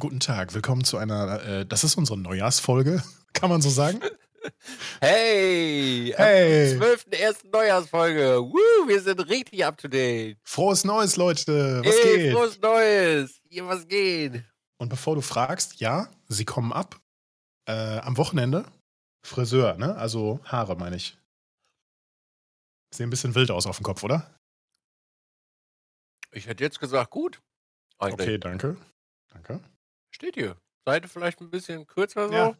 [0.00, 3.02] Guten Tag, willkommen zu einer, äh, das ist unsere Neujahrsfolge,
[3.34, 4.00] kann man so sagen?
[4.98, 6.72] Hey, Hey.
[6.74, 7.50] am 12.01.
[7.52, 8.40] Neujahrsfolge.
[8.40, 10.38] Woo, wir sind richtig up to date.
[10.42, 12.32] Frohes Neues, Leute, was hey, geht?
[12.32, 13.42] frohes Neues.
[13.50, 14.42] Hier, was geht?
[14.78, 16.98] Und bevor du fragst, ja, sie kommen ab.
[17.68, 18.64] Äh, am Wochenende
[19.22, 19.96] Friseur, ne?
[19.96, 21.18] Also Haare, meine ich.
[22.94, 24.34] Sehen ein bisschen wild aus auf dem Kopf, oder?
[26.32, 27.42] Ich hätte jetzt gesagt, gut.
[27.98, 28.26] Eigentlich.
[28.26, 28.78] Okay, danke.
[29.28, 29.60] Danke.
[30.20, 30.54] Steht hier.
[30.84, 32.34] Seite vielleicht ein bisschen kürzer so.
[32.34, 32.54] Ja.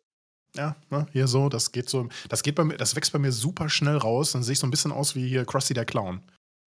[0.56, 3.30] Ja, ne, hier so, das geht so, das geht bei mir, das wächst bei mir
[3.30, 6.22] super schnell raus, dann sehe ich so ein bisschen aus wie hier Krusty der Clown.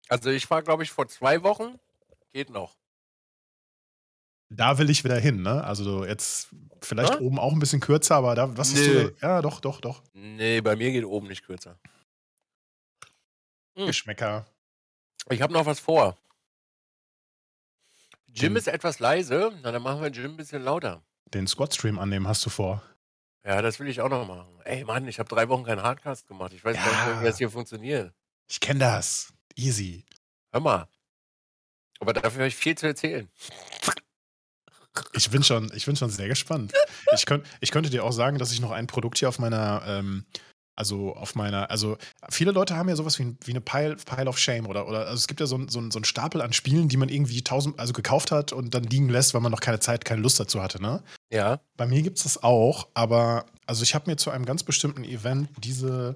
[0.10, 1.80] Also ich war, glaube ich, vor zwei Wochen.
[2.34, 2.76] Geht noch.
[4.50, 5.64] Da will ich wieder hin, ne?
[5.64, 6.50] Also jetzt
[6.82, 7.20] vielleicht Ja?
[7.22, 9.08] oben auch ein bisschen kürzer, aber da, was ist Nö.
[9.08, 10.04] so, ja, doch, doch, doch.
[10.14, 11.80] Nee, bei mir geht oben nicht kürzer.
[13.78, 13.88] Hm.
[13.88, 14.46] Geschmäcker.
[15.30, 16.18] Ich habe noch was vor.
[18.34, 18.58] Jim Hm.
[18.58, 19.52] ist etwas leise.
[19.62, 21.04] Na, dann machen wir Jim ein bisschen lauter.
[21.34, 22.82] Den Squad-Stream annehmen hast du vor.
[23.46, 24.48] Ja, das will ich auch noch machen.
[24.66, 26.54] Ey, Mann, ich habe drei Wochen keinen Hardcast gemacht.
[26.54, 27.30] Ich weiß gar nicht, mehr, wie Ja.
[27.30, 28.14] das hier funktioniert.
[28.50, 29.34] Ich kenne das.
[29.56, 30.06] Easy.
[30.52, 30.88] Hör mal.
[32.00, 33.30] Aber dafür habe ich viel zu erzählen.
[35.14, 36.74] Ich bin schon, ich bin schon sehr gespannt.
[37.14, 39.82] Ich, könnt, ich könnte dir auch sagen, dass ich noch ein Produkt hier auf meiner,
[39.86, 40.26] ähm,
[40.82, 41.96] also auf meiner, also
[42.32, 45.14] viele Leute haben ja sowas wie, wie eine Pile, Pile of Shame oder, oder also
[45.14, 47.94] es gibt ja so, so, so einen Stapel an Spielen, die man irgendwie tausend, also
[47.94, 50.82] gekauft hat und dann liegen lässt, weil man noch keine Zeit, keine Lust dazu hatte,
[50.82, 51.04] ne?
[51.32, 51.60] Ja.
[51.78, 55.04] Bei mir gibt es das auch, aber also ich habe mir zu einem ganz bestimmten
[55.04, 56.16] Event diese,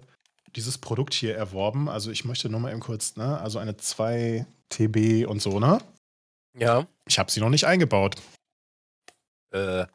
[0.56, 1.88] dieses Produkt hier erworben.
[1.88, 3.40] Also ich möchte nur mal eben kurz, ne?
[3.40, 5.78] Also eine 2 TB und so, ne?
[6.58, 6.88] Ja.
[7.08, 8.16] Ich habe sie noch nicht eingebaut.
[9.52, 9.86] Äh,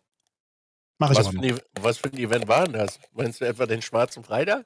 [1.00, 1.58] Mache ich was, aber für noch.
[1.58, 3.00] ein, was für ein Event war denn das?
[3.12, 4.64] Meinst du etwa den schwarzen Freitag?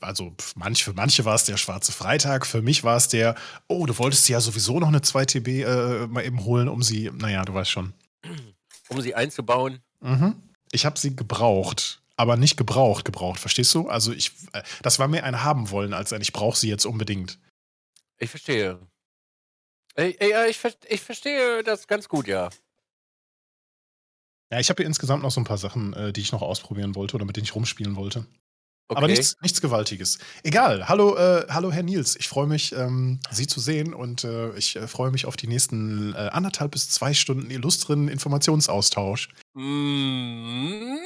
[0.00, 3.34] Also manch, für manche war es der schwarze Freitag, für mich war es der,
[3.68, 7.10] oh, du wolltest ja sowieso noch eine 2 TB äh, mal eben holen, um sie,
[7.14, 7.92] naja, du weißt schon.
[8.88, 9.80] Um sie einzubauen?
[10.00, 10.42] Mhm.
[10.72, 13.88] Ich habe sie gebraucht, aber nicht gebraucht, gebraucht, verstehst du?
[13.90, 16.86] Also ich, äh, das war mehr ein haben wollen, als ein ich brauche sie jetzt
[16.86, 17.38] unbedingt.
[18.18, 18.78] Ich verstehe.
[19.96, 22.48] Ich, ver- ich verstehe das ganz gut, ja.
[24.50, 26.94] Ja, ich habe hier insgesamt noch so ein paar Sachen, äh, die ich noch ausprobieren
[26.94, 28.26] wollte oder mit denen ich rumspielen wollte.
[28.90, 28.98] Okay.
[28.98, 30.18] Aber nichts, nichts Gewaltiges.
[30.42, 30.88] Egal.
[30.88, 32.16] Hallo, äh, hallo Herr Nils.
[32.16, 35.46] Ich freue mich, ähm, Sie zu sehen und äh, ich äh, freue mich auf die
[35.46, 39.28] nächsten äh, anderthalb bis zwei Stunden illustren Informationsaustausch.
[39.52, 40.96] Mm,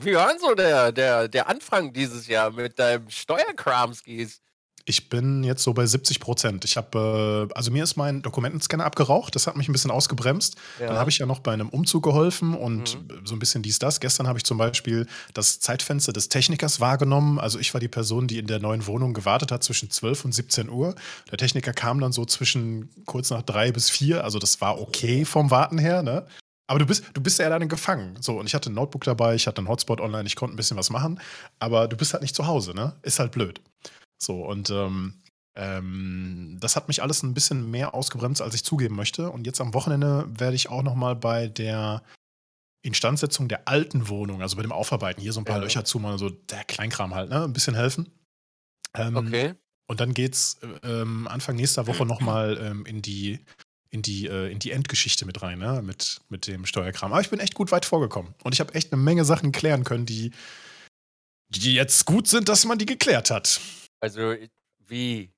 [0.00, 4.40] Wie war denn so der, der, der Anfang dieses Jahr mit deinem Steuerkramskis?
[4.84, 6.64] Ich bin jetzt so bei 70 Prozent.
[6.64, 9.34] Ich habe, äh, also mir ist mein Dokumentenscanner abgeraucht.
[9.36, 10.56] Das hat mich ein bisschen ausgebremst.
[10.78, 13.26] Dann habe ich ja noch bei einem Umzug geholfen und Mhm.
[13.26, 14.00] so ein bisschen dies, das.
[14.00, 17.38] Gestern habe ich zum Beispiel das Zeitfenster des Technikers wahrgenommen.
[17.38, 20.32] Also ich war die Person, die in der neuen Wohnung gewartet hat zwischen 12 und
[20.32, 20.94] 17 Uhr.
[21.30, 24.24] Der Techniker kam dann so zwischen kurz nach drei bis vier.
[24.24, 26.26] Also das war okay vom Warten her, ne?
[26.68, 28.16] Aber du bist, du bist ja dann gefangen.
[28.20, 30.56] So, und ich hatte ein Notebook dabei, ich hatte einen Hotspot online, ich konnte ein
[30.56, 31.20] bisschen was machen,
[31.58, 32.94] aber du bist halt nicht zu Hause, ne?
[33.02, 33.60] Ist halt blöd.
[34.22, 35.14] So, und ähm,
[35.56, 39.30] ähm, das hat mich alles ein bisschen mehr ausgebremst, als ich zugeben möchte.
[39.30, 42.02] Und jetzt am Wochenende werde ich auch noch mal bei der
[42.82, 45.62] Instandsetzung der alten Wohnung, also bei dem Aufarbeiten, hier so ein paar Ja.
[45.62, 47.44] Löcher zumachen, so der Kleinkram halt, ne?
[47.44, 48.10] Ein bisschen helfen.
[48.94, 49.54] Ähm, Okay.
[49.88, 53.40] Und dann geht's äh, ähm, Anfang nächster Woche noch mal ähm, in die
[53.90, 55.82] in die, äh, in die Endgeschichte mit rein, ne?
[55.82, 57.12] mit, mit dem Steuerkram.
[57.12, 58.34] Aber ich bin echt gut weit vorgekommen.
[58.42, 60.30] Und ich habe echt eine Menge Sachen klären können, die,
[61.50, 63.60] die jetzt gut sind, dass man die geklärt hat.
[64.02, 64.34] Also,
[64.80, 65.32] wie?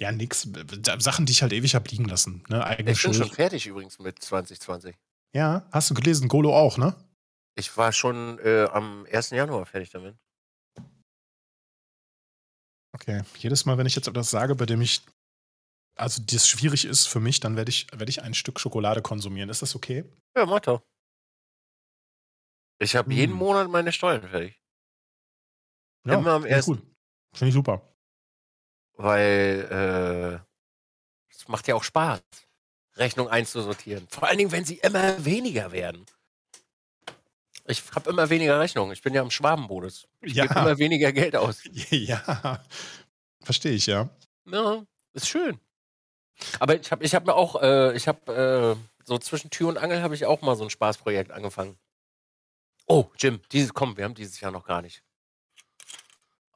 [0.00, 0.46] Ja, nix.
[0.46, 2.44] äh, Sachen, die ich halt ewig habe liegen lassen.
[2.48, 2.64] Ne?
[2.64, 3.26] Eigene Ich bin Schuld.
[3.28, 4.96] schon fertig übrigens mit 2020.
[5.34, 6.94] Ja, hast du gelesen, Golo auch, ne?
[7.56, 9.30] Ich war schon äh, am 1.
[9.30, 10.16] Januar fertig damit.
[12.94, 13.22] Okay.
[13.38, 15.02] Jedes Mal, wenn ich jetzt etwas sage, bei dem ich,
[15.96, 19.48] also das schwierig ist für mich, dann werde ich, werde ich ein Stück Schokolade konsumieren.
[19.48, 20.04] Ist das okay?
[20.36, 20.82] Ja, Motto.
[22.80, 23.38] Ich habe jeden Hm.
[23.38, 24.60] Monat meine Steuern fertig.
[26.06, 26.93] Ja, Immer am finde ich ersten.
[27.34, 27.82] Finde ich super.
[28.96, 32.20] Weil äh, es macht ja auch Spaß,
[32.96, 34.06] Rechnung einzusortieren.
[34.08, 36.06] Vor allen Dingen, wenn sie immer weniger werden.
[37.66, 38.92] Ich habe immer weniger Rechnungen.
[38.92, 40.06] Ich bin ja im Schwabenmodus.
[40.20, 40.46] Ich Ja.
[40.46, 41.62] gebe immer weniger Geld aus.
[41.90, 42.62] Ja,
[43.42, 44.08] verstehe ich, ja.
[44.46, 45.58] Ja, ist schön.
[46.60, 49.78] Aber ich habe ich hab mir auch, äh, ich habe äh, so zwischen Tür und
[49.78, 51.78] Angel habe ich auch mal so ein Spaßprojekt angefangen.
[52.86, 55.02] Oh, Jim, dieses, komm, wir haben dieses Jahr noch gar nicht.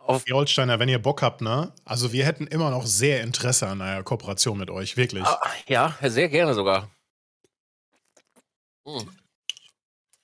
[0.08, 1.70] Auf, Ihr Holsteiner, wenn ihr Bock habt, ne?
[1.84, 5.24] Also wir hätten immer noch sehr Interesse an einer Kooperation mit euch, wirklich.
[5.24, 6.90] Ah, ja, sehr gerne sogar.
[8.86, 9.10] Hm.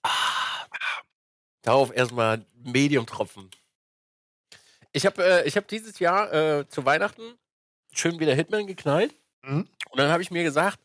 [0.03, 0.65] Ah,
[1.61, 3.51] darauf erstmal Medium-Tropfen.
[4.93, 7.39] Ich habe äh, ich hab dieses Jahr äh, zu Weihnachten
[7.93, 9.15] schön wieder Hitman geknallt.
[9.43, 9.69] Mhm.
[9.91, 10.81] Und dann habe ich mir gesagt,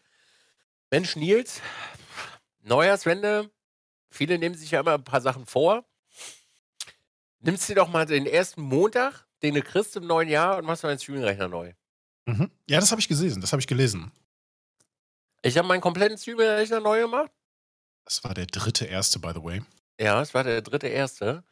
[0.92, 1.62] Mensch, Nils,
[2.64, 3.50] Neujahrswende,
[4.10, 5.86] viele nehmen sich ja immer ein paar Sachen vor.
[7.42, 10.84] Nimmst dir doch mal den ersten Montag, den du kriegst im neuen Jahr und machst
[10.84, 11.74] deinen Streaming-Rechner neu.
[12.26, 12.52] Mhm.
[12.68, 13.42] Ja, das habe ich gelesen.
[13.42, 14.12] Das habe ich gelesen.
[15.42, 17.32] Ich habe meinen kompletten Streaming-Rechner neu gemacht.
[18.04, 19.62] Das war der dritte erste, by the way.
[20.00, 21.44] Ja, es war der dritte erste.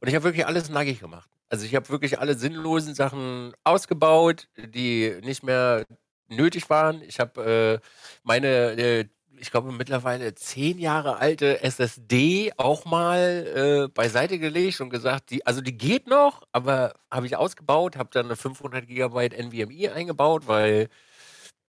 [0.00, 1.30] Und ich habe wirklich alles nackig gemacht.
[1.48, 5.86] Also ich habe wirklich alle sinnlosen Sachen ausgebaut, die nicht mehr
[6.28, 7.02] nötig waren.
[7.02, 7.86] Ich habe äh,
[8.24, 9.08] meine, äh,
[9.40, 15.46] ich glaube mittlerweile zehn Jahre alte SSD auch mal äh, beiseite gelegt und gesagt, die,
[15.46, 20.46] also die geht noch, aber habe ich ausgebaut, habe dann eine 500 Gigabyte NVMe eingebaut,
[20.46, 20.88] weil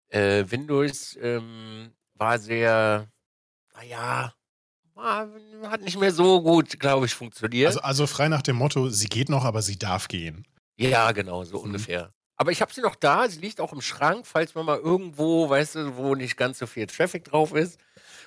[0.09, 3.09] äh, Windows ähm, war sehr,
[3.75, 4.35] naja,
[4.97, 7.69] hat nicht mehr so gut, glaube ich, funktioniert.
[7.69, 10.47] Also, also frei nach dem Motto, sie geht noch, aber sie darf gehen.
[10.77, 11.65] Ja, genau, so mhm.
[11.65, 12.13] ungefähr.
[12.37, 15.49] Aber ich habe sie noch da, sie liegt auch im Schrank, falls man mal irgendwo,
[15.49, 17.79] weißt du, wo nicht ganz so viel Traffic drauf ist.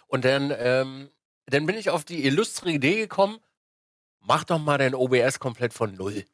[0.07, 1.09] Und dann, ähm,
[1.45, 3.39] dann bin ich auf die illustre Idee gekommen,
[4.21, 6.25] mach doch mal dein OBS komplett von null.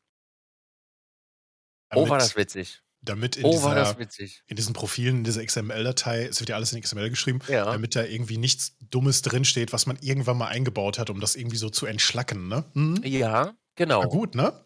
[1.90, 2.82] Damit, oh, war das witzig.
[3.02, 4.44] Damit in, oh, dieser, war das witzig.
[4.48, 7.66] in diesen Profilen, in dieser XML-Datei, es wird ja alles in XML geschrieben, ja.
[7.66, 11.58] damit da irgendwie nichts Dummes drinsteht, was man irgendwann mal eingebaut hat, um das irgendwie
[11.58, 12.64] so zu entschlacken, ne?
[12.74, 13.02] Hm?
[13.04, 14.00] Ja, genau.
[14.00, 14.64] War gut, ne?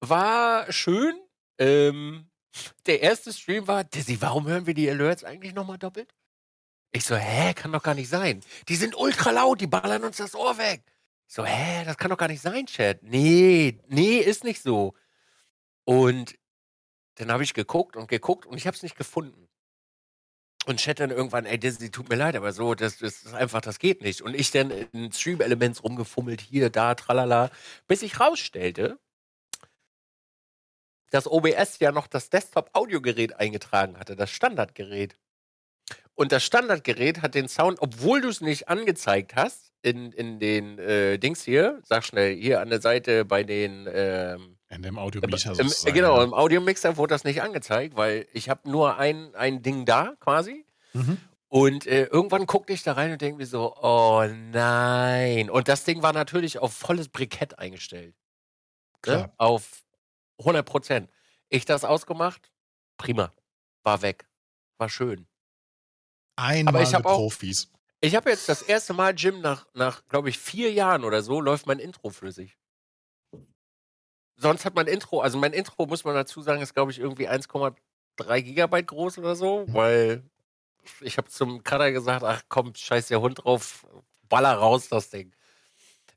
[0.00, 1.14] War schön.
[1.60, 2.30] Ähm,
[2.86, 6.12] der erste Stream war, Dizzy, warum hören wir die Alerts eigentlich nochmal doppelt?
[6.90, 8.40] Ich so, hä, kann doch gar nicht sein.
[8.68, 10.82] Die sind ultra laut, die ballern uns das Ohr weg.
[11.28, 13.02] Ich so, hä, das kann doch gar nicht sein, Chat.
[13.02, 14.94] Nee, nee, ist nicht so.
[15.84, 16.36] Und
[17.16, 19.48] dann habe ich geguckt und geguckt und ich habe es nicht gefunden.
[20.66, 23.60] Und Chat dann irgendwann, ey, Disney, tut mir leid, aber so, das, das ist einfach,
[23.60, 24.22] das geht nicht.
[24.22, 27.50] Und ich dann in Stream-Elements rumgefummelt, hier, da, tralala,
[27.86, 28.98] bis ich rausstellte,
[31.10, 35.16] dass OBS ja noch das Desktop-Audiogerät eingetragen hatte, das Standardgerät.
[36.14, 40.78] Und das Standardgerät hat den Sound, obwohl du es nicht angezeigt hast, in, in den
[40.78, 43.88] äh, Dings hier, sag schnell, hier an der Seite bei den.
[43.92, 45.94] Ähm, in dem Audiomixer sozusagen.
[45.94, 50.14] Genau, im Audiomixer wurde das nicht angezeigt, weil ich habe nur ein, ein Ding da
[50.20, 50.64] quasi.
[50.92, 51.16] Mhm.
[51.48, 55.50] Und äh, irgendwann guckte ich da rein und denke mir so, oh nein.
[55.50, 58.14] Und das Ding war natürlich auf volles Brikett eingestellt.
[59.04, 59.32] Ne?
[59.38, 59.82] Auf
[60.40, 61.10] 100 Prozent.
[61.48, 62.50] Ich das ausgemacht,
[62.96, 63.32] prima.
[63.82, 64.28] War weg.
[64.78, 65.26] War schön.
[66.36, 67.70] Einmal ich mit Profis.
[68.00, 71.40] Ich habe jetzt das erste Mal, Jim, nach, nach glaube ich, vier Jahren oder so,
[71.40, 72.56] läuft mein Intro flüssig.
[74.36, 77.28] Sonst hat mein Intro, also mein Intro, muss man dazu sagen, ist, glaube ich, irgendwie
[77.28, 79.74] 1,3 Gigabyte groß oder so, mhm.
[79.74, 80.30] weil
[81.02, 83.86] ich habe zum Cutter gesagt, ach komm, scheiß der Hund drauf,
[84.30, 85.34] baller raus das Ding.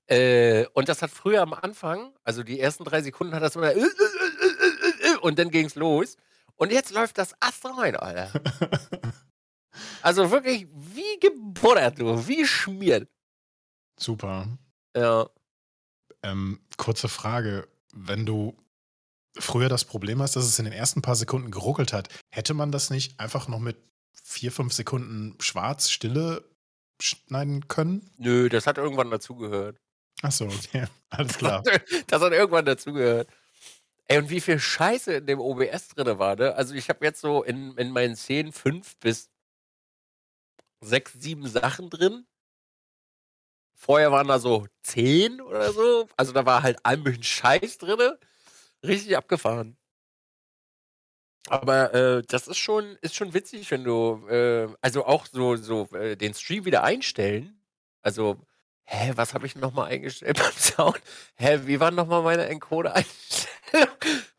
[0.07, 3.73] Äh, und das hat früher am Anfang, also die ersten drei Sekunden hat das immer
[5.21, 6.17] und dann ging es los.
[6.55, 8.31] Und jetzt läuft das Ast rein, Alter.
[10.01, 13.07] also wirklich wie gebuttert, du, wie schmiert.
[13.97, 14.47] Super.
[14.95, 15.29] Ja.
[16.21, 17.67] Ähm, kurze Frage.
[17.93, 18.55] Wenn du
[19.37, 22.71] früher das Problem hast, dass es in den ersten paar Sekunden geruckelt hat, hätte man
[22.71, 23.77] das nicht einfach noch mit
[24.23, 26.43] vier, fünf Sekunden schwarz, Stille
[27.01, 28.09] schneiden können?
[28.17, 29.79] Nö, das hat irgendwann dazugehört.
[30.21, 30.85] Ach so, okay.
[31.09, 31.63] Alles klar.
[32.07, 33.27] das hat irgendwann dazugehört.
[34.07, 36.55] Ey, und wie viel Scheiße in dem OBS drin war, ne?
[36.55, 39.29] Also ich habe jetzt so in, in meinen Szenen fünf bis
[40.81, 42.25] sechs, sieben Sachen drin.
[43.75, 46.07] Vorher waren da so zehn oder so.
[46.17, 48.13] Also da war halt ein bisschen Scheiß drin.
[48.83, 49.77] Richtig abgefahren.
[51.47, 55.89] Aber äh, das ist schon, ist schon witzig, wenn du, äh, also auch so, so
[55.93, 57.59] äh, den Stream wieder einstellen.
[58.01, 58.39] Also
[58.85, 61.01] Hä, was habe ich nochmal eingestellt beim Sound?
[61.35, 63.89] Hä, wie war nochmal meine Encoder-Einstellung?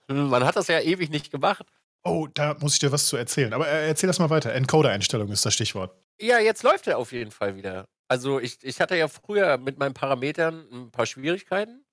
[0.31, 1.65] Man hat das ja ewig nicht gemacht.
[2.05, 3.55] Oh, da muss ich dir was zu erzählen.
[3.55, 4.53] Aber äh, erzähl das mal weiter.
[4.53, 5.97] Encoder-Einstellung ist das Stichwort.
[6.21, 7.87] Ja, jetzt läuft er auf jeden Fall wieder.
[8.09, 11.85] Also ich, ich hatte ja früher mit meinen Parametern ein paar Schwierigkeiten.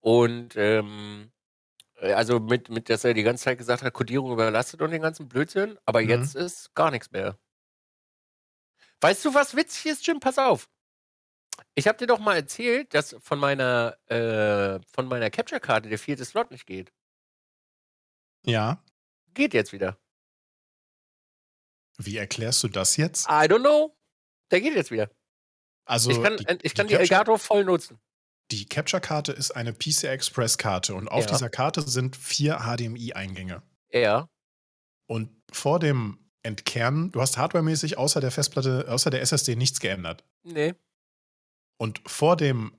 [0.00, 1.30] Und ähm,
[2.00, 5.02] äh, also mit, mit, dass er die ganze Zeit gesagt hat, Codierung überlastet und den
[5.02, 5.78] ganzen Blödsinn.
[5.84, 6.08] Aber mhm.
[6.08, 7.36] jetzt ist gar nichts mehr.
[9.00, 10.20] Weißt du, was witzig ist, Jim?
[10.20, 10.68] Pass auf.
[11.74, 16.24] Ich habe dir doch mal erzählt, dass von meiner, äh, von meiner Capture-Karte der vierte
[16.24, 16.92] Slot nicht geht.
[18.44, 18.82] Ja.
[19.34, 19.98] Geht jetzt wieder.
[21.98, 23.26] Wie erklärst du das jetzt?
[23.26, 23.96] I don't know.
[24.50, 25.10] Der geht jetzt wieder.
[25.84, 27.98] Also ich kann die, ich kann die, die Elgato voll nutzen.
[28.50, 31.32] Die Capture-Karte ist eine PCI Express-Karte und auf ja.
[31.32, 33.62] dieser Karte sind vier HDMI-Eingänge.
[33.90, 34.28] Ja.
[35.06, 40.24] Und vor dem Entkernen, du hast hardwaremäßig außer der Festplatte, außer der SSD nichts geändert.
[40.44, 40.74] Nee.
[41.78, 42.72] Und vor dem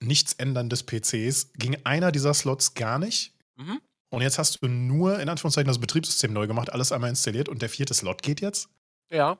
[0.00, 3.34] Nichtsändern des PCs ging einer dieser Slots gar nicht.
[3.56, 3.80] Mhm.
[4.10, 7.62] Und jetzt hast du nur in Anführungszeichen das Betriebssystem neu gemacht, alles einmal installiert und
[7.62, 8.68] der vierte Slot geht jetzt?
[9.10, 9.38] Ja.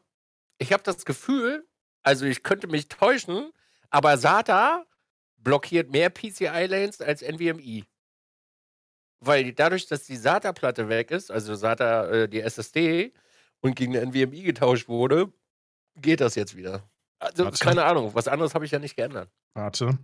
[0.58, 1.66] Ich habe das Gefühl,
[2.04, 3.50] Also ich könnte mich täuschen,
[3.90, 4.86] aber SATA
[5.38, 7.84] blockiert mehr PCI-Lanes als NVMe.
[9.20, 13.12] Weil dadurch, dass die SATA-Platte weg ist, also SATA, äh, die SSD,
[13.60, 15.32] und gegen eine NVMe getauscht wurde,
[15.96, 16.88] geht das jetzt wieder.
[17.18, 17.59] Also Warte.
[17.64, 19.30] keine Ahnung, was anderes habe ich ja nicht geändert.
[19.54, 19.99] Warte.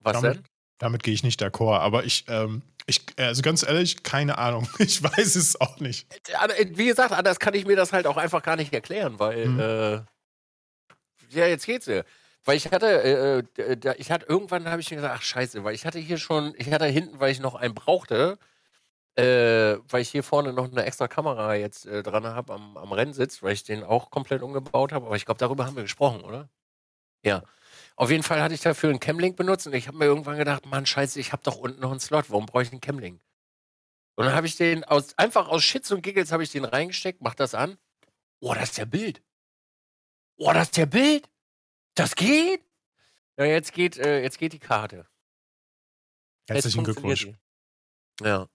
[0.00, 0.44] Was Damit- denn?
[0.78, 4.66] Damit gehe ich nicht d'accord, aber ich, ähm, ich, also ganz ehrlich, keine Ahnung.
[4.78, 6.10] Ich weiß es auch nicht.
[6.56, 9.46] Äh, Wie gesagt, anders kann ich mir das halt auch einfach gar nicht erklären, weil
[9.48, 9.60] Mhm.
[9.60, 9.94] äh,
[11.30, 12.02] ja, jetzt geht's ja.
[12.44, 15.74] Weil ich hatte, äh, äh, ich hatte irgendwann habe ich mir gesagt, ach scheiße, weil
[15.74, 18.38] ich hatte hier schon, ich hatte hinten, weil ich noch einen brauchte,
[19.16, 22.92] äh, weil ich hier vorne noch eine extra Kamera jetzt äh, dran habe am, am
[22.92, 25.06] Rennsitz, weil ich den auch komplett umgebaut habe.
[25.06, 26.48] Aber ich glaube, darüber haben wir gesprochen, oder?
[27.22, 27.42] Ja.
[27.96, 30.64] Auf jeden Fall hatte ich dafür einen Camlink benutzt und ich habe mir irgendwann gedacht,
[30.66, 33.20] Mann, scheiße, ich habe doch unten noch einen Slot, warum brauche ich einen Camlink?
[34.16, 37.20] Und dann habe ich den aus, einfach aus Shits und Giggles habe ich den reingesteckt,
[37.20, 37.78] mach das an.
[38.40, 39.22] Oh, das ist der Bild.
[40.36, 41.28] Oh, das ist der Bild.
[41.94, 42.62] Das geht.
[43.36, 45.06] Ja, jetzt geht, äh, jetzt geht die Karte.
[46.48, 47.26] Herzlichen Glückwunsch.
[47.26, 47.36] die.
[48.24, 48.48] Ja.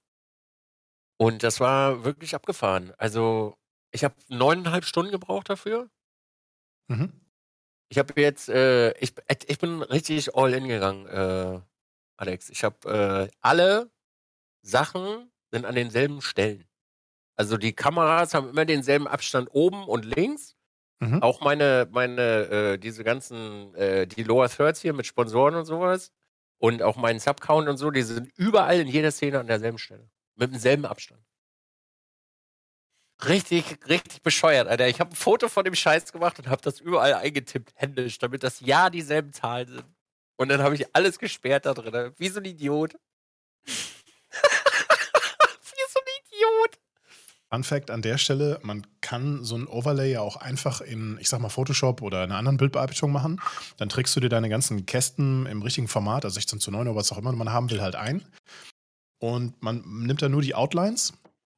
[1.18, 2.94] Und das war wirklich abgefahren.
[2.98, 3.58] Also,
[3.92, 5.90] ich habe neuneinhalb Stunden gebraucht dafür.
[6.88, 7.14] Mhm.
[7.90, 9.14] Ich habe jetzt, äh, ich,
[9.48, 11.62] ich bin richtig all in gegangen, äh,
[12.18, 12.50] Alex.
[12.50, 13.92] Ich habe äh, alle
[14.62, 16.66] Sachen sind an denselben Stellen.
[17.38, 20.56] Also die Kameras haben immer denselben Abstand oben und links.
[21.00, 21.22] Mhm.
[21.22, 26.12] Auch meine, meine, äh, diese ganzen, äh, die Lower Thirds hier mit Sponsoren und sowas.
[26.58, 30.10] Und auch meinen Subcount und so, die sind überall in jeder Szene an derselben Stelle.
[30.36, 31.22] Mit demselben Abstand.
[33.24, 34.88] Richtig, richtig bescheuert, Alter.
[34.90, 38.44] Ich habe ein Foto von dem Scheiß gemacht und habe das überall eingetippt, händisch, damit
[38.44, 39.86] das ja dieselben Zahlen sind.
[40.38, 42.14] Und dann habe ich alles gesperrt da drin.
[42.18, 42.96] Wie so ein Idiot.
[43.66, 43.72] Wie
[45.90, 46.80] so ein Idiot.
[47.50, 51.30] Fun Fact an der Stelle: Man kann so ein Overlay ja auch einfach in, ich
[51.30, 53.42] sag mal, Photoshop oder einer anderen Bildbearbeitung machen.
[53.78, 56.98] Dann trägst du dir deine ganzen Kästen im richtigen Format, also 16 zu 9 oder
[56.98, 58.26] was auch immer man haben will, halt ein.
[59.20, 61.14] Und man nimmt dann nur die Outlines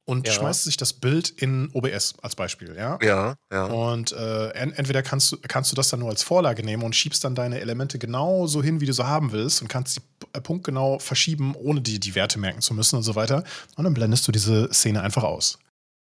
[0.06, 0.32] und Ja.
[0.32, 2.98] schmeißt sich das Bild in OBS als Beispiel, ja.
[3.02, 3.64] Ja, ja.
[3.66, 6.96] Und äh, en entweder kannst du, kannst du das dann nur als Vorlage nehmen und
[6.96, 10.00] schiebst dann deine Elemente genau so hin, wie du sie haben willst und kannst die
[10.32, 13.44] äh, punktgenau verschieben, ohne die, die Werte merken zu müssen und so weiter.
[13.76, 15.58] Und dann blendest du diese Szene einfach aus.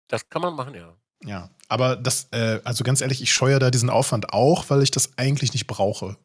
[0.09, 0.94] Das kann man machen, ja.
[1.25, 4.90] Ja, aber das, äh, also ganz ehrlich, ich scheue da diesen Aufwand auch, weil ich
[4.90, 6.16] das eigentlich nicht brauche.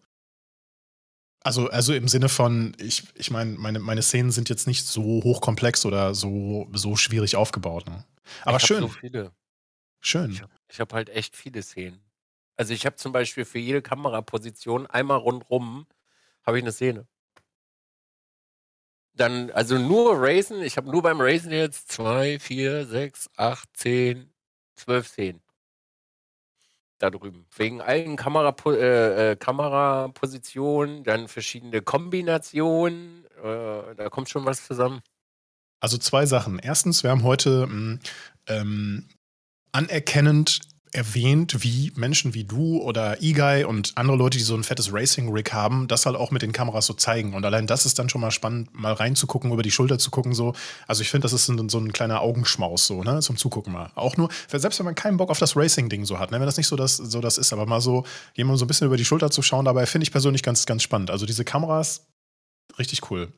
[1.45, 5.03] Also, also im Sinne von, ich, ich meine, meine, meine Szenen sind jetzt nicht so
[5.23, 7.85] hochkomplex oder so, so schwierig aufgebaut.
[7.85, 8.03] Ne?
[8.41, 9.31] Aber ich schön, So viele.
[10.01, 10.31] schön.
[10.31, 12.01] Ich habe hab halt echt viele Szenen.
[12.57, 15.85] Also ich habe zum Beispiel für jede Kameraposition einmal rundrum
[16.43, 17.07] habe ich eine Szene.
[19.13, 24.33] Dann, also nur Racen, ich habe nur beim Racen jetzt zwei, vier, sechs, acht, zehn,
[24.75, 25.41] zwölf Szenen.
[27.05, 27.45] Da drüben.
[27.55, 33.25] Wegen allen Kamerapo äh, äh, Kamerapositionen, dann verschiedene Kombinationen.
[33.43, 35.01] Äh, da kommt schon was zusammen.
[35.79, 36.57] Also zwei Sachen.
[36.57, 37.99] Erstens, wir haben heute mh,
[38.47, 39.07] ähm,
[39.71, 40.61] anerkennend
[40.95, 45.51] erwähnt, wie Menschen wie du oder E-Guy und andere Leute, die so ein fettes Racing-Rig
[45.53, 47.33] haben, das halt auch mit den Kameras so zeigen.
[47.33, 50.33] Und allein das ist dann schon mal spannend, mal reinzugucken, über die Schulter zu gucken.
[50.33, 50.53] So.
[50.87, 53.91] Also ich finde, das ist so, so ein kleiner Augenschmaus so, ne, zum Zugucken mal.
[53.95, 56.57] Auch nur, selbst wenn man keinen Bock auf das Racing-Ding so hat, ne, wenn das
[56.57, 59.05] nicht so das, so das ist, aber mal so jemand so ein bisschen über die
[59.05, 61.11] Schulter zu schauen, dabei finde ich persönlich ganz, ganz spannend.
[61.11, 62.05] Also diese Kameras,
[62.79, 63.31] richtig cool.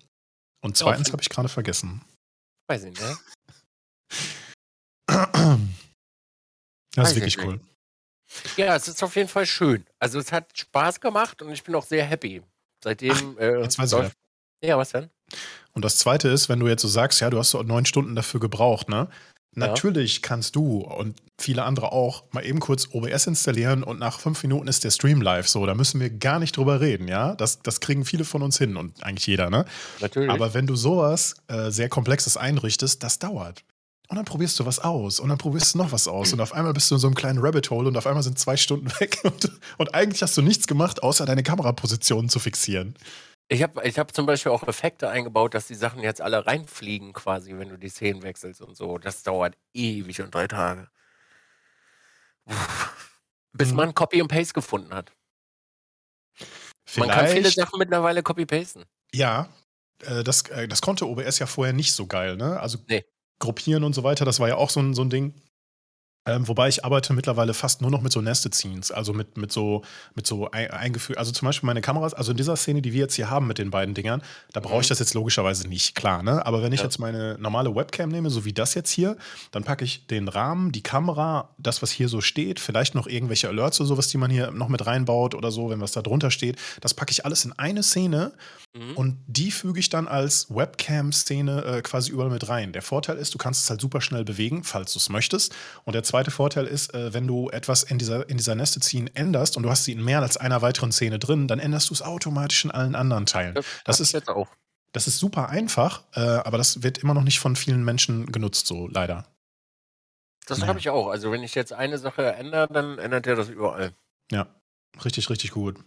[0.64, 2.02] Und zweitens habe ich gerade vergessen.
[2.68, 3.02] Weiß ich nicht.
[3.02, 3.18] Ne?
[6.98, 7.60] Das Weiß ist wirklich ich cool.
[8.58, 9.86] Ja, es ist auf jeden Fall schön.
[10.00, 12.42] Also es hat Spaß gemacht und ich bin auch sehr happy.
[12.84, 13.38] Seitdem.
[13.40, 14.18] äh, jetzt weiß ich läuft-
[14.64, 15.10] Ja, was denn?
[15.74, 18.16] Und das zweite ist, wenn du jetzt so sagst, ja, du hast so neun Stunden
[18.16, 19.08] dafür gebraucht, ne?
[19.56, 19.68] Ja.
[19.68, 24.42] Natürlich kannst du und viele andere auch mal eben kurz OBS installieren und nach fünf
[24.44, 25.48] Minuten ist der Stream live.
[25.48, 27.36] So, da müssen wir gar nicht drüber reden, ja?
[27.36, 29.66] Das, das kriegen viele von uns hin und eigentlich jeder, ne?
[30.00, 30.30] Natürlich.
[30.32, 33.64] Aber wenn du sowas äh, sehr Komplexes einrichtest, das dauert.
[34.10, 36.54] Und dann probierst du was aus und dann probierst du noch was aus und auf
[36.54, 38.90] einmal bist du in so einem kleinen Rabbit Hole und auf einmal sind zwei Stunden
[39.02, 42.96] weg und, und eigentlich hast du nichts gemacht, außer deine Kamerapositionen zu fixieren.
[43.50, 47.12] ich habe ich hab zum Beispiel auch Effekte eingebaut, dass die Sachen jetzt alle reinfliegen,
[47.12, 48.98] quasi, wenn du die Szenen wechselst und so.
[48.98, 50.88] Das dauert ewig und drei Tage.
[53.54, 53.76] Bis Mhm.
[53.76, 55.12] man Copy und Paste gefunden hat.
[56.96, 58.86] Man kann viele Vielleicht- Sachen mittlerweile copy-pasten.
[59.14, 59.50] Ja,
[60.04, 62.58] äh, das, äh, das konnte OBS ja vorher nicht so geil, ne?
[62.60, 63.04] Also Nee.
[63.40, 65.34] Gruppieren und so weiter, das war ja auch so ein, so ein Ding.
[66.28, 69.52] Ähm, wobei ich arbeite mittlerweile fast nur noch mit so Nested Scenes, also mit, mit
[69.52, 69.82] so,
[70.14, 71.18] mit so ein, eingefügt.
[71.18, 73.58] Also zum Beispiel meine Kameras, also in dieser Szene, die wir jetzt hier haben mit
[73.58, 74.22] den beiden Dingern,
[74.54, 74.90] da brauche ich Mhm.
[74.90, 76.46] das jetzt logischerweise nicht, klar, ne?
[76.46, 76.86] Aber wenn ich Ja.
[76.86, 79.16] jetzt meine normale Webcam nehme, so wie das jetzt hier,
[79.52, 83.48] dann packe ich den Rahmen, die Kamera, das, was hier so steht, vielleicht noch irgendwelche
[83.48, 86.30] Alerts oder sowas, die man hier noch mit reinbaut oder so, wenn was da drunter
[86.32, 88.34] steht, das packe ich alles in eine Szene
[88.76, 88.96] Mhm.
[88.96, 92.74] und die füge ich dann als Webcam-Szene äh, quasi überall mit rein.
[92.74, 95.56] Der Vorteil ist, du kannst es halt super schnell bewegen, falls du es möchtest.
[95.86, 99.10] Und der zweite Vorteil ist, äh, wenn du etwas in dieser, in dieser Nested Scene
[99.16, 101.94] änderst und du hast sie in mehr als einer weiteren Szene drin, dann änderst du
[101.94, 103.56] es automatisch in allen anderen Teilen.
[103.56, 104.48] Das, Das ist, jetzt auch.
[104.94, 108.68] das ist super einfach, äh, aber das wird immer noch nicht von vielen Menschen genutzt,
[108.68, 109.26] so leider.
[110.48, 110.70] Das Naja.
[110.70, 111.10] habe ich auch.
[111.10, 113.92] Also wenn ich jetzt eine Sache ändere, dann ändert er das überall.
[114.32, 114.48] Ja,
[115.04, 115.78] richtig, richtig gut.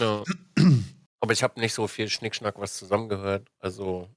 [0.00, 0.22] Ja.
[1.20, 3.48] Aber ich habe nicht so viel Schnickschnack, was zusammengehört.
[3.58, 4.08] Also,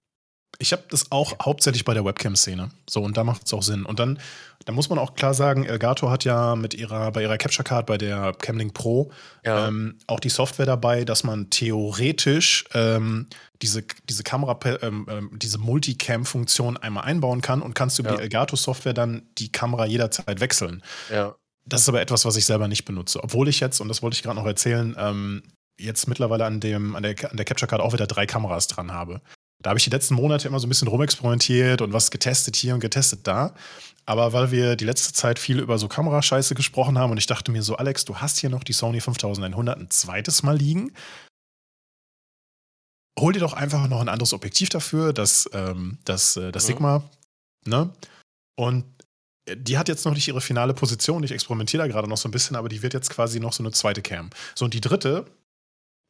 [0.62, 2.70] Ich habe das auch hauptsächlich bei der Webcam-Szene.
[2.89, 3.84] So, und da macht es auch Sinn.
[3.86, 4.20] Und dann,
[4.65, 7.88] da muss man auch klar sagen, Elgato hat ja mit ihrer, bei ihrer Capture Card,
[7.88, 9.12] bei der Camlink Pro,
[9.44, 9.68] ja.
[9.68, 13.27] ähm, auch die Software dabei, dass man theoretisch ähm,
[13.62, 18.15] diese, diese Kamera, ähm, ähm, diese Multicam-Funktion einmal einbauen kann und kannst über Ja.
[18.18, 20.84] die Elgato-Software dann die Kamera jederzeit wechseln.
[21.12, 21.36] ja.
[21.63, 23.24] Das ist aber etwas, was ich selber nicht benutze.
[23.24, 25.44] Obwohl ich jetzt, und das wollte ich gerade noch erzählen, ähm,
[25.80, 28.91] jetzt mittlerweile an, dem, an, der, an der Capture Card auch wieder drei Kameras dran
[28.91, 29.22] habe.
[29.62, 32.74] Da habe ich die letzten Monate immer so ein bisschen rumexperimentiert und was getestet hier
[32.74, 33.53] und getestet da.
[34.06, 37.51] Aber weil wir die letzte Zeit viel über so Kamerascheiße gesprochen haben und ich dachte
[37.51, 40.94] mir so, Alex, du hast hier noch die Sony 5100 ein zweites Mal liegen.
[43.20, 46.65] Hol dir doch einfach noch ein anderes Objektiv dafür, das, ähm, das, äh, das.
[46.65, 47.03] Sigma.
[47.65, 47.94] Ne?
[48.58, 48.86] Und
[49.48, 51.24] die hat jetzt noch nicht ihre finale Position.
[51.24, 53.63] Ich experimentiere da gerade noch so ein bisschen, aber die wird jetzt quasi noch so
[53.63, 54.30] eine zweite Cam.
[54.56, 55.25] So, und die dritte,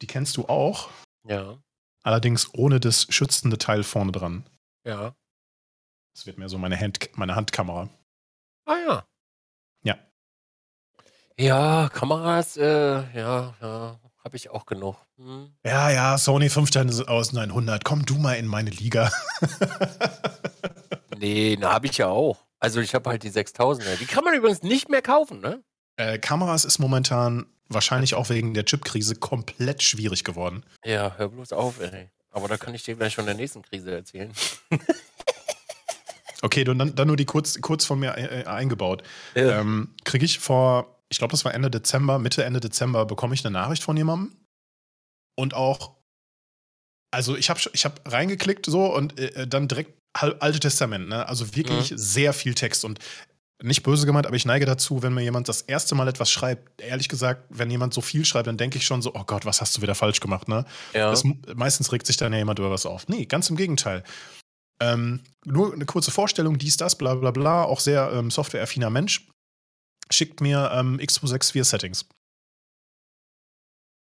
[0.02, 0.90] die kennst du auch,
[1.28, 1.58] Ja.
[2.04, 4.46] Allerdings ohne das schützende Teil vorne dran.
[4.86, 5.16] Ja.
[6.14, 7.90] Das wird mehr so meine, Hand, meine Handkamera.
[8.66, 9.06] Ah ja.
[9.84, 9.98] Ja.
[11.38, 14.98] Ja, Kameras, äh, ja, ja, habe ich auch genug.
[15.18, 15.54] Hm.
[15.66, 19.12] Ja, ja, Sony 5100, komm du mal in meine Liga.
[21.22, 22.48] Nee, na, habe ich ja auch.
[22.60, 23.96] Also ich habe halt die 6000er.
[23.98, 25.64] Die kann man übrigens nicht mehr kaufen, ne?
[26.02, 30.64] Äh, Kameras ist momentan wahrscheinlich auch wegen der Chipkrise komplett schwierig geworden.
[30.84, 32.10] Ja, hör bloß auf, ey.
[32.32, 34.32] Aber da kann ich dir gleich von der nächsten Krise erzählen.
[36.44, 39.04] Okay, dann, dann nur die kurz, kurz von mir äh, eingebaut.
[39.36, 39.60] Ja.
[39.60, 43.46] Ähm, Kriege ich vor, ich glaube, das war Ende Dezember, Mitte, Ende Dezember, bekomme ich
[43.46, 44.36] eine Nachricht von jemandem.
[45.38, 45.98] Und auch,
[47.12, 51.28] also ich habe ich hab reingeklickt so und äh, dann direkt Al- Alte Testament, ne?
[51.28, 52.98] Also wirklich sehr viel Text und
[53.64, 56.82] nicht böse gemeint, aber ich neige dazu, wenn mir jemand das erste Mal etwas schreibt,
[56.82, 59.62] ehrlich gesagt, wenn jemand so viel schreibt, dann denke ich schon so, oh Gott, was
[59.62, 60.66] hast du wieder falsch gemacht, ne?
[60.94, 61.10] ja.
[61.10, 61.24] Das,
[61.56, 63.08] meistens regt sich dann ja jemand über was auf.
[63.08, 64.04] Nee, ganz im Gegenteil.
[64.82, 69.28] Ähm, nur eine kurze Vorstellung, dies, das, bla bla bla, auch sehr ähm, softwareaffiner Mensch,
[70.10, 72.06] schickt mir ähm, X264 Settings.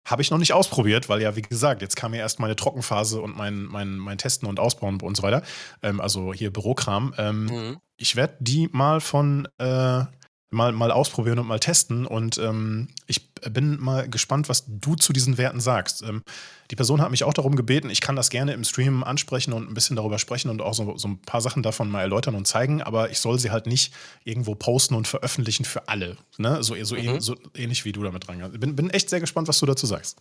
[0.05, 3.19] Habe ich noch nicht ausprobiert, weil ja, wie gesagt, jetzt kam ja erst meine Trockenphase
[3.21, 5.41] und mein, mein, mein Testen und Ausbauen und so weiter.
[5.81, 7.13] Ähm, also hier Bürokram.
[7.17, 7.77] Ähm, Mhm.
[7.97, 10.03] ich werde die mal von äh,
[10.51, 12.05] mal, mal ausprobieren und mal testen.
[12.05, 16.01] Und ähm, ich bin mal gespannt, was du zu diesen Werten sagst.
[16.01, 16.23] Ähm,
[16.71, 19.69] die Person hat mich auch darum gebeten, ich kann das gerne im Stream ansprechen und
[19.69, 22.47] ein bisschen darüber sprechen und auch so, so ein paar Sachen davon mal erläutern und
[22.47, 26.17] zeigen, aber ich soll sie halt nicht irgendwo posten und veröffentlichen für alle.
[26.37, 26.63] Ne?
[26.63, 27.19] So, so, Mhm.
[27.19, 28.59] so ähnlich wie du damit rangehst.
[28.59, 30.19] Bin, bin echt sehr gespannt, was du dazu sagst.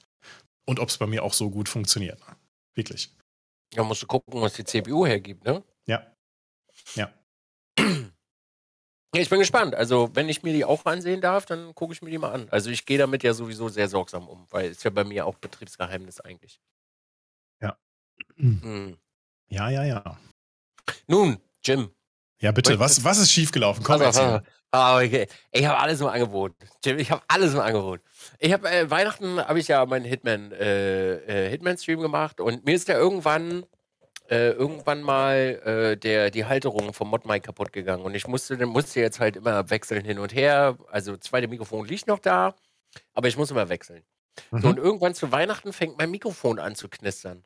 [0.66, 2.18] Und ob es bei mir auch so gut funktioniert.
[2.74, 3.10] Wirklich.
[3.74, 5.62] Ja, musst du gucken, was die CPU hergibt, ne?
[5.86, 6.06] Ja.
[6.94, 7.12] Ja.
[9.14, 9.74] Ich bin gespannt.
[9.74, 12.48] Also, wenn ich mir die auch ansehen darf, dann gucke ich mir die mal an.
[12.50, 15.36] Also, ich gehe damit ja sowieso sehr sorgsam um, weil es ja bei mir auch
[15.36, 16.60] Betriebsgeheimnis eigentlich.
[17.60, 17.76] Ja.
[18.36, 18.98] Mhm.
[19.48, 20.18] Ja, ja, ja.
[21.06, 21.90] Nun, Jim.
[22.40, 23.84] Ja, bitte, was, was ist schiefgelaufen?
[23.84, 24.42] Komm, auf, erzähl.
[24.74, 25.28] Ah, okay.
[25.52, 26.52] Ich habe alles im Angebot.
[26.84, 28.00] Jim, ich habe alles im Angebot.
[28.40, 32.64] Ich habe äh, Weihnachten habe ich ja meinen Hitman äh, äh, Hitman Stream gemacht und
[32.64, 33.64] mir ist ja irgendwann
[34.28, 35.36] äh, irgendwann mal
[35.94, 39.70] äh, der die Halterung vom Modmic kaputt gegangen und ich musste musste jetzt halt immer
[39.70, 40.78] wechseln hin und her.
[40.90, 42.54] Also zweite Mikrofon liegt noch da,
[43.14, 44.04] aber ich muss immer wechseln.
[44.58, 44.70] So, Mhm.
[44.70, 47.44] und irgendwann zu Weihnachten fängt mein Mikrofon an zu knistern.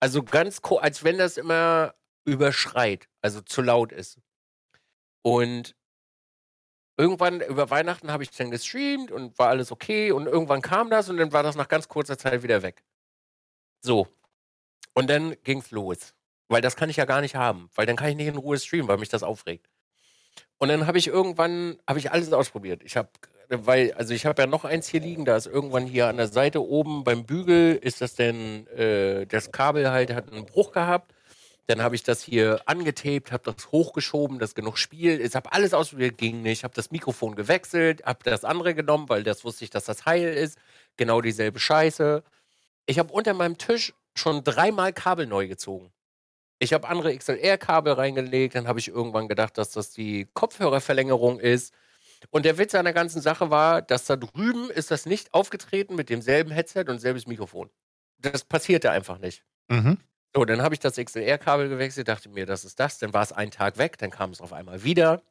[0.00, 4.20] Also ganz, als wenn das immer überschreit, also zu laut ist.
[5.24, 5.74] Und
[6.96, 11.08] irgendwann über Weihnachten habe ich dann gestreamt und war alles okay und irgendwann kam das
[11.08, 12.84] und dann war das nach ganz kurzer Zeit wieder weg.
[13.82, 14.08] So.
[14.94, 16.14] Und dann ging's los.
[16.48, 18.58] Weil das kann ich ja gar nicht haben, weil dann kann ich nicht in Ruhe
[18.58, 19.68] streamen, weil mich das aufregt.
[20.58, 22.82] Und dann habe ich irgendwann, habe ich alles ausprobiert.
[22.82, 23.08] Ich habe,
[23.48, 26.26] weil, also ich habe ja noch eins hier liegen, da ist irgendwann hier an der
[26.26, 31.14] Seite oben beim Bügel, ist das denn, äh, das Kabel halt hat einen Bruch gehabt.
[31.66, 35.72] Dann habe ich das hier angetaped, habe das hochgeschoben, dass genug Spiel Ich habe alles
[35.72, 36.64] ausprobiert, ging nicht.
[36.64, 40.34] Habe das Mikrofon gewechselt, habe das andere genommen, weil das wusste ich, dass das heil
[40.34, 40.58] ist.
[40.96, 42.24] Genau dieselbe Scheiße.
[42.86, 45.92] Ich habe unter meinem Tisch schon dreimal Kabel neu gezogen.
[46.58, 51.72] Ich habe andere XLR-Kabel reingelegt, dann habe ich irgendwann gedacht, dass das die Kopfhörerverlängerung ist.
[52.28, 55.94] Und der Witz an der ganzen Sache war, dass da drüben ist das nicht aufgetreten
[55.94, 57.70] mit demselben Headset und selbes Mikrofon.
[58.18, 59.42] Das passierte einfach nicht.
[59.68, 59.98] Mhm.
[60.34, 62.98] So, dann habe ich das XLR-Kabel gewechselt, dachte mir, das ist das.
[62.98, 65.22] Dann war es einen Tag weg, dann kam es auf einmal wieder.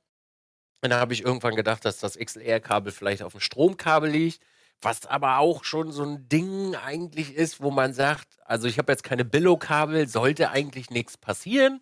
[0.82, 4.42] Und dann habe ich irgendwann gedacht, dass das XLR-Kabel vielleicht auf dem Stromkabel liegt.
[4.82, 8.92] Was aber auch schon so ein Ding eigentlich ist, wo man sagt, also ich habe
[8.92, 11.82] jetzt keine Billo-Kabel, sollte eigentlich nichts passieren.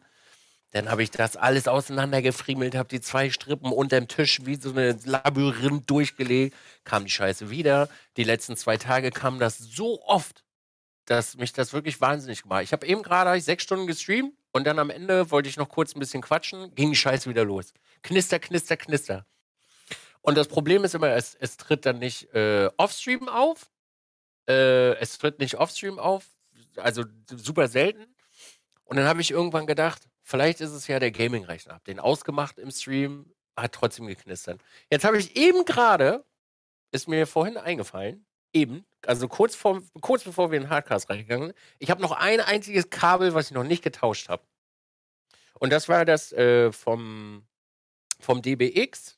[0.71, 4.97] Dann habe ich das alles auseinandergefriemelt, habe die zwei Strippen unterm Tisch wie so eine
[5.05, 7.87] Labyrinth durchgelegt, kam die Scheiße wieder.
[8.17, 10.43] Die letzten zwei Tage kam das so oft,
[11.05, 14.77] dass mich das wirklich wahnsinnig gemacht Ich habe eben gerade sechs Stunden gestreamt und dann
[14.79, 17.73] am Ende wollte ich noch kurz ein bisschen quatschen, ging die Scheiße wieder los.
[18.03, 19.25] Knister, knister, knister.
[20.21, 23.69] Und das Problem ist immer, es, es tritt dann nicht äh, offstream auf.
[24.47, 26.25] Äh, es tritt nicht offstream auf.
[26.75, 28.05] Also super selten.
[28.83, 31.75] Und dann habe ich irgendwann gedacht, vielleicht ist es ja der Gaming-Rechner.
[31.75, 34.61] Hab den ausgemacht im Stream, hat trotzdem geknistert.
[34.89, 36.23] Jetzt habe ich eben gerade,
[36.91, 41.57] ist mir vorhin eingefallen, eben, also kurz, vor, kurz bevor wir in Hardcast reingegangen sind,
[41.79, 44.43] ich habe noch ein einziges Kabel, was ich noch nicht getauscht habe.
[45.59, 47.45] Und das war das äh, vom,
[48.19, 49.16] vom DBX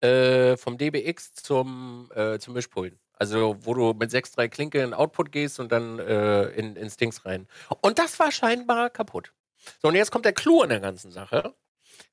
[0.00, 2.94] äh, vom DBX zum, äh, zum Mischpult.
[3.20, 7.26] Also, wo du mit 6.3 Klinke in Output gehst und dann äh, in, ins Dings
[7.26, 7.46] rein.
[7.82, 9.34] Und das war scheinbar kaputt.
[9.82, 11.54] So, und jetzt kommt der Clou an der ganzen Sache.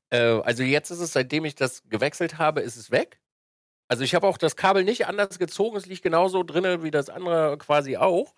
[0.09, 3.21] Äh, also, jetzt ist es, seitdem ich das gewechselt habe, ist es weg.
[3.87, 5.77] Also, ich habe auch das Kabel nicht anders gezogen.
[5.77, 8.33] Es liegt genauso drin wie das andere quasi auch.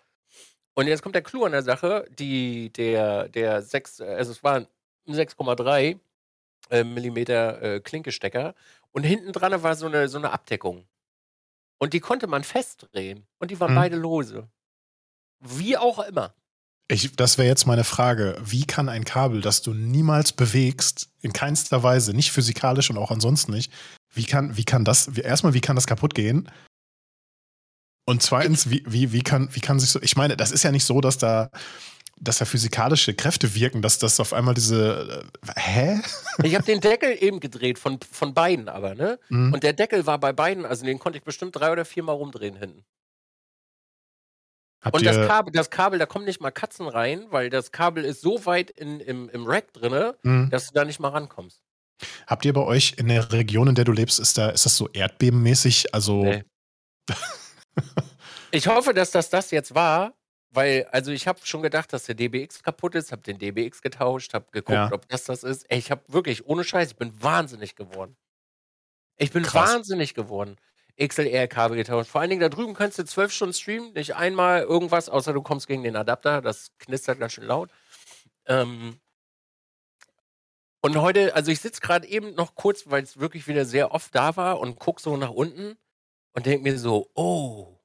[0.75, 2.05] Und jetzt kommt der Clou an der Sache.
[2.11, 4.67] Die, der, der 6, also es war ein
[5.07, 5.99] 6,3
[6.69, 8.53] äh, Millimeter äh, Klinkestecker
[8.91, 10.87] und hinten dran war so eine, so eine Abdeckung.
[11.79, 13.25] Und die konnte man festdrehen.
[13.39, 13.75] Und die waren hm.
[13.75, 14.49] beide lose.
[15.39, 16.33] Wie auch immer.
[16.91, 18.35] Ich, das wäre jetzt meine Frage.
[18.43, 23.11] Wie kann ein Kabel, das du niemals bewegst, in keinster Weise, nicht physikalisch und auch
[23.11, 23.71] ansonsten nicht,
[24.11, 26.49] wie kann, wie kann das, wie, erstmal, wie kann das kaputt gehen?
[28.05, 30.71] Und zweitens, wie, wie, wie, kann, wie kann sich so, ich meine, das ist ja
[30.71, 31.51] nicht so, dass da
[32.19, 35.23] dass da physikalische Kräfte wirken, dass das auf einmal diese.
[35.55, 36.01] Äh, hä?
[36.43, 39.19] Ich habe den Deckel eben gedreht, von, von beiden aber, ne?
[39.27, 39.53] Mhm.
[39.53, 42.55] Und der Deckel war bei beiden, also den konnte ich bestimmt drei oder viermal rumdrehen
[42.55, 42.85] hinten.
[44.81, 48.05] Habt und das Kabel, das Kabel, da kommen nicht mal Katzen rein, weil das Kabel
[48.05, 50.49] ist so weit in, im, im Rack drin, mhm.
[50.49, 51.61] dass du da nicht mal rankommst.
[52.27, 54.77] Habt ihr bei euch in der Region, in der du lebst, ist, da, ist das
[54.77, 55.93] so erdbebenmäßig?
[55.93, 56.23] Also.
[56.23, 56.43] Nee.
[58.51, 60.13] ich hoffe, dass das das jetzt war,
[60.51, 64.33] weil, also ich habe schon gedacht, dass der DBX kaputt ist, habe den DBX getauscht,
[64.33, 64.91] habe geguckt, ja.
[64.91, 65.69] ob das das ist.
[65.69, 68.17] Ey, ich habe wirklich, ohne Scheiß, ich bin wahnsinnig geworden.
[69.17, 69.69] Ich bin Krass.
[69.73, 70.57] wahnsinnig geworden.
[70.99, 72.09] XLR-Kabel getauscht.
[72.09, 75.41] Vor allen Dingen da drüben kannst du zwölf Stunden streamen, nicht einmal irgendwas, außer du
[75.41, 76.41] kommst gegen den Adapter.
[76.41, 77.69] Das knistert ganz schön laut.
[78.47, 78.99] Ähm
[80.81, 84.15] und heute, also ich sitze gerade eben noch kurz, weil es wirklich wieder sehr oft
[84.15, 85.77] da war und gucke so nach unten
[86.33, 87.78] und denke mir so, oh,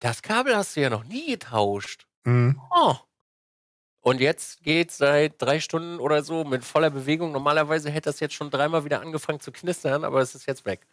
[0.00, 2.06] das Kabel hast du ja noch nie getauscht.
[2.24, 2.60] Mhm.
[2.70, 2.96] Oh.
[4.02, 7.32] Und jetzt geht seit drei Stunden oder so mit voller Bewegung.
[7.32, 10.86] Normalerweise hätte das jetzt schon dreimal wieder angefangen zu knistern, aber es ist jetzt weg.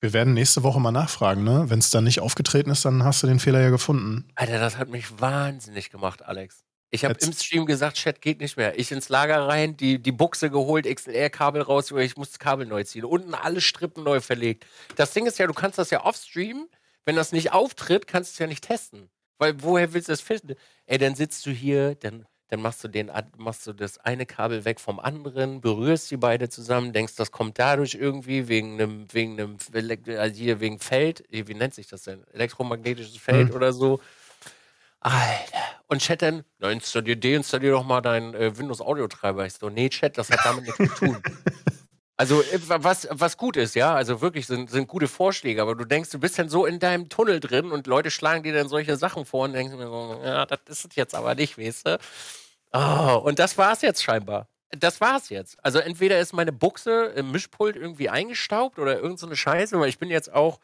[0.00, 1.64] Wir werden nächste Woche mal nachfragen, ne?
[1.68, 4.28] Wenn es dann nicht aufgetreten ist, dann hast du den Fehler ja gefunden.
[4.34, 6.64] Alter, das hat mich wahnsinnig gemacht, Alex.
[6.90, 8.78] Ich habe im Stream gesagt, Chat geht nicht mehr.
[8.78, 12.84] Ich ins Lager rein, die, die Buchse geholt, XLR-Kabel raus, ich muss das Kabel neu
[12.84, 13.04] ziehen.
[13.06, 14.66] Unten alle Strippen neu verlegt.
[14.96, 16.68] Das Ding ist ja, du kannst das ja off-streamen
[17.04, 19.10] wenn das nicht auftritt, kannst du es ja nicht testen.
[19.38, 20.54] Weil woher willst du das finden?
[20.86, 24.64] Ey, dann sitzt du hier, dann, dann machst du den, machst du das eine Kabel
[24.64, 29.40] weg vom anderen, berührst die beide zusammen, denkst, das kommt dadurch irgendwie wegen einem, wegen
[29.40, 29.56] einem,
[30.16, 32.24] also hier wegen Feld, wie nennt sich das denn?
[32.32, 33.56] Elektromagnetisches Feld mhm.
[33.56, 34.00] oder so.
[35.00, 35.58] Alter.
[35.88, 39.44] Und Chat dann, na, installier, deinstallier doch mal deinen äh, Windows-Audio-Treiber.
[39.44, 41.22] Ich so, nee, Chat, das hat damit nichts zu tun.
[42.22, 45.84] Also äh, was, was gut ist, ja, also wirklich sind, sind gute Vorschläge, aber du
[45.84, 48.96] denkst, du bist dann so in deinem Tunnel drin und Leute schlagen dir dann solche
[48.96, 51.98] Sachen vor und denkst mir so, ja, das ist es jetzt aber nicht, weißt du?
[52.72, 54.46] Oh, und das war es jetzt scheinbar.
[54.70, 55.56] Das war es jetzt.
[55.64, 59.88] Also entweder ist meine Buchse im Mischpult irgendwie eingestaubt oder irgend so eine Scheiße, weil
[59.88, 60.60] ich bin jetzt auch,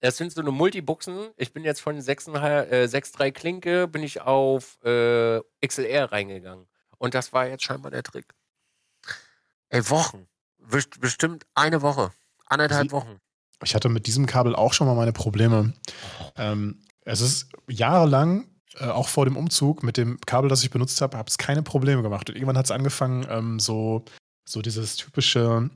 [0.00, 1.30] das sind so eine Multibuchsen.
[1.36, 6.66] Ich bin jetzt von 6.3 äh, Klinke, bin ich auf äh, XLR reingegangen.
[6.98, 8.34] Und das war jetzt scheinbar der Trick.
[9.68, 10.26] Ey, Wochen.
[10.70, 12.12] Bestimmt eine Woche.
[12.46, 13.18] Anderthalb Wochen.
[13.64, 15.72] Ich hatte mit diesem Kabel auch schon mal meine Probleme.
[16.36, 21.00] Ähm, es ist jahrelang äh, auch vor dem Umzug mit dem Kabel, das ich benutzt
[21.00, 22.28] habe, habe es keine Probleme gemacht.
[22.28, 24.04] Und irgendwann hat es angefangen, ähm, so,
[24.48, 25.70] so dieses typische,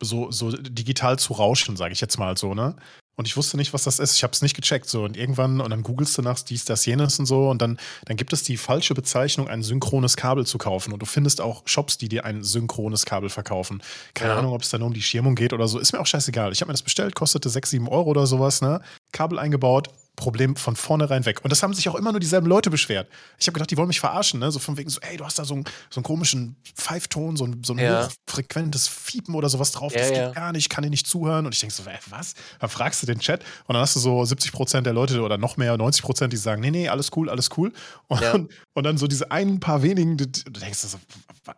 [0.00, 2.76] so, so digital zu rauschen, sage ich jetzt mal so, ne?
[3.18, 4.14] Und ich wusste nicht, was das ist.
[4.14, 4.88] Ich habe es nicht gecheckt.
[4.88, 5.02] So.
[5.02, 7.50] Und irgendwann, und dann googelst du nach dies, das, jenes und so.
[7.50, 10.92] Und dann, dann gibt es die falsche Bezeichnung, ein synchrones Kabel zu kaufen.
[10.92, 13.82] Und du findest auch Shops, die dir ein synchrones Kabel verkaufen.
[14.14, 14.38] Keine ja.
[14.38, 15.80] Ahnung, ob es da nur um die Schirmung geht oder so.
[15.80, 16.52] Ist mir auch scheißegal.
[16.52, 18.80] Ich habe mir das bestellt, kostete 6, 7 Euro oder sowas, ne?
[19.10, 21.40] Kabel eingebaut, Problem von vornherein weg.
[21.44, 23.08] Und das haben sich auch immer nur dieselben Leute beschwert.
[23.38, 24.50] Ich habe gedacht, die wollen mich verarschen, ne?
[24.50, 27.44] So von wegen so, ey, du hast da so einen, so einen komischen Pfeifton, so
[27.44, 28.06] ein, so ein ja.
[28.06, 29.94] hochfrequentes Fiepen oder sowas drauf.
[29.94, 31.46] Ja, das geht gar nicht, kann dir nicht zuhören.
[31.46, 32.34] Und ich denke so, was?
[32.58, 35.38] Dann fragst du den Chat und dann hast du so 70 Prozent der Leute oder
[35.38, 37.72] noch mehr, 90 Prozent, die sagen, nee, nee, alles cool, alles cool.
[38.08, 38.34] Und, ja.
[38.34, 40.98] und dann so diese ein paar wenigen, du, du denkst so,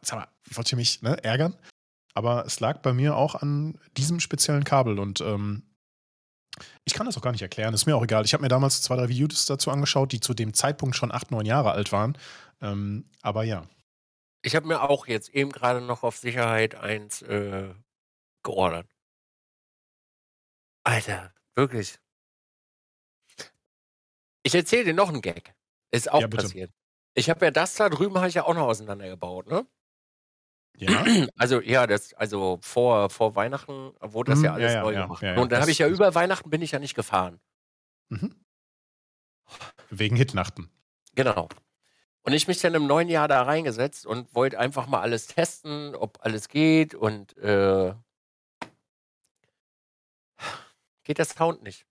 [0.03, 1.57] sag mal, wollt ihr mich ne, ärgern?
[2.13, 5.63] Aber es lag bei mir auch an diesem speziellen Kabel und ähm,
[6.91, 8.25] ich kann das auch gar nicht erklären, ist mir auch egal.
[8.25, 11.31] Ich habe mir damals zwei, drei Videos dazu angeschaut, die zu dem Zeitpunkt schon acht,
[11.31, 12.19] neun Jahre alt waren.
[12.61, 13.65] Ähm, aber ja.
[14.43, 17.73] Ich habe mir auch jetzt eben gerade noch auf Sicherheit eins äh,
[18.43, 18.89] geordert.
[20.83, 21.99] Alter, wirklich.
[24.43, 25.55] Ich erzähle dir noch einen Gag.
[25.93, 26.73] Ist auch ja, passiert.
[27.15, 29.67] Ich habe ja das da drüben habe ich ja auch noch auseinandergebaut, ne?
[30.81, 31.05] Ja.
[31.37, 35.03] Also ja, das, also vor, vor Weihnachten wurde das mhm, ja alles ja, neu ja,
[35.03, 35.23] gemacht.
[35.23, 37.41] Ja, und dann habe ich ja über Weihnachten bin ich ja nicht gefahren.
[38.09, 38.35] Mhm.
[39.91, 40.71] Wegen Hitnachten.
[41.15, 41.49] Genau.
[42.23, 45.95] Und ich mich dann im neuen Jahr da reingesetzt und wollte einfach mal alles testen,
[45.95, 47.95] ob alles geht und äh,
[51.05, 51.87] geht der Sound nicht.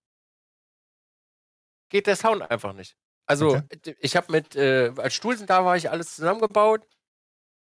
[1.90, 2.96] Geht der Sound einfach nicht.
[3.26, 3.96] Also okay.
[4.00, 6.88] ich habe mit, äh, als Stuhlsen da war ich alles zusammengebaut.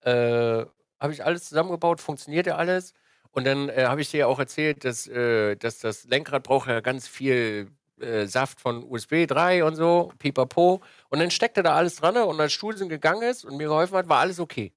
[0.02, 0.66] Äh,
[1.00, 2.94] habe ich alles zusammengebaut, funktioniert ja alles.
[3.32, 6.70] Und dann äh, habe ich dir ja auch erzählt, dass, äh, dass das Lenkrad braucht
[6.70, 10.82] ja ganz viel äh, Saft von USB 3 und so, pipapo.
[11.10, 14.10] Und dann steckte da alles dran und als Stuhlsinn gegangen ist und mir geholfen hat,
[14.10, 14.74] war alles okay.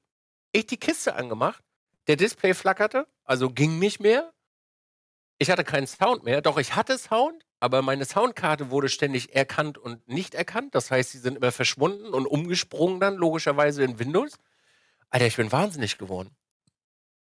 [0.53, 1.63] Ich die Kiste angemacht,
[2.07, 4.33] der Display flackerte, also ging nicht mehr.
[5.39, 9.79] Ich hatte keinen Sound mehr, doch ich hatte Sound, aber meine Soundkarte wurde ständig erkannt
[9.79, 10.75] und nicht erkannt.
[10.75, 14.39] Das heißt, sie sind immer verschwunden und umgesprungen dann, logischerweise in Windows.
[15.11, 16.37] Alter, ich bin wahnsinnig geworden.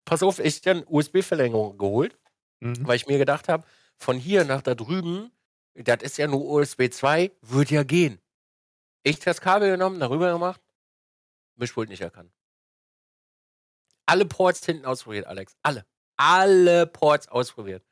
[0.06, 2.18] Pass auf, ich dann USB-Verlängerung geholt,
[2.60, 2.86] mhm.
[2.88, 3.66] weil ich mir gedacht habe,
[3.98, 5.32] von hier nach da drüben,
[5.76, 8.20] das ist ja nur USB 2, wird ja gehen.
[9.04, 10.62] Ich das Kabel genommen, darüber gemacht,
[11.56, 12.32] Mischpult nicht erkannt.
[14.06, 15.56] Alle Ports hinten ausprobiert, Alex.
[15.62, 15.86] Alle.
[16.18, 17.84] Alle Ports ausprobiert.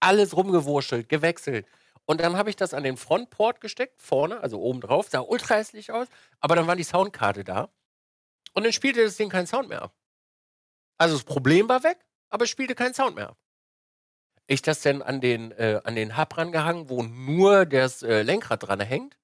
[0.00, 1.66] Alles rumgewurschtelt, gewechselt.
[2.04, 5.54] Und dann habe ich das an den Frontport gesteckt, vorne, also oben drauf, sah ultra
[5.54, 6.08] hässlich aus,
[6.40, 7.70] aber dann war die Soundkarte da.
[8.54, 9.96] Und dann spielte das Ding keinen Sound mehr ab.
[10.98, 11.98] Also das Problem war weg,
[12.30, 13.38] aber es spielte keinen Sound mehr ab.
[14.46, 18.66] Ich das dann an den, äh, an den Hub rangehangen, wo nur das äh, Lenkrad
[18.66, 19.18] dran hängt.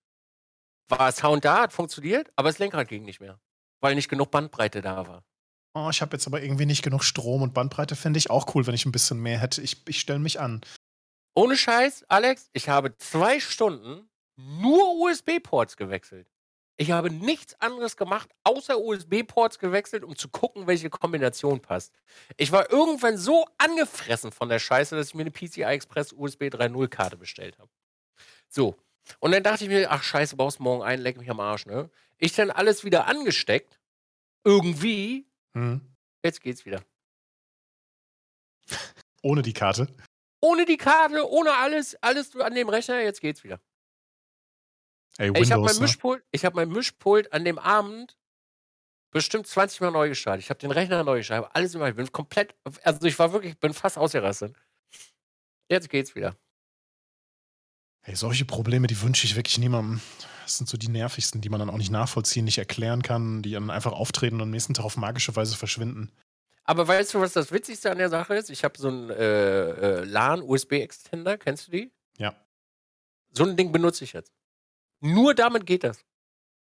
[0.89, 3.39] War Sound da, hat funktioniert, aber das Lenkrad ging nicht mehr,
[3.81, 5.25] weil nicht genug Bandbreite da war.
[5.75, 8.67] Oh, ich habe jetzt aber irgendwie nicht genug Strom und Bandbreite fände ich auch cool,
[8.67, 9.61] wenn ich ein bisschen mehr hätte.
[9.61, 10.63] Ich, ich stelle mich an.
[11.35, 16.29] Ohne Scheiß, Alex, ich habe zwei Stunden nur USB-Ports gewechselt.
[16.81, 21.93] Ich habe nichts anderes gemacht, außer USB-Ports gewechselt, um zu gucken, welche Kombination passt.
[22.37, 26.45] Ich war irgendwann so angefressen von der Scheiße, dass ich mir eine PCI Express USB
[26.45, 27.69] 3.0 Karte bestellt habe.
[28.49, 28.77] So.
[29.19, 31.91] Und dann dachte ich mir, ach scheiße, baust morgen ein, leck mich am Arsch, ne?
[32.17, 33.81] Ich dann alles wieder angesteckt.
[34.45, 35.27] Irgendwie.
[35.55, 35.81] Hm.
[36.25, 36.85] Jetzt geht's wieder.
[39.23, 39.89] Ohne die Karte?
[40.41, 43.61] Ohne die Karte, ohne alles, alles an dem Rechner, jetzt geht's wieder.
[45.19, 45.81] Ey, Windows, ich habe mein, ne?
[45.81, 48.17] Mischpult, hab mein Mischpult an dem Abend
[49.11, 50.45] bestimmt 20 Mal neu gestartet.
[50.45, 51.89] Ich habe den Rechner neu gestartet, alles immer.
[51.89, 52.55] Ich bin komplett,
[52.85, 54.55] also ich war wirklich, bin fast ausgerastet.
[55.69, 56.37] Jetzt geht's wieder.
[58.03, 60.01] Hey, solche Probleme, die wünsche ich wirklich niemandem.
[60.45, 63.53] Das sind so die nervigsten, die man dann auch nicht nachvollziehen, nicht erklären kann, die
[63.53, 66.13] dann einfach auftreten und am nächsten Tag auf magische Weise verschwinden.
[66.63, 68.51] Aber weißt du, was das Witzigste an der Sache ist?
[68.51, 71.93] Ich habe so einen äh, äh, LAN-USB-Extender, kennst du die?
[72.19, 72.35] Ja.
[73.33, 74.38] So ein Ding benutze ich jetzt.
[75.01, 76.05] Nur damit geht das.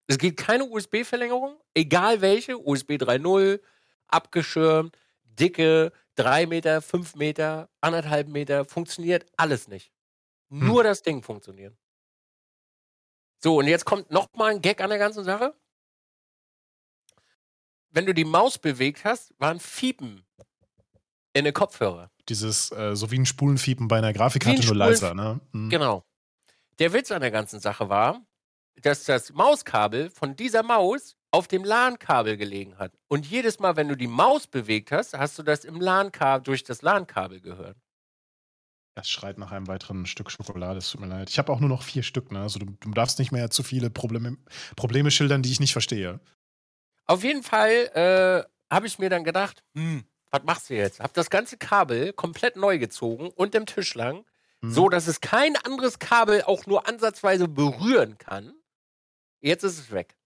[0.06, 3.60] Es geht keine USB-Verlängerung, egal welche, USB 3.0,
[4.08, 9.92] abgeschirmt, dicke, 3 Meter, 5 Meter, anderthalb Meter, funktioniert alles nicht.
[10.50, 10.66] Hm.
[10.66, 11.76] Nur das Ding funktioniert.
[13.42, 15.54] So, und jetzt kommt nochmal ein Gag an der ganzen Sache.
[17.90, 20.24] Wenn du die Maus bewegt hast, war ein Fiepen
[21.32, 22.10] in den Kopfhörer.
[22.28, 25.40] Dieses, äh, so wie ein Spulenfiepen bei einer Grafikkarte, nur leiser, ne?
[25.52, 25.70] Mhm.
[25.70, 26.04] Genau.
[26.80, 28.24] Der Witz an der ganzen Sache war,
[28.80, 32.98] dass das Mauskabel von dieser Maus auf dem LAN-Kabel gelegen hat.
[33.06, 36.64] Und jedes Mal, wenn du die Maus bewegt hast, hast du das im LAN-Kabel durch
[36.64, 37.76] das LAN-Kabel gehört.
[38.94, 41.28] Es schreit nach einem weiteren Stück Schokolade, es tut mir leid.
[41.28, 42.40] Ich habe auch nur noch vier Stück, ne?
[42.40, 44.38] Also du, du darfst nicht mehr zu viele Probleme,
[44.74, 46.18] Probleme schildern, die ich nicht verstehe.
[47.06, 51.00] Auf jeden Fall äh, habe ich mir dann gedacht, hm, was machst du jetzt?
[51.00, 54.24] Hab das ganze Kabel komplett neu gezogen und dem Tisch lang,
[54.62, 54.72] hm.
[54.72, 58.54] so dass es kein anderes Kabel auch nur ansatzweise berühren kann.
[59.40, 60.16] Jetzt ist es weg.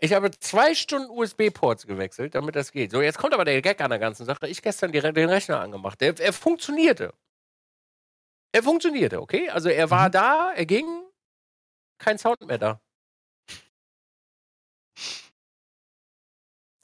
[0.00, 2.92] Ich habe zwei Stunden USB-Ports gewechselt, damit das geht.
[2.92, 4.46] So, jetzt kommt aber der Gag an der ganzen Sache.
[4.46, 6.00] Ich gestern direkt den Rechner angemacht.
[6.00, 7.12] Der, er funktionierte.
[8.52, 9.50] Er funktionierte, okay?
[9.50, 10.12] Also er war mhm.
[10.12, 10.86] da, er ging,
[11.98, 12.80] kein Sound mehr da.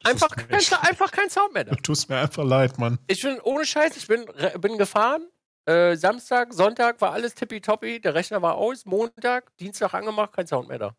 [0.02, 1.70] Einfach kein, einfach kein Sound mehr da.
[1.70, 2.98] Du tust mir einfach leid, Mann.
[3.06, 4.26] Ich bin, ohne Scheiß, ich bin,
[4.58, 5.26] bin gefahren.
[5.66, 8.00] Äh, Samstag, Sonntag war alles tippitoppi.
[8.00, 8.84] Der Rechner war aus.
[8.84, 10.96] Montag, Dienstag angemacht, kein Sound mehr da.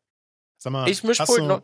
[0.58, 1.62] Sag mal, ich hast, du, noch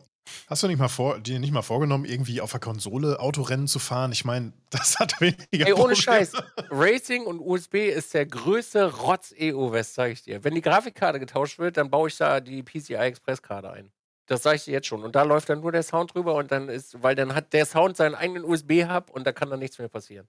[0.48, 3.80] hast du nicht mal vor, dir nicht mal vorgenommen, irgendwie auf der Konsole Autorennen zu
[3.80, 4.12] fahren?
[4.12, 6.34] Ich meine, das hat weniger Ey, ohne Scheiß.
[6.70, 10.44] Racing und USB ist der größte Rotz-EU-West, sag ich dir.
[10.44, 13.92] Wenn die Grafikkarte getauscht wird, dann baue ich da die PCI Express-Karte ein.
[14.28, 15.04] Das sage ich dir jetzt schon.
[15.04, 17.66] Und da läuft dann nur der Sound drüber und dann ist, weil dann hat der
[17.66, 20.28] Sound seinen eigenen USB-Hub und da kann dann nichts mehr passieren.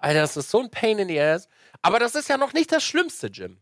[0.00, 1.48] Alter, das ist so ein Pain in the ass.
[1.82, 3.60] Aber das ist ja noch nicht das Schlimmste, Jim.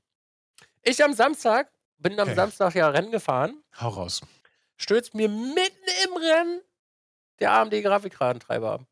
[0.82, 2.36] Ich am Samstag bin am okay.
[2.36, 3.62] Samstag ja Rennen gefahren.
[3.80, 4.20] Hau raus.
[4.76, 6.60] Stürzt mir mitten im Rennen
[7.40, 8.86] der AMD-Grafikkartentreiber ab.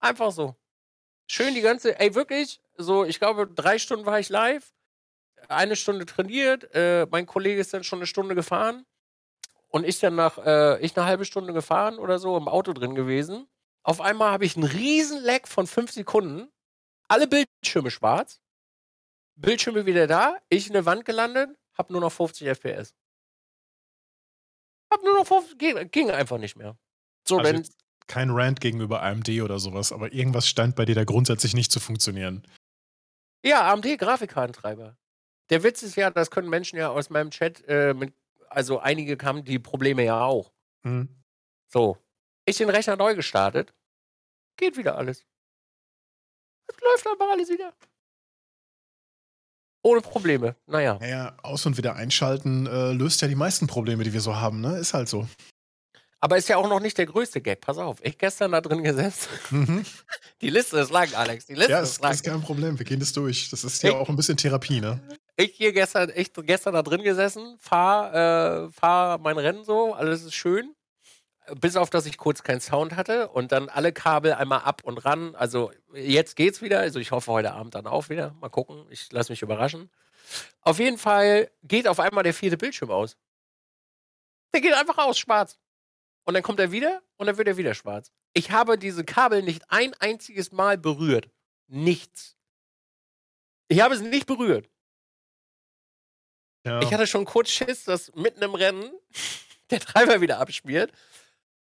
[0.00, 0.54] Einfach so.
[1.26, 4.74] Schön die ganze, ey, wirklich, so, ich glaube, drei Stunden war ich live,
[5.48, 8.84] eine Stunde trainiert, äh, mein Kollege ist dann schon eine Stunde gefahren
[9.68, 12.94] und ich dann nach, äh, ich eine halbe Stunde gefahren oder so im Auto drin
[12.94, 13.48] gewesen.
[13.86, 16.50] Auf einmal habe ich einen riesen Leck von fünf Sekunden,
[17.06, 18.40] alle Bildschirme schwarz,
[19.36, 22.96] Bildschirme wieder da, ich in eine Wand gelandet, hab nur noch 50 FPS.
[24.92, 26.76] Hab nur noch 50, ging, ging einfach nicht mehr.
[27.28, 27.68] So, also wenn.
[28.08, 31.78] Kein Rant gegenüber AMD oder sowas, aber irgendwas stand bei dir da grundsätzlich nicht zu
[31.78, 32.44] funktionieren.
[33.44, 34.96] Ja, AMD Grafikkartentreiber.
[35.50, 38.14] Der Witz ist ja, das können Menschen ja aus meinem Chat, äh, mit,
[38.48, 40.52] also einige haben die Probleme ja auch.
[40.82, 41.08] Hm.
[41.68, 41.98] So.
[42.46, 43.74] Ich den Rechner neu gestartet.
[44.56, 45.26] Geht wieder alles.
[46.68, 47.72] Es läuft aber alles wieder.
[49.82, 50.56] Ohne Probleme.
[50.66, 50.96] Naja.
[51.00, 54.60] Naja, aus- und wieder einschalten äh, löst ja die meisten Probleme, die wir so haben,
[54.60, 54.78] ne?
[54.78, 55.28] Ist halt so.
[56.20, 57.60] Aber ist ja auch noch nicht der größte Gag.
[57.60, 59.28] Pass auf, ich gestern da drin gesessen.
[59.50, 59.84] Mhm.
[60.40, 61.46] Die Liste ist lang, Alex.
[61.46, 62.12] Die Liste ja, ist lang.
[62.12, 62.78] ist kein Problem.
[62.78, 63.50] Wir gehen das durch.
[63.50, 65.00] Das ist ja ich, auch ein bisschen Therapie, ne?
[65.36, 68.14] Ich hier gestern, ich gestern da drin gesessen, fahr,
[68.66, 70.75] äh, fahr mein Rennen so, alles ist schön
[71.54, 74.98] bis auf, dass ich kurz keinen Sound hatte und dann alle Kabel einmal ab und
[74.98, 75.34] ran.
[75.34, 76.80] Also jetzt geht's wieder.
[76.80, 78.34] Also ich hoffe heute Abend dann auch wieder.
[78.40, 78.86] Mal gucken.
[78.90, 79.90] Ich lasse mich überraschen.
[80.60, 83.16] Auf jeden Fall geht auf einmal der vierte Bildschirm aus.
[84.52, 85.58] Der geht einfach aus, schwarz.
[86.24, 88.10] Und dann kommt er wieder und dann wird er wieder schwarz.
[88.32, 91.30] Ich habe diese Kabel nicht ein einziges Mal berührt.
[91.68, 92.36] Nichts.
[93.68, 94.68] Ich habe es nicht berührt.
[96.64, 96.80] Ja.
[96.82, 98.90] Ich hatte schon kurz Schiss, dass mitten im Rennen
[99.70, 100.92] der Treiber wieder abspielt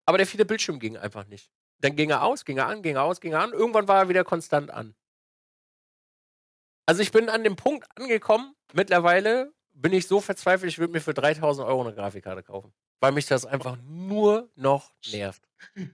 [0.07, 1.51] aber der viele Bildschirm ging einfach nicht.
[1.79, 3.53] Dann ging er aus, ging er an, ging er aus, ging er an.
[3.53, 4.95] Irgendwann war er wieder konstant an.
[6.87, 11.01] Also ich bin an dem Punkt angekommen, mittlerweile bin ich so verzweifelt, ich würde mir
[11.01, 12.73] für 3000 Euro eine Grafikkarte kaufen.
[13.01, 15.43] Weil mich das einfach nur noch nervt.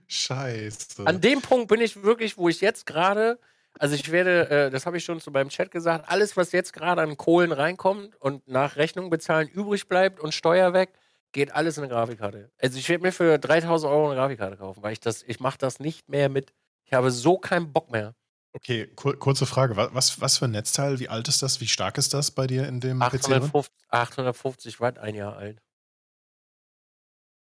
[0.07, 1.05] Scheiße.
[1.05, 3.39] An dem Punkt bin ich wirklich, wo ich jetzt gerade,
[3.79, 6.73] also ich werde, äh, das habe ich schon zu meinem Chat gesagt, alles, was jetzt
[6.73, 10.93] gerade an Kohlen reinkommt und nach Rechnung bezahlen übrig bleibt und Steuer weg,
[11.31, 12.51] geht alles in eine Grafikkarte.
[12.59, 15.57] Also ich werde mir für 3000 Euro eine Grafikkarte kaufen, weil ich das, ich mache
[15.57, 16.53] das nicht mehr mit.
[16.85, 18.15] Ich habe so keinen Bock mehr.
[18.53, 19.77] Okay, kur kurze Frage.
[19.77, 20.99] Was, was für ein Netzteil?
[20.99, 21.61] Wie alt ist das?
[21.61, 23.71] Wie stark ist das bei dir in dem 850, PC?
[23.89, 25.61] 850 Watt, ein Jahr alt.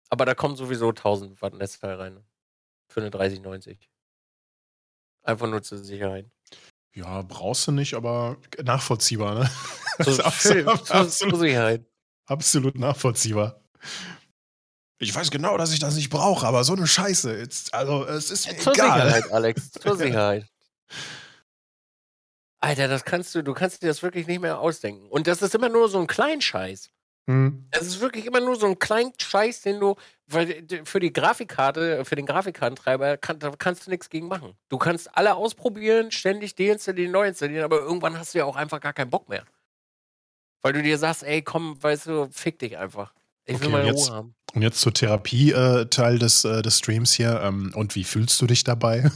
[0.10, 2.24] Aber da kommt sowieso 1000 Watt Netzteil rein.
[2.92, 3.90] Für eine 3090.
[5.24, 6.30] Einfach nur zur Sicherheit.
[6.96, 9.50] Ja, brauchst du nicht, aber nachvollziehbar, ne?
[10.04, 11.86] Zur, absolut, Sicherheit.
[12.26, 13.59] Absolut nachvollziehbar.
[14.98, 17.38] Ich weiß genau, dass ich das nicht brauche, aber so eine Scheiße.
[17.38, 19.02] Jetzt, also, es ist mir Zur egal.
[19.02, 19.72] Sicherheit, Alex.
[19.72, 20.46] Zur Sicherheit.
[22.62, 25.08] Alter, das kannst du, du kannst dir das wirklich nicht mehr ausdenken.
[25.08, 26.90] Und das ist immer nur so ein Kleinscheiß.
[27.30, 27.68] Hm.
[27.72, 32.04] Es ist wirklich immer nur so ein kleiner Scheiß, den du, weil für die Grafikkarte,
[32.04, 34.58] für den Grafikkartentreiber kann, da kannst du nichts gegen machen.
[34.68, 38.82] Du kannst alle ausprobieren, ständig deinstallieren, neu installieren, aber irgendwann hast du ja auch einfach
[38.82, 39.46] gar keinen Bock mehr.
[40.62, 43.14] Weil du dir sagst, ey, komm, weißt du, fick dich einfach.
[43.50, 44.36] Ich okay, will meine jetzt, Ruhe haben.
[44.54, 47.42] Und jetzt zur Therapie-Teil äh, des, äh, des Streams hier.
[47.42, 49.12] Ähm, und wie fühlst du dich dabei?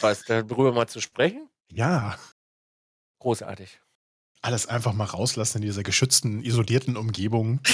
[0.00, 1.48] Was, darüber mal zu sprechen?
[1.70, 2.18] Ja.
[3.18, 3.80] Großartig.
[4.42, 7.60] Alles einfach mal rauslassen in dieser geschützten, isolierten Umgebung.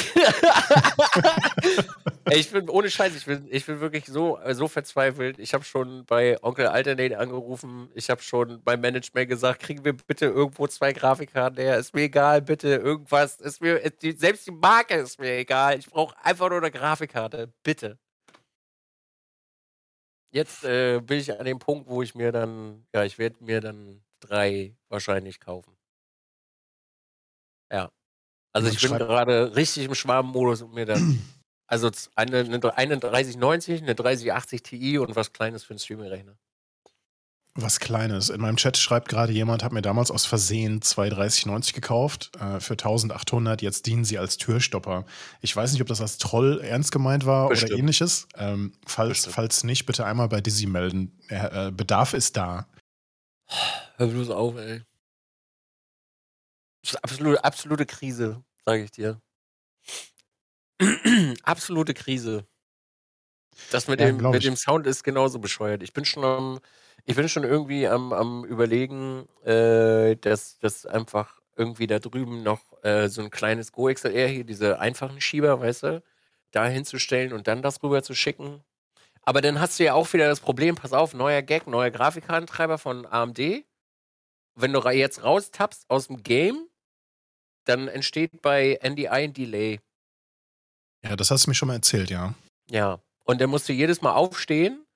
[2.32, 5.38] Ich bin ohne Scheiß, ich bin, ich bin wirklich so, so verzweifelt.
[5.38, 7.88] Ich habe schon bei Onkel Alternate angerufen.
[7.94, 11.78] Ich habe schon beim Management gesagt, kriegen wir bitte irgendwo zwei Grafikkarten her.
[11.78, 13.40] Ist mir egal, bitte irgendwas.
[13.40, 13.80] Ist mir,
[14.16, 15.78] selbst die Marke ist mir egal.
[15.78, 17.52] Ich brauche einfach nur eine Grafikkarte.
[17.62, 17.96] Bitte.
[20.32, 23.60] Jetzt äh, bin ich an dem Punkt, wo ich mir dann, ja, ich werde mir
[23.60, 25.75] dann drei wahrscheinlich kaufen.
[27.70, 27.90] Ja.
[28.52, 31.22] Also ich bin gerade richtig im Schwarmmodus und mir dann,
[31.66, 36.36] also eine, eine 3090, eine 3080 Ti und was Kleines für einen Streaming-Rechner.
[37.58, 38.28] Was Kleines.
[38.28, 42.60] In meinem Chat schreibt gerade jemand, hat mir damals aus Versehen zwei 3090 gekauft äh,
[42.60, 43.62] für 1800.
[43.62, 45.06] Jetzt dienen sie als Türstopper.
[45.40, 47.72] Ich weiß nicht, ob das als Troll ernst gemeint war Bestimmt.
[47.72, 48.28] oder ähnliches.
[48.36, 51.18] Ähm, falls, falls nicht, bitte einmal bei Dizzy melden.
[51.28, 52.66] Äh, Bedarf ist da.
[53.96, 54.82] Hör bloß auf, ey.
[56.94, 59.20] Absolute, absolute Krise, sage ich dir.
[61.42, 62.46] absolute Krise.
[63.70, 65.82] Das mit, ja, dem, mit dem Sound ist genauso bescheuert.
[65.82, 66.60] Ich bin schon am,
[67.04, 72.60] ich bin schon irgendwie am, am überlegen, äh, dass das einfach irgendwie da drüben noch
[72.82, 76.02] äh, so ein kleines Go XLR hier, diese einfachen Schieber, weißt du,
[76.50, 78.62] da hinzustellen und dann das rüber zu schicken.
[79.22, 82.78] Aber dann hast du ja auch wieder das Problem, pass auf, neuer Gag, neuer Grafikkartentreiber
[82.78, 83.64] von AMD.
[84.54, 86.68] Wenn du jetzt raustappst aus dem Game,
[87.66, 89.80] dann entsteht bei NDI ein Delay.
[91.04, 92.34] Ja, das hast du mir schon mal erzählt, ja.
[92.70, 93.00] Ja.
[93.24, 94.86] Und dann musst du jedes Mal aufstehen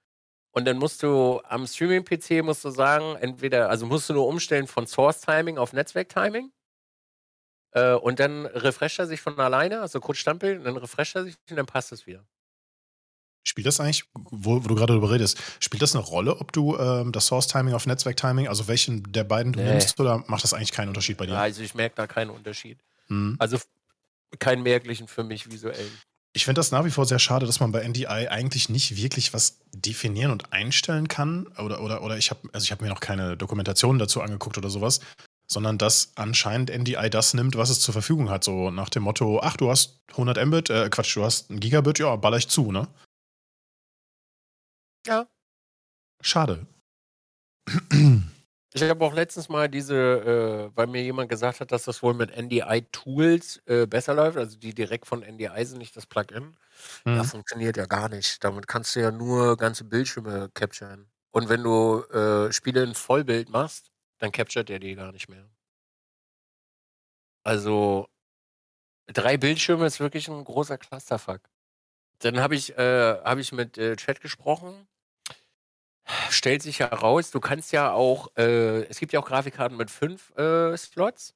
[0.53, 4.67] und dann musst du am Streaming-PC musst du sagen, entweder, also musst du nur umstellen
[4.67, 6.51] von Source-Timing auf Netzwerk-Timing.
[7.73, 11.37] Äh, und dann refresht er sich von alleine, also kurz Stampel, dann refresht er sich
[11.49, 12.27] und dann passt es wieder.
[13.43, 16.77] Spielt das eigentlich, wo, wo, du gerade darüber redest, spielt das eine Rolle, ob du
[16.77, 19.71] ähm, das Source-Timing auf Netzwerk-Timing, also welchen der beiden du nee.
[19.71, 21.33] nimmst, oder macht das eigentlich keinen Unterschied bei dir?
[21.33, 22.79] Ja, also ich merke da keinen Unterschied.
[23.09, 23.37] Mhm.
[23.39, 23.59] Also
[24.39, 25.91] keinen merklichen für mich visuell.
[26.33, 29.35] Ich finde das nach wie vor sehr schade, dass man bei NDI eigentlich nicht wirklich
[29.35, 31.49] was definieren und einstellen kann.
[31.59, 34.71] Oder, oder, oder ich habe also ich hab mir noch keine Dokumentation dazu angeguckt oder
[34.71, 35.01] sowas,
[35.49, 38.45] sondern dass anscheinend NDI das nimmt, was es zur Verfügung hat.
[38.45, 41.99] So nach dem Motto, ach, du hast 100 Mbit, äh, Quatsch, du hast ein Gigabit,
[41.99, 42.87] ja, baller ich zu, ne?
[45.11, 45.27] Ja.
[46.23, 46.67] Schade.
[48.73, 49.97] Ich habe auch letztens mal diese,
[50.73, 54.57] äh, weil mir jemand gesagt hat, dass das wohl mit NDI-Tools äh, besser läuft, also
[54.57, 56.57] die direkt von NDI sind, nicht das Plugin.
[57.05, 57.17] Mhm.
[57.17, 58.45] Das funktioniert ja gar nicht.
[58.45, 61.11] Damit kannst du ja nur ganze Bildschirme capturen.
[61.33, 65.49] Und wenn du äh, Spiele in Vollbild machst, dann capturet der die gar nicht mehr.
[67.45, 68.07] Also
[69.07, 71.41] drei Bildschirme ist wirklich ein großer Clusterfuck.
[72.21, 74.89] Dann habe ich, äh, hab ich mit äh, Chat gesprochen.
[76.31, 80.31] Stellt sich heraus, du kannst ja auch, äh, es gibt ja auch Grafikkarten mit fünf
[80.37, 81.35] äh, Slots,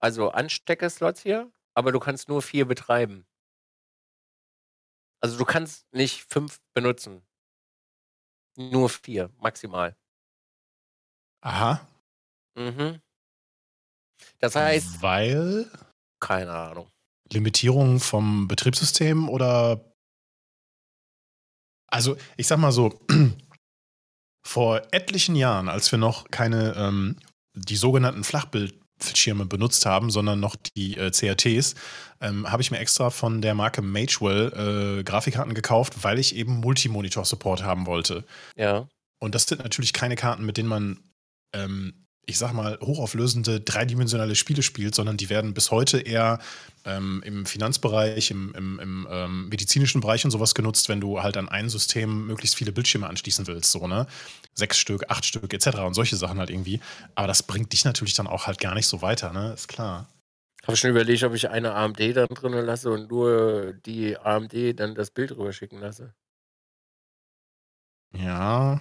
[0.00, 3.26] also Anstecker-Slots hier, aber du kannst nur vier betreiben.
[5.20, 7.22] Also du kannst nicht fünf benutzen.
[8.56, 9.96] Nur vier, maximal.
[11.40, 11.86] Aha.
[12.54, 13.00] Mhm.
[14.38, 15.02] Das heißt.
[15.02, 15.70] Weil?
[16.20, 16.90] Keine Ahnung.
[17.32, 19.94] Limitierung vom Betriebssystem oder
[21.94, 23.00] also ich sag mal so,
[24.46, 27.16] vor etlichen Jahren, als wir noch keine ähm,
[27.54, 31.74] die sogenannten Flachbildschirme benutzt haben, sondern noch die äh, CRTs,
[32.20, 36.60] ähm, habe ich mir extra von der Marke Magewell äh, Grafikkarten gekauft, weil ich eben
[36.60, 38.24] Multimonitor-Support haben wollte.
[38.56, 38.88] Ja.
[39.20, 40.98] Und das sind natürlich keine Karten, mit denen man
[41.54, 46.38] ähm, ich sag mal, hochauflösende, dreidimensionale Spiele spielt, sondern die werden bis heute eher
[46.84, 51.36] ähm, im Finanzbereich, im, im, im ähm, medizinischen Bereich und sowas genutzt, wenn du halt
[51.36, 54.06] an ein System möglichst viele Bildschirme anschließen willst, so, ne?
[54.54, 55.78] Sechs Stück, acht Stück, etc.
[55.80, 56.80] und solche Sachen halt irgendwie.
[57.14, 59.52] Aber das bringt dich natürlich dann auch halt gar nicht so weiter, ne?
[59.52, 60.08] Ist klar.
[60.66, 64.94] Habe schon überlegt, ob ich eine AMD dann drin lasse und nur die AMD dann
[64.94, 66.14] das Bild rüberschicken lasse.
[68.16, 68.80] Ja,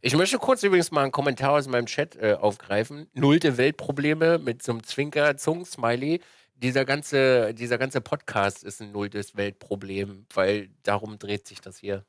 [0.00, 3.08] ich möchte kurz übrigens mal einen Kommentar aus meinem Chat äh, aufgreifen.
[3.12, 6.20] Nullte Weltprobleme mit so einem Zwinker-Zungen-Smiley.
[6.54, 12.04] Dieser ganze, dieser ganze Podcast ist ein nulltes Weltproblem, weil darum dreht sich das hier.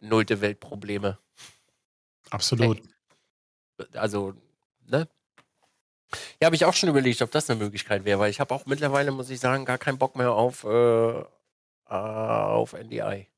[0.00, 1.18] Nullte Weltprobleme.
[2.30, 2.82] Absolut.
[3.78, 3.86] Hey.
[3.94, 4.34] Also,
[4.86, 5.08] ne?
[6.40, 8.66] Ja, habe ich auch schon überlegt, ob das eine Möglichkeit wäre, weil ich habe auch
[8.66, 11.24] mittlerweile, muss ich sagen, gar keinen Bock mehr auf, äh,
[11.86, 13.28] auf NDI.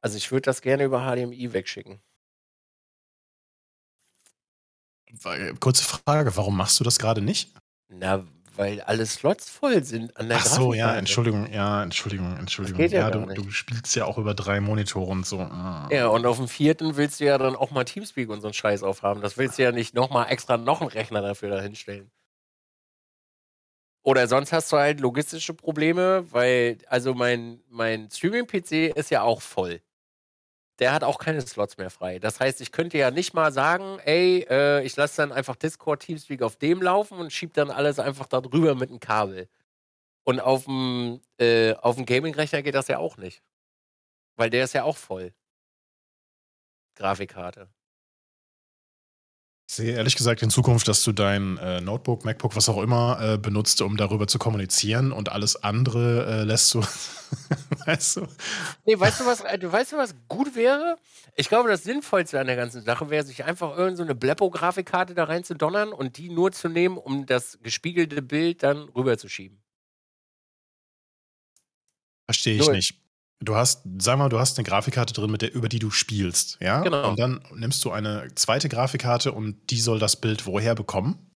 [0.00, 2.00] Also ich würde das gerne über HDMI wegschicken.
[5.60, 7.52] Kurze Frage, warum machst du das gerade nicht?
[7.88, 8.24] Na,
[8.56, 10.94] weil alle Slots voll sind an der Ach so, ja.
[10.96, 12.80] Entschuldigung, ja, Entschuldigung, Entschuldigung.
[12.80, 15.40] ja ja, du, du spielst ja auch über drei Monitore und so.
[15.40, 15.88] Ah.
[15.90, 18.54] Ja, und auf dem vierten willst du ja dann auch mal Teamspeak und so einen
[18.54, 19.22] Scheiß aufhaben.
[19.22, 22.10] Das willst du ja nicht nochmal extra noch einen Rechner dafür dahinstellen.
[24.04, 29.40] Oder sonst hast du halt logistische Probleme, weil, also mein, mein Streaming-PC ist ja auch
[29.40, 29.80] voll.
[30.82, 32.18] Der hat auch keine Slots mehr frei.
[32.18, 36.02] Das heißt, ich könnte ja nicht mal sagen, ey, äh, ich lasse dann einfach Discord
[36.02, 39.48] Teamspeak auf dem laufen und schieb dann alles einfach da drüber mit einem Kabel.
[40.24, 43.44] Und auf dem, äh, auf dem Gaming-Rechner geht das ja auch nicht.
[44.34, 45.32] Weil der ist ja auch voll.
[46.96, 47.68] Grafikkarte.
[49.72, 53.18] Ich sehe ehrlich gesagt in Zukunft, dass du dein äh, Notebook, MacBook, was auch immer
[53.22, 56.82] äh, benutzt, um darüber zu kommunizieren und alles andere äh, lässt du,
[57.86, 58.28] weißt du?
[58.84, 60.98] Nee, weißt du was, äh, du weißt du, was gut wäre?
[61.36, 65.14] Ich glaube, das Sinnvollste an der ganzen Sache wäre, sich einfach irgendeine so eine Bleppo-Grafikkarte
[65.14, 69.62] da rein zu donnern und die nur zu nehmen, um das gespiegelte Bild dann rüberzuschieben.
[72.26, 72.76] Verstehe ich Null.
[72.76, 73.00] nicht.
[73.42, 76.58] Du hast, sag mal, du hast eine Grafikkarte drin, mit der, über die du spielst,
[76.60, 76.80] ja?
[76.80, 77.10] Genau.
[77.10, 81.30] Und dann nimmst du eine zweite Grafikkarte und die soll das Bild woher bekommen?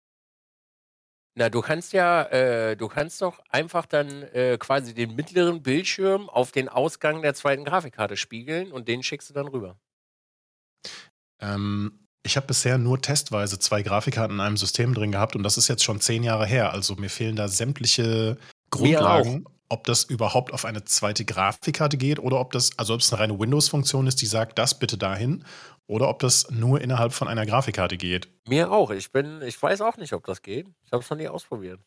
[1.37, 6.29] Na, du kannst ja, äh, du kannst doch einfach dann äh, quasi den mittleren Bildschirm
[6.29, 9.77] auf den Ausgang der zweiten Grafikkarte spiegeln und den schickst du dann rüber.
[11.41, 15.57] Ähm, ich habe bisher nur testweise zwei Grafikkarten in einem System drin gehabt und das
[15.57, 16.71] ist jetzt schon zehn Jahre her.
[16.71, 18.37] Also mir fehlen da sämtliche
[18.69, 23.11] Grundlagen, ob das überhaupt auf eine zweite Grafikkarte geht oder ob das, also ob es
[23.11, 25.43] eine reine Windows-Funktion ist, die sagt, das bitte dahin,
[25.87, 28.27] oder ob das nur innerhalb von einer Grafikkarte geht.
[28.47, 28.91] Mir auch.
[28.91, 30.67] Ich bin, ich weiß auch nicht, ob das geht.
[30.83, 31.79] Ich habe es noch nie ausprobiert.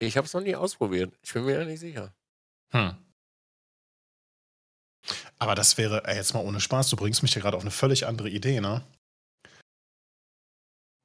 [0.00, 1.16] Ich habe es noch nie ausprobiert.
[1.22, 2.14] Ich bin mir ja nicht sicher.
[2.72, 2.96] Hm.
[5.38, 7.70] Aber das wäre, ey, jetzt mal ohne Spaß, du bringst mich ja gerade auf eine
[7.70, 8.84] völlig andere Idee, ne?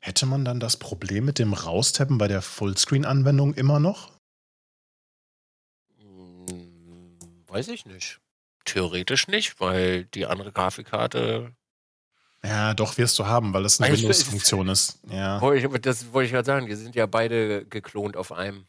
[0.01, 4.13] Hätte man dann das Problem mit dem Raustappen bei der Fullscreen-Anwendung immer noch?
[5.97, 8.20] Hm, weiß ich nicht.
[8.66, 11.54] Theoretisch nicht, weil die andere Grafikkarte.
[12.43, 15.00] Ja, doch wirst du haben, weil das eine Eigentlich- Windows-Funktion ist.
[15.10, 15.39] Ja.
[15.80, 16.68] Das wollte ich gerade sagen.
[16.68, 18.66] Die sind ja beide geklont auf einem.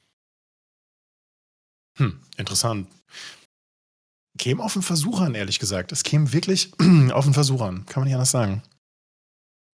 [1.99, 2.89] Hm, interessant.
[4.39, 5.93] Käme auf den Versuch an, ehrlich gesagt.
[5.93, 6.73] Es käme wirklich
[7.13, 7.85] auf den Versuch an.
[7.87, 8.63] Kann man nicht anders sagen.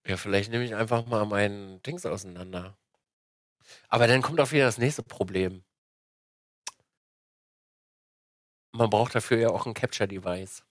[0.07, 2.77] Ja, vielleicht nehme ich einfach mal meinen Dings auseinander.
[3.89, 5.63] Aber dann kommt auch wieder das nächste Problem.
[8.77, 10.63] Man braucht dafür ja auch ein Capture-Device.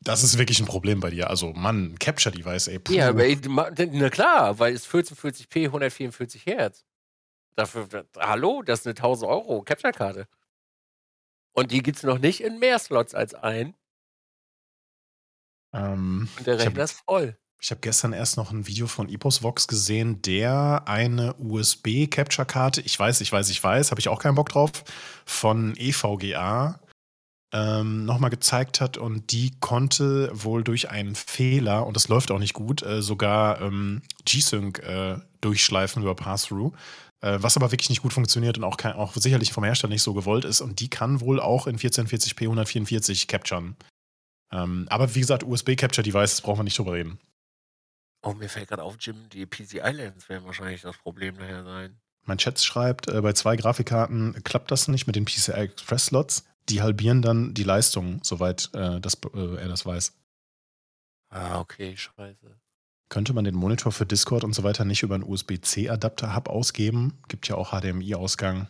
[0.00, 1.30] Das ist wirklich ein Problem bei dir.
[1.30, 2.78] Also, Mann, Capture-Device, ey.
[2.78, 2.92] Puh.
[2.92, 3.12] Ja,
[3.48, 6.84] ma- na klar, weil es 1440p, 144 Hertz.
[7.56, 10.28] Dafür, da- hallo, das ist eine 1000 Euro Capture-Karte.
[11.52, 13.74] Und die gibt es noch nicht in mehr Slots als ein.
[15.72, 17.38] ähm, Und der Rechner ist voll.
[17.64, 23.22] Ich habe gestern erst noch ein Video von EposVox gesehen, der eine USB-Capture-Karte, ich weiß,
[23.22, 24.70] ich weiß, ich weiß, habe ich auch keinen Bock drauf,
[25.24, 26.78] von EVGA
[27.54, 32.38] ähm, nochmal gezeigt hat und die konnte wohl durch einen Fehler, und das läuft auch
[32.38, 36.74] nicht gut, äh, sogar ähm, G-Sync äh, durchschleifen über Pass-Through.
[37.22, 40.02] Äh, was aber wirklich nicht gut funktioniert und auch, kein, auch sicherlich vom Hersteller nicht
[40.02, 40.60] so gewollt ist.
[40.60, 43.74] Und die kann wohl auch in 1440p 144 capturen.
[44.52, 47.18] Ähm, aber wie gesagt, USB-Capture-Devices brauchen wir nicht drüber reden.
[48.24, 52.00] Oh, mir fällt gerade auf, Jim, die PCI-Lens werden wahrscheinlich das Problem daher sein.
[52.24, 56.44] Mein Chat schreibt, äh, bei zwei Grafikkarten klappt das nicht mit den PCI Express Slots.
[56.70, 60.16] Die halbieren dann die Leistung, soweit äh, das, äh, er das weiß.
[61.28, 62.58] Ah, okay, scheiße.
[63.10, 67.18] Könnte man den Monitor für Discord und so weiter nicht über einen USB-C-Adapter-Hub ausgeben?
[67.28, 68.68] Gibt ja auch HDMI-Ausgang.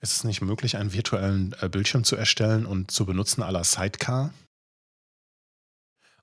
[0.00, 3.64] Ist es nicht möglich, einen virtuellen äh, Bildschirm zu erstellen und zu benutzen à la
[3.64, 4.32] Sidecar?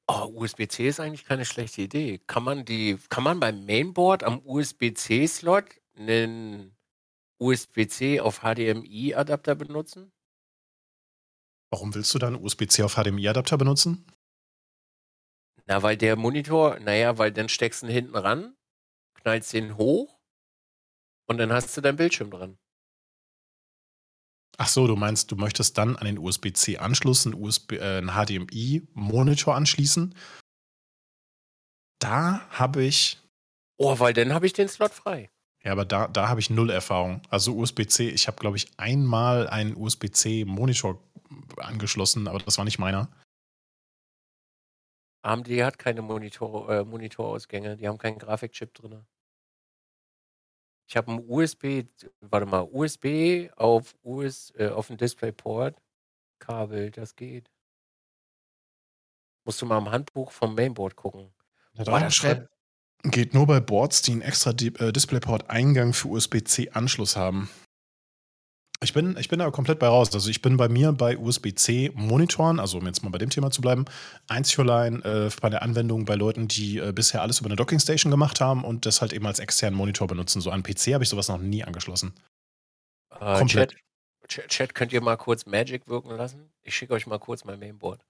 [0.07, 2.19] Oh, USB-C ist eigentlich keine schlechte Idee.
[2.27, 6.77] Kann man die, kann man beim Mainboard am USB-C-Slot einen
[7.39, 10.11] USB-C auf HDMI-Adapter benutzen?
[11.71, 14.05] Warum willst du dann USB-C auf HDMI-Adapter benutzen?
[15.65, 18.55] Na, weil der Monitor, naja, weil dann steckst du ihn hinten ran,
[19.15, 20.19] knallst den hoch
[21.27, 22.59] und dann hast du deinen Bildschirm dran.
[24.57, 29.53] Ach so, du meinst, du möchtest dann an den USB-C-Anschluss einen, USB, äh, einen HDMI-Monitor
[29.55, 30.15] anschließen?
[31.99, 33.19] Da habe ich,
[33.77, 35.29] Oh, weil dann habe ich den Slot frei.
[35.63, 37.21] ja, aber da, da habe ich null Erfahrung.
[37.29, 41.01] Also USB-C, ich habe, glaube ich, einmal einen USB-C-Monitor
[41.57, 43.09] angeschlossen, aber das war nicht meiner.
[45.23, 49.05] AMD hat keine Monitor, äh, Monitorausgänge, die haben keinen Grafikchip drin.
[50.87, 51.85] Ich habe ein USB,
[52.21, 55.81] warte mal, USB auf US, äh, auf dem DisplayPort
[56.39, 57.49] Kabel, das geht.
[59.45, 61.33] Musst du mal im Handbuch vom Mainboard gucken.
[61.73, 62.49] Ja, Boah, das schreib,
[63.11, 67.49] Geht nur bei Boards, die einen extra Di äh, DisplayPort-Eingang für USB-C-Anschluss haben.
[68.81, 70.13] Ich bin, ich bin da komplett bei raus.
[70.13, 73.61] Also ich bin bei mir bei USB-C-Monitoren, also um jetzt mal bei dem Thema zu
[73.61, 73.85] bleiben,
[74.27, 78.11] einzig allein äh, bei der Anwendung bei Leuten, die äh, bisher alles über eine Dockingstation
[78.11, 80.41] gemacht haben und das halt eben als externen Monitor benutzen.
[80.41, 82.13] So an PC habe ich sowas noch nie angeschlossen.
[83.11, 83.75] Äh, Komplett.
[84.27, 86.51] Chat, Chat, könnt ihr mal kurz Magic wirken lassen?
[86.63, 88.03] Ich schicke euch mal kurz mein Mainboard.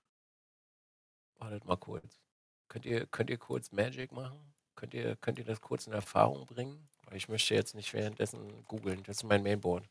[1.39, 2.21] Wartet mal kurz.
[2.69, 4.39] Könnt ihr, könnt ihr kurz Magic machen?
[4.75, 6.87] Könnt ihr, könnt ihr das kurz in Erfahrung bringen?
[7.11, 9.03] Ich möchte jetzt nicht währenddessen googeln.
[9.03, 9.87] Das ist mein Mainboard.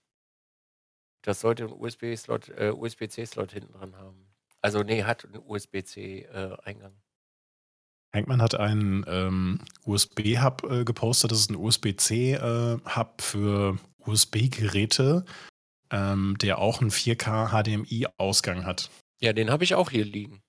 [1.25, 4.27] Das sollte einen USB-Slot, äh, USB-C-Slot hinten dran haben.
[4.61, 6.93] Also nee, hat einen USB-C-Eingang.
[6.93, 11.33] Äh, Hankman hat einen ähm, USB-Hub äh, gepostet.
[11.33, 15.25] Das ist ein USB-C-Hub äh, für USB-Geräte,
[15.91, 18.91] ähm, der auch einen 4K HDMI-Ausgang hat.
[19.19, 20.43] Ja, den habe ich auch hier liegen.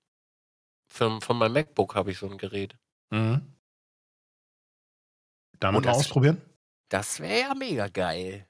[0.92, 2.76] Von, von meinem MacBook habe ich so ein Gerät.
[3.10, 3.40] Mhm.
[5.58, 6.42] Damit oh, mal ausprobieren?
[6.90, 8.46] Das wäre ja mega geil.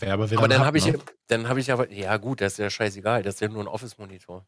[0.00, 0.98] Wäre aber aber dann habe ich, ne?
[1.26, 3.68] dann habe ich aber, ja gut, das ist ja scheißegal, das ist ja nur ein
[3.68, 4.46] Office-Monitor.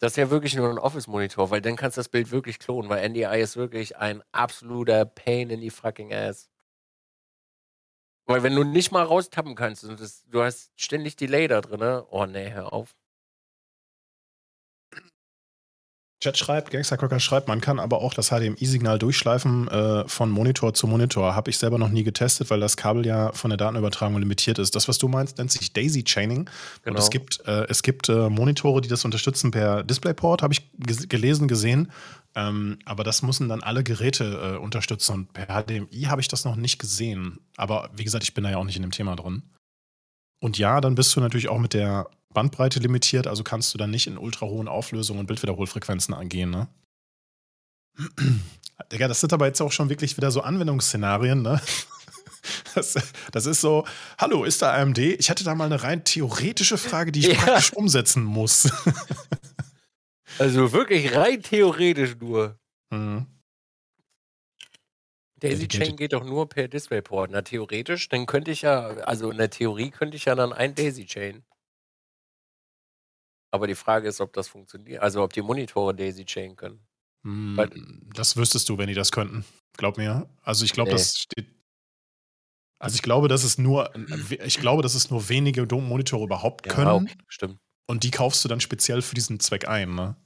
[0.00, 2.90] Das ist ja wirklich nur ein Office-Monitor, weil dann kannst du das Bild wirklich klonen,
[2.90, 6.50] weil NDI ist wirklich ein absoluter Pain in the fucking ass.
[8.26, 11.80] Weil wenn du nicht mal raustappen kannst und das, du hast ständig Delay da drin,
[11.80, 12.06] ne?
[12.10, 12.94] oh nee, hör auf.
[16.22, 20.86] Chat schreibt, Gangstercracker schreibt, man kann aber auch das HDMI-Signal durchschleifen äh, von Monitor zu
[20.86, 21.34] Monitor.
[21.34, 24.76] Habe ich selber noch nie getestet, weil das Kabel ja von der Datenübertragung limitiert ist.
[24.76, 26.50] Das, was du meinst, nennt sich Daisy Chaining.
[26.82, 26.96] Genau.
[26.96, 30.70] Und es gibt, äh, es gibt äh, Monitore, die das unterstützen per DisplayPort, habe ich
[31.08, 31.90] gelesen, gesehen.
[32.34, 35.14] Ähm, aber das müssen dann alle Geräte äh, unterstützen.
[35.14, 37.40] Und per HDMI habe ich das noch nicht gesehen.
[37.56, 39.42] Aber wie gesagt, ich bin da ja auch nicht in dem Thema drin.
[40.38, 43.90] Und ja, dann bist du natürlich auch mit der Bandbreite limitiert, also kannst du dann
[43.90, 46.68] nicht in ultra hohen Auflösungen und Bildwiederholfrequenzen angehen, ne?
[48.92, 51.60] Digga, das sind aber jetzt auch schon wirklich wieder so Anwendungsszenarien, ne?
[52.74, 52.94] Das,
[53.32, 53.84] das, ist so,
[54.16, 54.96] hallo, ist da AMD?
[54.96, 57.34] Ich hätte da mal eine rein theoretische Frage, die ich ja.
[57.34, 58.72] praktisch umsetzen muss.
[60.38, 62.58] Also wirklich rein theoretisch nur.
[62.88, 63.26] Mhm.
[65.40, 67.30] Daisy Chain geht doch nur per DisplayPort.
[67.30, 70.74] Na, theoretisch, dann könnte ich ja, also in der Theorie könnte ich ja dann ein
[70.74, 71.44] Daisy Chain.
[73.50, 75.02] Aber die Frage ist, ob das funktioniert.
[75.02, 76.80] Also ob die Monitore Daisy Chain können.
[77.22, 77.58] Mm,
[78.14, 79.44] das wüsstest du, wenn die das könnten.
[79.76, 80.28] Glaub mir.
[80.42, 80.96] Also ich glaube, nee.
[80.96, 81.46] das steht.
[82.78, 83.92] Also ich glaube, dass es nur,
[84.30, 86.86] ich glaube, dass es nur wenige Monitore überhaupt können.
[86.86, 87.58] Ja, okay, stimmt.
[87.86, 90.16] Und die kaufst du dann speziell für diesen Zweck ein, ne?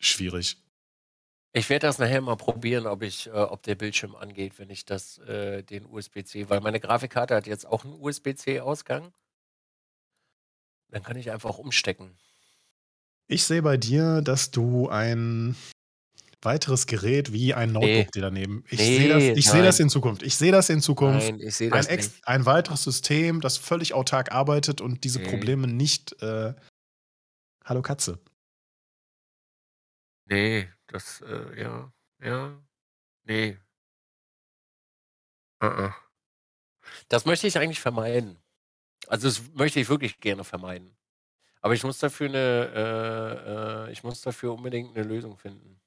[0.00, 0.56] Schwierig.
[1.52, 4.84] Ich werde das nachher mal probieren, ob ich, äh, ob der Bildschirm angeht, wenn ich
[4.84, 9.12] das, äh, den USB-C, weil meine Grafikkarte hat jetzt auch einen USB-C-Ausgang.
[10.90, 12.16] Dann kann ich einfach umstecken.
[13.26, 15.54] Ich sehe bei dir, dass du ein
[16.40, 18.10] weiteres Gerät wie ein Notebook nee.
[18.14, 18.64] dir daneben.
[18.70, 20.22] Ich nee, sehe das, ich seh das in Zukunft.
[20.22, 21.30] Ich sehe das in Zukunft.
[21.30, 22.26] Nein, ich sehe das ein, nicht.
[22.26, 25.28] ein weiteres System, das völlig autark arbeitet und diese nee.
[25.28, 26.20] Probleme nicht.
[26.22, 26.54] Äh,
[27.64, 28.18] Hallo Katze.
[30.26, 32.58] Nee, das, äh, ja, ja,
[33.24, 33.58] nee.
[35.62, 35.94] Uh -uh.
[37.08, 38.38] Das möchte ich eigentlich vermeiden.
[39.08, 40.94] Also das möchte ich wirklich gerne vermeiden.
[41.60, 45.80] Aber ich muss dafür eine, äh, äh, ich muss dafür unbedingt eine Lösung finden.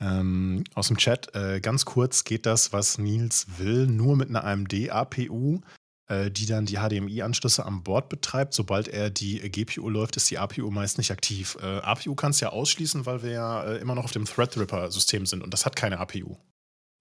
[0.00, 4.44] Ähm, aus dem Chat, äh, ganz kurz geht das, was Nils will, nur mit einer
[4.44, 5.60] AMD-APU,
[6.06, 8.54] äh, die dann die HDMI-Anschlüsse am Board betreibt.
[8.54, 11.58] Sobald er die GPU läuft, ist die APU meist nicht aktiv.
[11.60, 15.26] Äh, APU kannst du ja ausschließen, weil wir ja äh, immer noch auf dem Threadripper-System
[15.26, 16.36] sind und das hat keine APU.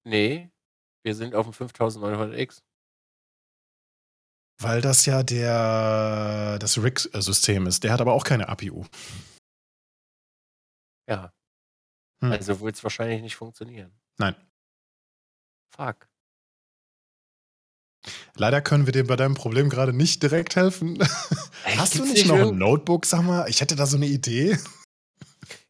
[0.04, 0.50] Nee,
[1.04, 2.64] wir sind auf dem 5900X.
[4.60, 7.84] Weil das ja der das RIG-System ist.
[7.84, 8.86] Der hat aber auch keine APU.
[11.08, 11.32] Ja.
[12.22, 12.32] Hm.
[12.32, 13.91] Also wird es wahrscheinlich nicht funktionieren.
[14.18, 14.36] Nein.
[15.70, 16.08] Fuck.
[18.36, 20.97] Leider können wir dir bei deinem Problem gerade nicht direkt helfen.
[21.64, 23.49] Hey, Hast du nicht, nicht noch ein Notebook, sag mal?
[23.49, 24.58] Ich hätte da so eine Idee.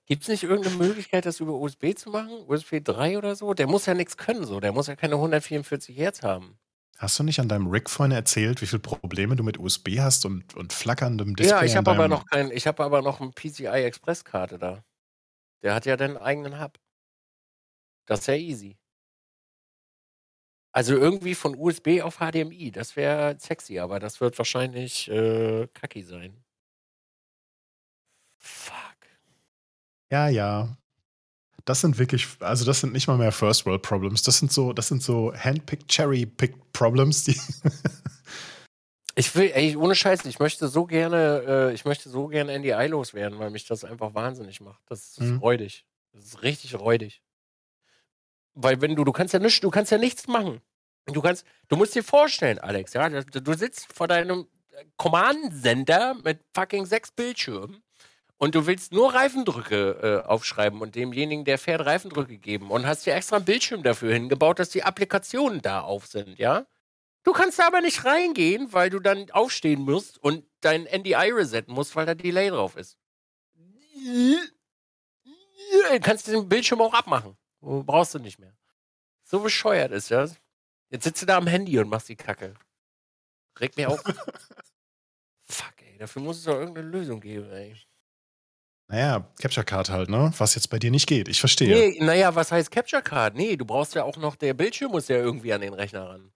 [0.05, 2.31] Gibt es nicht irgendeine Möglichkeit, das über USB zu machen?
[2.47, 3.53] USB 3 oder so?
[3.53, 4.59] Der muss ja nichts können, so.
[4.59, 6.57] Der muss ja keine 144 Hertz haben.
[6.97, 10.25] Hast du nicht an deinem Rig vorhin erzählt, wie viele Probleme du mit USB hast
[10.25, 11.59] und, und flackerndem Display?
[11.59, 14.83] Ja, ich habe aber noch kein, ich habe aber noch eine PCI Express Karte da.
[15.61, 16.79] Der hat ja den eigenen Hub.
[18.07, 18.77] Das ist ja easy.
[20.71, 26.01] Also irgendwie von USB auf HDMI, das wäre sexy, aber das wird wahrscheinlich äh, kacki
[26.01, 26.43] sein.
[28.39, 28.97] Fuck.
[30.09, 30.77] Ja, ja
[31.67, 34.23] das sind wirklich, also das sind nicht mal mehr First World Problems.
[34.23, 37.37] Das sind so, das sind so Handpicked, Cherry-Picked Problems, die.
[39.15, 42.87] ich will, ey, ohne Scheiß, ich möchte so gerne, äh, ich möchte so gerne NDI
[42.87, 44.81] loswerden, weil mich das einfach wahnsinnig macht.
[44.85, 45.39] Das ist mhm.
[45.39, 45.85] freudig.
[46.13, 47.21] Das ist richtig räudig.
[48.53, 50.61] Weil wenn du, du kannst ja nichts, du kannst ja nichts machen.
[51.07, 54.47] Du kannst, du musst dir vorstellen, Alex, ja, du sitzt vor deinem
[54.95, 57.83] Command-Sender mit fucking sechs Bildschirmen
[58.37, 63.05] und du willst nur Reifendrücke äh, aufschreiben und demjenigen, der fährt, Reifendrücke geben und hast
[63.05, 66.65] dir extra einen Bildschirm dafür hingebaut, dass die Applikationen da auf sind, ja?
[67.23, 71.73] Du kannst da aber nicht reingehen, weil du dann aufstehen musst und dein NDI resetten
[71.73, 72.97] musst, weil da Delay drauf ist.
[75.91, 77.37] Du kannst den Bildschirm auch abmachen.
[77.59, 78.55] Brauchst du nicht mehr.
[79.23, 80.39] So bescheuert ist das.
[80.89, 82.53] Jetzt sitzt du da am Handy und machst die Kacke.
[83.59, 84.01] Regt mich auf.
[85.43, 85.97] Fuck, ey.
[85.97, 87.75] Dafür muss es doch irgendeine Lösung geben, ey.
[88.89, 90.31] Naja, Capture Card halt, ne?
[90.37, 91.27] Was jetzt bei dir nicht geht.
[91.27, 91.75] Ich verstehe.
[91.75, 93.35] Nee, naja, was heißt Capture Card?
[93.35, 96.31] Nee, du brauchst ja auch noch, der Bildschirm muss ja irgendwie an den Rechner ran.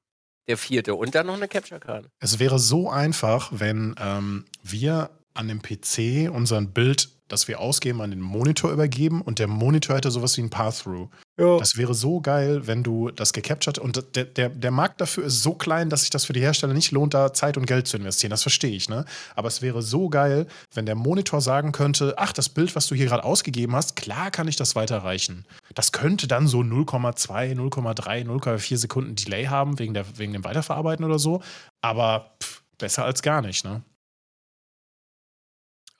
[0.47, 0.95] Der vierte.
[0.95, 2.09] Und dann noch eine Capture Card.
[2.19, 8.01] Es wäre so einfach, wenn ähm, wir an dem PC unseren Bild das wir ausgeben,
[8.01, 11.09] an den Monitor übergeben und der Monitor hätte sowas wie ein Path-Through.
[11.39, 11.57] Ja.
[11.57, 15.41] Das wäre so geil, wenn du das gecaptured und der, der, der Markt dafür ist
[15.41, 17.97] so klein, dass sich das für die Hersteller nicht lohnt, da Zeit und Geld zu
[17.97, 18.31] investieren.
[18.31, 19.05] Das verstehe ich, ne?
[19.35, 22.95] Aber es wäre so geil, wenn der Monitor sagen könnte: Ach, das Bild, was du
[22.95, 25.45] hier gerade ausgegeben hast, klar kann ich das weiterreichen.
[25.73, 31.05] Das könnte dann so 0,2, 0,3, 0,4 Sekunden Delay haben, wegen, der, wegen dem Weiterverarbeiten
[31.05, 31.41] oder so.
[31.81, 33.81] Aber pff, besser als gar nicht, ne?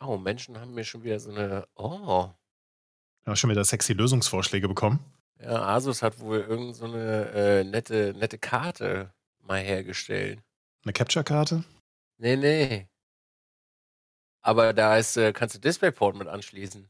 [0.01, 1.67] Oh, Menschen haben mir schon wieder so eine.
[1.75, 2.29] Oh.
[3.25, 4.99] Ja, schon wieder sexy Lösungsvorschläge bekommen.
[5.39, 10.39] Ja, Asus hat wohl irgend so eine äh, nette, nette Karte mal hergestellt.
[10.83, 11.63] Eine Capture-Karte?
[12.17, 12.87] Nee, nee.
[14.41, 16.89] Aber da ist, äh, kannst du DisplayPort mit anschließen.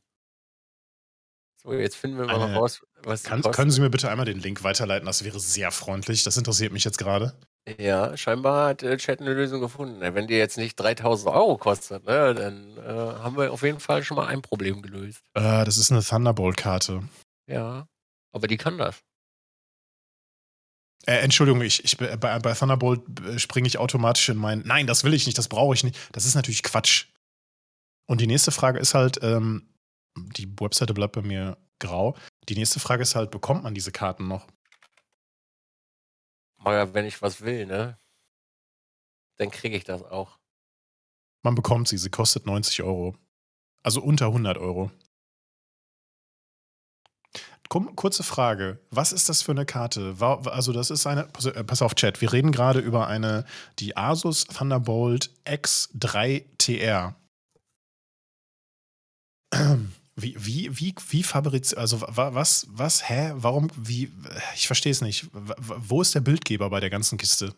[1.58, 4.40] So, jetzt finden wir mal Eine, raus, was kann, Können Sie mir bitte einmal den
[4.40, 5.06] Link weiterleiten?
[5.06, 6.24] Das wäre sehr freundlich.
[6.24, 7.38] Das interessiert mich jetzt gerade.
[7.78, 10.00] Ja, scheinbar hat äh, Chat eine Lösung gefunden.
[10.02, 12.82] Wenn die jetzt nicht 3000 Euro kostet, ne, dann äh,
[13.20, 15.22] haben wir auf jeden Fall schon mal ein Problem gelöst.
[15.36, 17.04] Äh, das ist eine Thunderbolt-Karte.
[17.48, 17.88] Ja,
[18.34, 19.04] aber die kann das.
[21.06, 24.64] Äh, Entschuldigung, ich, ich, bei, bei Thunderbolt äh, springe ich automatisch in mein.
[24.66, 25.98] Nein, das will ich nicht, das brauche ich nicht.
[26.14, 27.08] Das ist natürlich Quatsch.
[28.08, 29.70] Und die nächste Frage ist halt, ähm,
[30.18, 32.16] die Webseite bleibt bei mir grau.
[32.50, 34.48] Die nächste Frage ist halt, bekommt man diese Karten noch?
[36.64, 37.98] Mal, wenn ich was will, ne?
[39.38, 40.38] Dann kriege ich das auch.
[41.44, 43.16] Man bekommt sie, sie kostet 90 Euro.
[43.84, 44.92] Also unter 100 Euro.
[47.68, 48.80] Kurze Frage.
[48.90, 50.16] Was ist das für eine Karte?
[50.20, 51.22] Also, das ist eine.
[51.22, 52.20] Äh, pass auf, Chat.
[52.20, 53.46] Wir reden gerade über eine,
[53.80, 57.16] die Asus Thunderbolt X3 TR.
[60.16, 64.12] Wie, wie, wie, wie fabriziert, also was, was, hä, warum, wie,
[64.56, 65.30] ich verstehe es nicht.
[65.32, 67.56] Wo ist der Bildgeber bei der ganzen Kiste?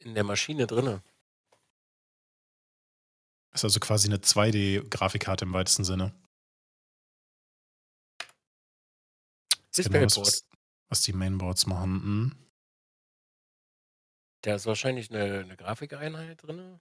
[0.00, 1.02] In der Maschine drinne.
[3.52, 6.14] Ist also quasi eine 2D-Grafikkarte im weitesten Sinne.
[9.76, 10.46] Genau was,
[10.88, 12.02] was, die Mainboards machen.
[12.02, 12.32] Hm?
[14.42, 16.80] Da ist wahrscheinlich eine, eine Grafikeinheit drin.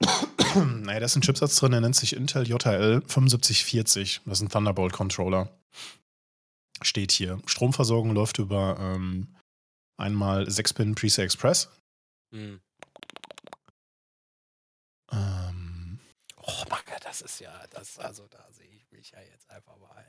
[0.54, 4.22] naja, da ist ein Chipsatz drin, der nennt sich Intel JL 7540.
[4.24, 5.48] Das ist ein Thunderbolt-Controller.
[6.82, 7.40] Steht hier.
[7.46, 9.28] Stromversorgung läuft über ähm,
[9.98, 11.68] einmal 6-Pin PCI Express.
[12.32, 12.60] Hm.
[15.12, 15.98] Ähm,
[16.36, 20.06] oh, Macke, das ist ja, das, also da sehe ich mich ja jetzt einfach mal.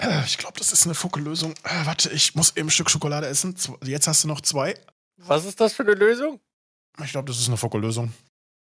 [0.00, 1.54] Äh, ich glaube, das ist eine Fucke-Lösung.
[1.64, 3.54] Äh, warte, ich muss eben ein Stück Schokolade essen.
[3.84, 4.74] Jetzt hast du noch zwei.
[5.16, 6.40] Was ist das für eine Lösung?
[7.02, 8.12] Ich glaube, das ist eine Fucke-Lösung.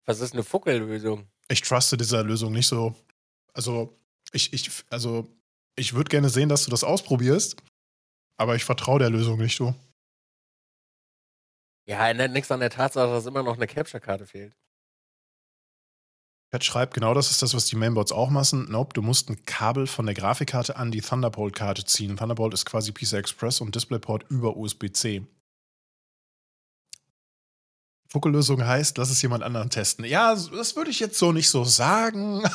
[0.05, 1.27] Was ist eine Fuckel-Lösung?
[1.49, 2.95] Ich truste dieser Lösung nicht so.
[3.55, 3.97] Also,
[4.33, 5.29] ich, ich, also,
[5.77, 7.57] ich würde gerne sehen, dass du das ausprobierst,
[8.37, 9.75] aber ich vertraue der Lösung nicht, du.
[11.87, 14.55] Ja, ändert nichts an der Tatsache, dass immer noch eine Capture-Karte fehlt.
[16.53, 18.71] Chat schreibt, genau das ist das, was die Mainboards auch machen.
[18.71, 22.17] Nope, du musst ein Kabel von der Grafikkarte an die Thunderbolt-Karte ziehen.
[22.17, 25.23] Thunderbolt ist quasi PCI Express und DisplayPort über USB-C.
[28.13, 30.05] Fuckellösung heißt, lass es jemand anderen testen.
[30.05, 32.43] Ja, das würde ich jetzt so nicht so sagen.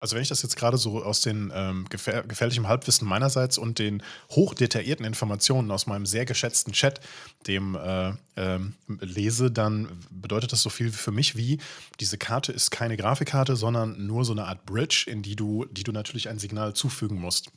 [0.00, 3.80] also wenn ich das jetzt gerade so aus den ähm, gefähr gefährlichem Halbwissen meinerseits und
[3.80, 4.00] den
[4.30, 7.00] hochdetaillierten Informationen aus meinem sehr geschätzten Chat
[7.48, 11.58] dem äh, ähm, lese, dann bedeutet das so viel für mich wie,
[11.98, 15.82] diese Karte ist keine Grafikkarte, sondern nur so eine Art Bridge, in die du, die
[15.82, 17.50] du natürlich ein Signal zufügen musst.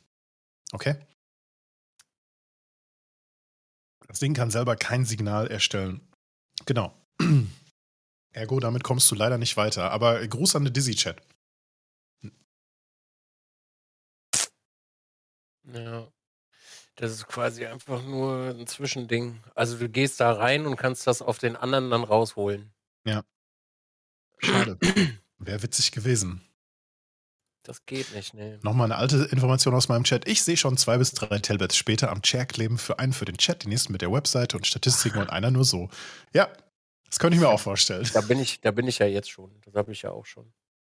[0.72, 0.96] Okay?
[4.06, 6.00] Das Ding kann selber kein Signal erstellen.
[6.64, 6.94] Genau.
[8.32, 9.90] Ergo, damit kommst du leider nicht weiter.
[9.90, 11.20] Aber Gruß an den Dizzy-Chat.
[15.72, 16.08] Ja.
[16.96, 19.42] Das ist quasi einfach nur ein Zwischending.
[19.54, 22.72] Also du gehst da rein und kannst das auf den anderen dann rausholen.
[23.04, 23.22] Ja.
[24.38, 24.78] Schade.
[25.38, 26.45] Wäre witzig gewesen.
[27.66, 28.60] Das geht nicht, ne.
[28.62, 30.28] Nochmal eine alte Information aus meinem Chat.
[30.28, 33.38] Ich sehe schon zwei bis drei Tablets später am Chair kleben für einen für den
[33.38, 35.90] Chat, die nächsten mit der Webseite und Statistiken und einer nur so.
[36.32, 36.48] Ja,
[37.08, 38.08] das könnte ich mir auch vorstellen.
[38.14, 39.50] Da bin ich, da bin ich ja jetzt schon.
[39.64, 40.52] Das habe ich ja auch schon.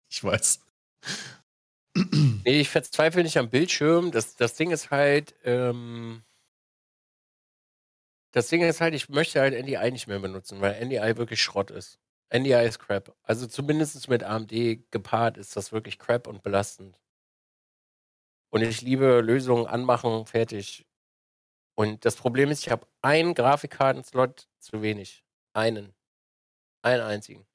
[0.08, 0.60] Ich weiß.
[1.94, 4.12] Nee, ich verzweifle nicht am Bildschirm.
[4.12, 6.22] Das, das Ding ist halt, ähm,
[8.30, 11.70] das Ding ist halt, ich möchte halt NDI nicht mehr benutzen, weil NDI wirklich Schrott
[11.70, 11.98] ist.
[12.32, 13.14] NDI ist Crap.
[13.22, 14.50] Also zumindest mit AMD
[14.90, 16.98] gepaart ist das wirklich Crap und belastend.
[18.50, 20.86] Und ich liebe Lösungen anmachen, fertig.
[21.74, 25.24] Und das Problem ist, ich habe einen Grafikkartenslot zu wenig.
[25.52, 25.94] Einen.
[26.82, 27.46] Einen einzigen.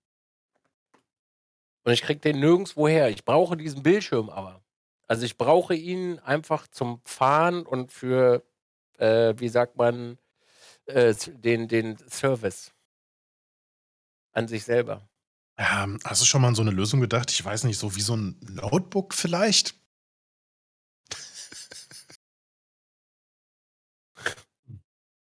[1.83, 3.09] Und ich kriege den nirgendwo her.
[3.09, 4.61] Ich brauche diesen Bildschirm aber.
[5.07, 8.43] Also ich brauche ihn einfach zum Fahren und für,
[8.97, 10.17] äh, wie sagt man,
[10.85, 12.73] äh, den, den Service
[14.37, 15.09] an sich selber.
[15.59, 17.31] Ja, hast du schon mal an so eine Lösung gedacht?
[17.31, 19.75] Ich weiß nicht, so wie so ein Notebook vielleicht?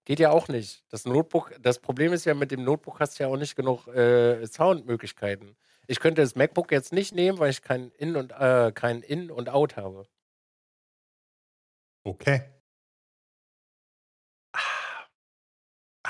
[0.04, 0.84] Geht ja auch nicht.
[0.90, 3.86] Das Notebook, das Problem ist ja, mit dem Notebook hast du ja auch nicht genug
[3.86, 5.56] äh, Soundmöglichkeiten.
[5.86, 9.30] Ich könnte das MacBook jetzt nicht nehmen, weil ich kein In und äh, kein In
[9.30, 10.06] und Out habe.
[12.02, 12.53] Okay.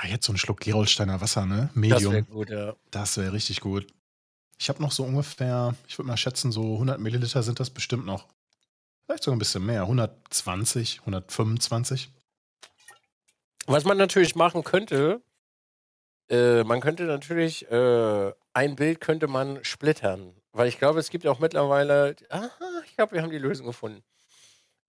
[0.09, 1.70] Jetzt so ein Schluck Gerolsteiner Wasser, ne?
[1.74, 2.00] Medium.
[2.02, 2.74] Das wäre gut, ja.
[2.90, 3.86] Das wäre richtig gut.
[4.59, 8.07] Ich habe noch so ungefähr, ich würde mal schätzen, so 100 Milliliter sind das bestimmt
[8.07, 8.26] noch.
[9.05, 9.82] Vielleicht sogar ein bisschen mehr.
[9.82, 12.11] 120, 125.
[13.66, 15.22] Was man natürlich machen könnte,
[16.30, 20.34] äh, man könnte natürlich, äh, ein Bild könnte man splittern.
[20.52, 22.50] Weil ich glaube, es gibt auch mittlerweile, aha,
[22.86, 24.02] ich glaube, wir haben die Lösung gefunden.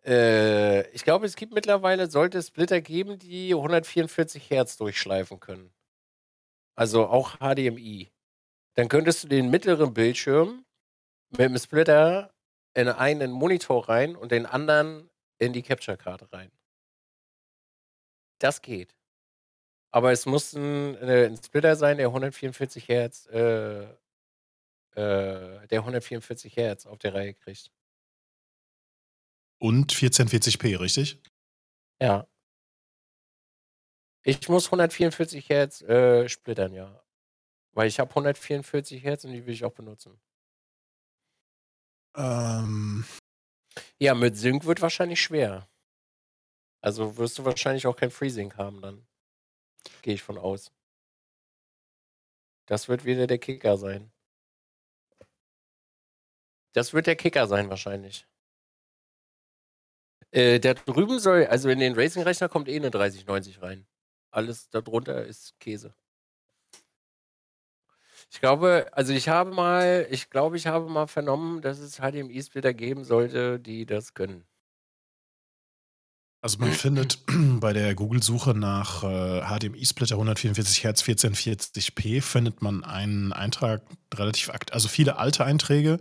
[0.06, 5.74] Äh, ich glaube, es gibt mittlerweile, sollte es Splitter geben, die 144 Hertz durchschleifen können.
[6.76, 8.12] Also auch HDMI.
[8.76, 10.66] Dann könntest du den mittleren Bildschirm
[11.32, 12.34] mit dem Splitter
[12.74, 16.52] in einen Monitor rein und den anderen in die Capture-Karte rein.
[18.40, 18.96] Das geht.
[19.92, 26.56] Aber es muss ein, äh, ein Splitter sein, der 144 Hertz, äh, äh, der 144
[26.58, 27.72] Hertz auf der Reihe kriegt.
[29.60, 31.22] Und 1440p, richtig?
[32.02, 32.28] Ja.
[34.24, 37.04] Ich muss 144 Hertz äh, splittern, ja.
[37.74, 40.20] Weil ich habe 144 Hertz und die will ich auch benutzen.
[42.16, 43.06] Ähm.
[44.00, 45.70] Ja, mit Sync wird wahrscheinlich schwer.
[46.82, 49.08] Also wirst du wahrscheinlich auch kein Freezing haben dann.
[50.02, 50.72] Gehe ich von aus.
[52.68, 54.12] Das wird wieder der Kicker sein.
[56.74, 58.28] Das wird der Kicker sein wahrscheinlich.
[60.36, 63.88] Äh, da drüben soll, also in den Racing-Rechner kommt eh eine 3090 rein.
[64.32, 65.96] Alles darunter ist Käse.
[68.32, 72.74] Ich glaube, also ich habe mal, ich glaube, ich habe mal vernommen, dass es HDMI-Splitter
[72.74, 74.46] geben sollte, die das können.
[76.46, 77.18] Also man findet
[77.60, 83.82] bei der Google-Suche nach äh, HDMI-Splitter 144 Hertz 1440p findet man einen Eintrag
[84.14, 85.98] relativ also viele alte Einträge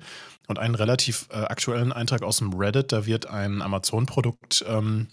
[0.46, 2.92] und einen relativ äh, aktuellen Eintrag aus dem Reddit.
[2.92, 5.08] Da wird ein Amazon-Produkt ähm,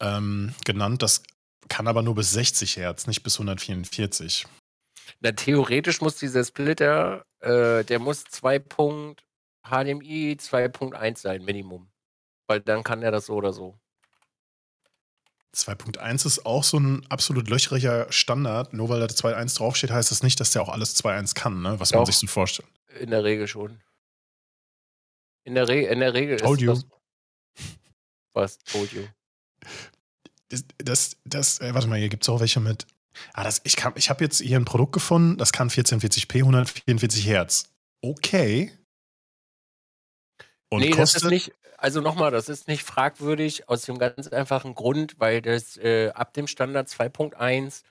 [0.00, 1.00] ähm, genannt.
[1.00, 1.22] Das
[1.68, 4.44] kann aber nur bis 60 Hertz, nicht bis 144.
[5.20, 8.58] Na, theoretisch muss dieser Splitter, äh, der muss 2.
[9.62, 11.93] HDMI 2.1 sein, Minimum.
[12.46, 13.78] Weil dann kann er das so oder so.
[15.54, 18.72] 2.1 ist auch so ein absolut löchriger Standard.
[18.72, 21.78] Nur weil da 2.1 draufsteht, heißt das nicht, dass der auch alles 2.1 kann, ne?
[21.78, 22.68] was Doch, man sich so vorstellt.
[22.98, 23.80] In der Regel schon.
[25.44, 26.72] In der, Re in der Regel told ist you.
[26.72, 26.86] das.
[28.32, 28.58] Was?
[28.58, 29.04] Told you.
[30.48, 32.86] Das, das, das äh, warte mal, hier gibt es auch welche mit.
[33.32, 37.68] Ah, das, ich ich habe jetzt hier ein Produkt gefunden, das kann 1440p, 144 Hertz.
[38.00, 38.72] Okay.
[40.68, 41.52] Und nee, kostet, das ist nicht,
[41.84, 46.32] also nochmal, das ist nicht fragwürdig aus dem ganz einfachen Grund, weil das äh, ab
[46.32, 47.82] dem Standard 2.1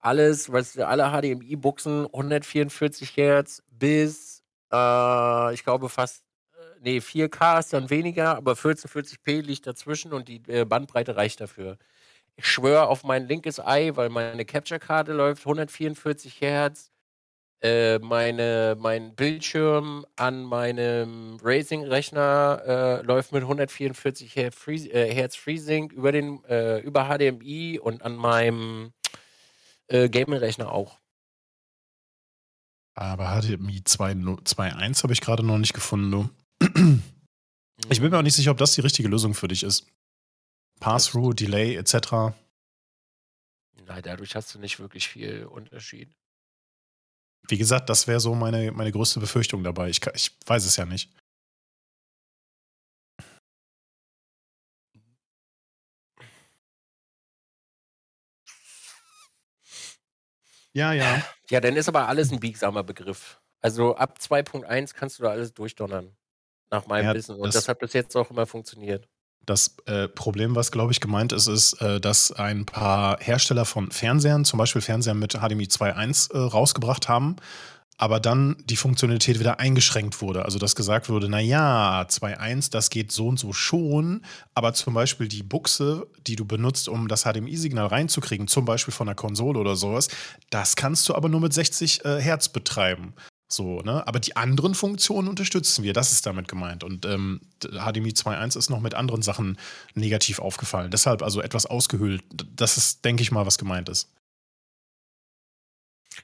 [0.00, 4.42] alles, was alle HDMI-Buchsen 144 Hertz bis,
[4.72, 6.24] äh, ich glaube fast,
[6.54, 11.40] äh, nee, 4K ist dann weniger, aber 1440p liegt dazwischen und die äh, Bandbreite reicht
[11.40, 11.78] dafür.
[12.34, 16.90] Ich schwöre auf mein linkes Ei, weil meine Capture-Karte läuft 144 Hertz
[17.62, 25.36] äh, meine, mein Bildschirm an meinem Racing-Rechner äh, läuft mit 144 Hertz, Free, äh, Hertz
[25.36, 28.92] FreeSync über, den, äh, über HDMI und an meinem
[29.88, 30.98] äh, Gaming-Rechner auch.
[32.94, 36.30] Aber HDMI 2.1 habe ich gerade noch nicht gefunden, du.
[37.90, 39.86] Ich bin mir auch nicht sicher, ob das die richtige Lösung für dich ist.
[40.80, 42.34] Pass-Through, Delay etc.
[43.86, 46.10] Nein, dadurch hast du nicht wirklich viel Unterschied.
[47.48, 49.88] Wie gesagt, das wäre so meine, meine größte Befürchtung dabei.
[49.88, 51.10] Ich, ich weiß es ja nicht.
[60.72, 61.22] Ja, ja.
[61.48, 63.40] Ja, dann ist aber alles ein biegsamer Begriff.
[63.62, 66.14] Also ab 2.1 kannst du da alles durchdonnern.
[66.70, 67.36] Nach meinem Ja, Wissen.
[67.36, 69.08] Und das- das hat bis jetzt auch immer funktioniert.
[69.46, 73.92] Das äh, Problem, was glaube ich gemeint ist, ist, äh, dass ein paar Hersteller von
[73.92, 77.36] Fernsehern, zum Beispiel Fernseher mit HDMI 2.1 äh, rausgebracht haben,
[77.96, 80.44] aber dann die Funktionalität wieder eingeschränkt wurde.
[80.44, 84.22] Also dass gesagt wurde, naja, 2.1, das geht so und so schon,
[84.54, 89.06] aber zum Beispiel die Buchse, die du benutzt, um das HDMI-Signal reinzukriegen, zum Beispiel von
[89.06, 90.08] der Konsole oder sowas,
[90.50, 93.14] das kannst du aber nur mit 60 äh, Hertz betreiben.
[93.48, 94.06] So, ne?
[94.06, 95.92] Aber die anderen Funktionen unterstützen wir.
[95.92, 96.82] Das ist damit gemeint.
[96.82, 99.56] Und ähm, HDMI 2.1 ist noch mit anderen Sachen
[99.94, 100.90] negativ aufgefallen.
[100.90, 102.24] Deshalb also etwas ausgehöhlt.
[102.56, 104.10] Das ist, denke ich mal, was gemeint ist.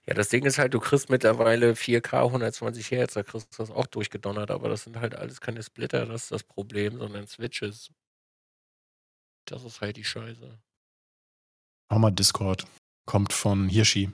[0.06, 3.70] Ja, das Ding ist halt, du kriegst mittlerweile 4K 120 Hertz, da kriegst du das
[3.70, 7.90] auch durchgedonnert, aber das sind halt alles keine Splitter, das ist das Problem, sondern Switches.
[9.44, 10.58] Das ist halt die Scheiße.
[11.88, 12.66] Auch mal Discord.
[13.06, 14.10] Kommt von Hirschi.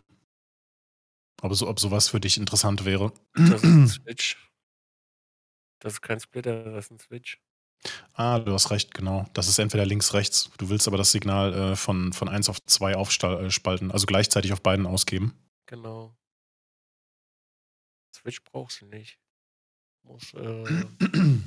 [1.43, 3.12] Ob, so, ob sowas für dich interessant wäre.
[3.34, 4.36] Das ist ein Switch.
[5.80, 7.41] Das ist kein Splitter, das ist ein Switch.
[8.14, 9.26] Ah, du hast recht, genau.
[9.34, 10.51] Das ist entweder links, rechts.
[10.59, 14.61] Du willst aber das Signal äh, von, von 1 auf 2 aufspalten, also gleichzeitig auf
[14.61, 15.34] beiden ausgeben.
[15.66, 16.16] Genau.
[18.12, 19.18] Switch brauchst du nicht.
[20.03, 20.64] Du musst, äh,
[20.99, 21.41] du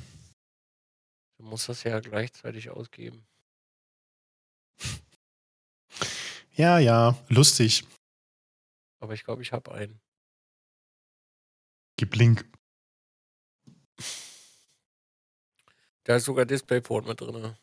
[1.38, 3.26] musst das ja gleichzeitig ausgeben.
[6.54, 7.84] ja, ja, lustig.
[9.02, 10.00] Aber ich glaube, ich habe einen.
[11.96, 12.48] Gib Link.
[16.04, 17.56] Da ist sogar DisplayPort mit drin.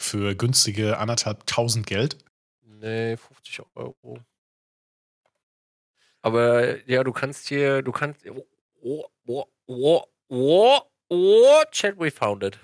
[0.00, 2.24] Für günstige anderthalb tausend Geld.
[2.62, 4.18] Nee, 50 Euro.
[6.20, 8.26] Aber ja, du kannst hier, du kannst.
[8.26, 8.44] Oh,
[8.82, 12.58] oh, oh, oh, oh, oh, Chat, we found it.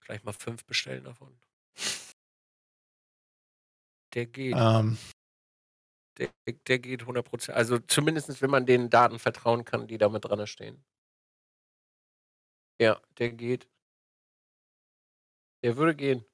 [0.00, 1.38] Gleich mal fünf bestellen davon.
[4.14, 4.54] Der geht.
[4.56, 4.98] Ähm,
[6.18, 6.30] Der,
[6.66, 7.52] der geht 100%.
[7.52, 10.84] Also zumindest, wenn man den Daten vertrauen kann, die da mit dran stehen.
[12.80, 13.68] Ja, der geht.
[15.62, 16.24] Der würde gehen.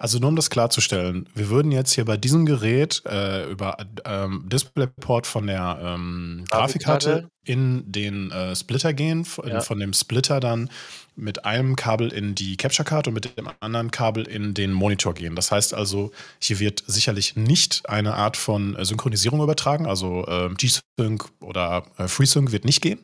[0.00, 4.44] Also nur um das klarzustellen, wir würden jetzt hier bei diesem Gerät äh, über ähm,
[4.48, 7.28] DisplayPort von der ähm, Grafikkarte Grafikkarte.
[7.44, 9.60] in den äh, Splitter gehen, von, Ja.
[9.60, 10.70] von dem Splitter dann
[11.16, 15.34] mit einem Kabel in die Capture-Card und mit dem anderen Kabel in den Monitor gehen.
[15.34, 20.48] Das heißt also, hier wird sicherlich nicht eine Art von äh, Synchronisierung übertragen, also äh,
[20.54, 23.00] G-Sync oder äh, FreeSync wird nicht gehen.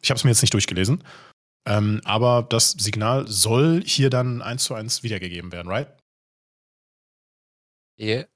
[0.00, 1.04] Ich habe es mir jetzt nicht durchgelesen.
[1.68, 5.88] Ähm, aber das Signal soll hier dann eins zu eins wiedergegeben werden, right?
[7.98, 8.26] Yeah.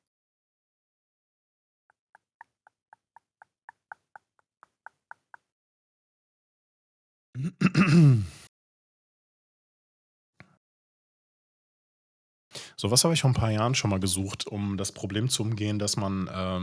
[12.76, 15.42] So was habe ich vor ein paar Jahren schon mal gesucht, um das Problem zu
[15.42, 16.60] umgehen, dass man, äh,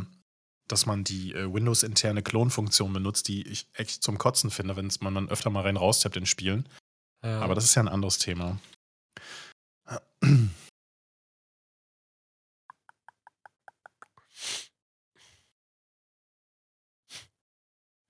[0.67, 5.15] dass man die äh, Windows-interne Klonfunktion benutzt, die ich echt zum Kotzen finde, wenn man
[5.15, 6.67] dann öfter mal rein raustappt in Spielen.
[7.23, 7.39] Ja.
[7.41, 8.59] Aber das ist ja ein anderes Thema.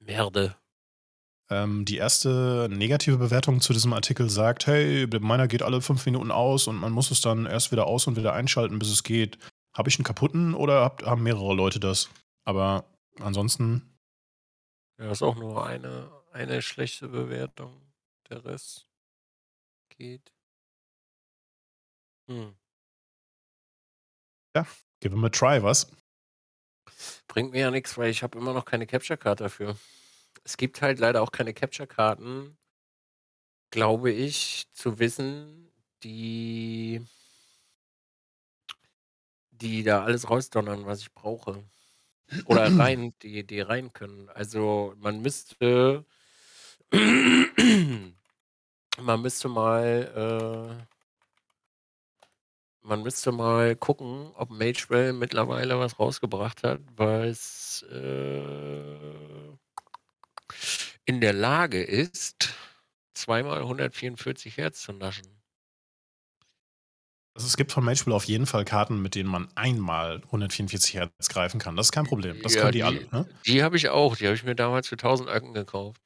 [0.10, 0.55] Merde.
[1.51, 6.32] Ähm, die erste negative Bewertung zu diesem Artikel sagt, hey, meiner geht alle fünf Minuten
[6.32, 9.38] aus und man muss es dann erst wieder aus und wieder einschalten, bis es geht.
[9.78, 12.10] Habe ich einen kaputten oder habt, haben mehrere Leute das?
[12.43, 12.86] Aber
[13.20, 13.99] ansonsten,
[14.97, 17.80] Ja, ist auch nur eine, eine schlechte Bewertung.
[18.32, 18.89] Der Rest
[19.89, 20.34] geht.
[22.28, 22.55] Hm.
[25.01, 25.91] give him a try, was?
[27.28, 29.78] Bringt mir ja nichts, weil ich habe immer noch keine Capture-Card dafür.
[30.50, 32.58] Es gibt halt leider auch keine Capture-Karten,
[33.70, 35.72] glaube ich, zu wissen,
[36.02, 37.06] die,
[39.52, 41.64] die da alles rausdonnern, was ich brauche.
[42.45, 44.28] Oder rein, die, die rein können.
[44.30, 46.04] Also man müsste,
[46.91, 48.16] man
[49.22, 50.84] müsste mal, äh,
[52.82, 59.60] man müsste mal gucken, ob Magewell mittlerweile was rausgebracht hat, was äh,
[61.06, 62.54] in der Lage ist,
[63.16, 65.28] zweimal 144 Hertz zu naschen.
[67.36, 71.30] Also es gibt von Magewell auf jeden Fall Karten, mit denen man einmal 144 Hertz
[71.30, 71.76] greifen kann.
[71.76, 72.41] Das ist kein Problem.
[72.41, 73.08] Das Ja, können die, die- alle.
[73.12, 73.30] Ne?
[73.45, 74.16] Die habe ich auch.
[74.18, 76.02] Die habe ich mir damals für 1000 Öcken gekauft.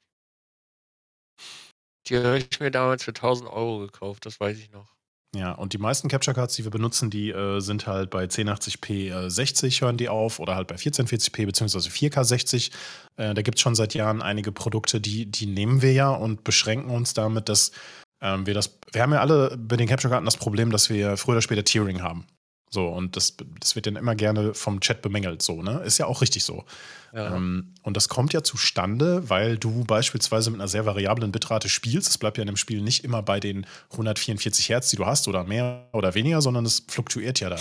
[2.06, 4.93] Die habe ich mir damals für 1000 Euro gekauft, das weiß ich noch.
[5.34, 9.26] Ja, und die meisten Capture Cards, die wir benutzen, die äh, sind halt bei 1080p
[9.26, 11.78] äh, 60 hören die auf oder halt bei 1440p bzw.
[11.88, 12.70] 4K 60.
[13.16, 16.44] Äh, da gibt es schon seit Jahren einige Produkte, die, die nehmen wir ja und
[16.44, 17.72] beschränken uns damit, dass
[18.20, 18.78] ähm, wir das.
[18.92, 21.64] Wir haben ja alle bei den Capture Karten das Problem, dass wir früher oder später
[21.64, 22.26] Tiering haben.
[22.74, 25.80] So, und das, das wird dann immer gerne vom Chat bemängelt, so, ne?
[25.84, 26.64] Ist ja auch richtig so.
[27.12, 27.36] Ja.
[27.36, 32.08] Ähm, und das kommt ja zustande, weil du beispielsweise mit einer sehr variablen Bitrate spielst.
[32.08, 35.28] Es bleibt ja in dem Spiel nicht immer bei den 144 Hertz, die du hast,
[35.28, 37.60] oder mehr oder weniger, sondern es fluktuiert ja da.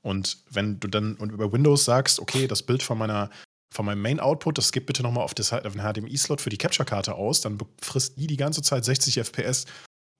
[0.00, 3.28] Und wenn du dann und über Windows sagst, okay, das Bild von meiner
[3.70, 7.40] von meinem Main-Output, das gibt bitte nochmal auf, auf den HDMI-Slot für die Capture-Karte aus,
[7.40, 9.66] dann frisst die die ganze Zeit 60 FPS.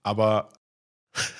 [0.03, 0.51] Aber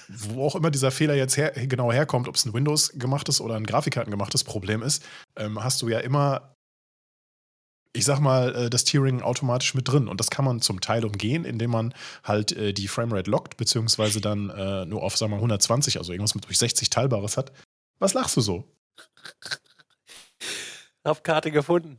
[0.09, 3.57] wo auch immer dieser Fehler jetzt her, genau herkommt, ob es ein Windows gemachtes oder
[3.57, 5.05] ein Grafikkarten gemachtes Problem ist,
[5.37, 6.55] ähm, hast du ja immer,
[7.93, 10.09] ich sag mal, äh, das Tiering automatisch mit drin.
[10.09, 14.21] Und das kann man zum Teil umgehen, indem man halt äh, die Framerate lockt, beziehungsweise
[14.21, 17.53] dann äh, nur auf, sagen wir mal, 120, also irgendwas mit durch 60 Teilbares hat.
[17.99, 18.65] Was lachst du so?
[21.03, 21.99] Auf Karte gefunden.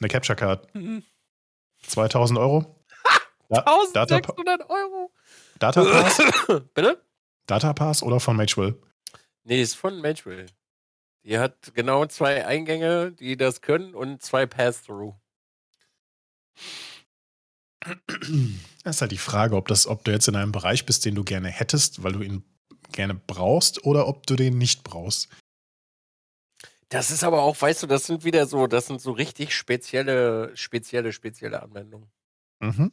[0.00, 0.74] Eine Capture Card.
[0.74, 1.04] Mhm.
[1.86, 2.84] 2000 Euro?
[3.50, 5.12] 1600 Euro.
[5.58, 6.18] Datapass?
[6.74, 7.02] Bitte?
[7.46, 8.74] Datapass oder von Magewell?
[9.44, 10.46] Nee, ist von Magewell.
[11.24, 15.14] Die hat genau zwei Eingänge, die das können und zwei Pass-Through.
[18.84, 21.14] Das ist halt die Frage, ob, das, ob du jetzt in einem Bereich bist, den
[21.14, 22.44] du gerne hättest, weil du ihn
[22.92, 25.28] gerne brauchst, oder ob du den nicht brauchst.
[26.88, 30.56] Das ist aber auch, weißt du, das sind wieder so, das sind so richtig spezielle,
[30.56, 32.10] spezielle, spezielle Anwendungen.
[32.60, 32.92] Mhm.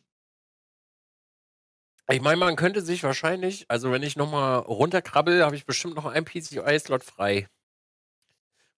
[2.12, 6.06] Ich meine, man könnte sich wahrscheinlich, also wenn ich nochmal runterkrabbel, habe ich bestimmt noch
[6.06, 7.48] einen PCI-Slot frei.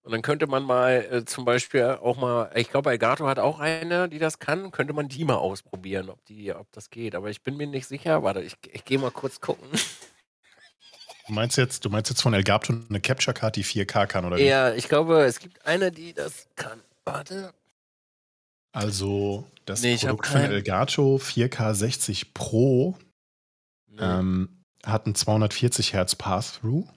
[0.02, 3.58] Und dann könnte man mal äh, zum Beispiel auch mal, ich glaube, Elgato hat auch
[3.58, 7.14] eine, die das kann, könnte man die mal ausprobieren, ob, die, ob das geht.
[7.14, 8.22] Aber ich bin mir nicht sicher.
[8.22, 9.66] Warte, ich, ich gehe mal kurz gucken.
[11.26, 14.36] Du meinst jetzt, du meinst jetzt von Elgato eine Capture Card, die 4K kann, oder
[14.36, 14.44] wie?
[14.44, 16.82] Ja, ich glaube, es gibt eine, die das kann.
[17.06, 17.54] Warte.
[18.72, 22.98] Also, das nee, Produkt von Elgato 4K 60 Pro
[23.98, 26.88] ähm, hat einen 240 Hertz Pass-Through.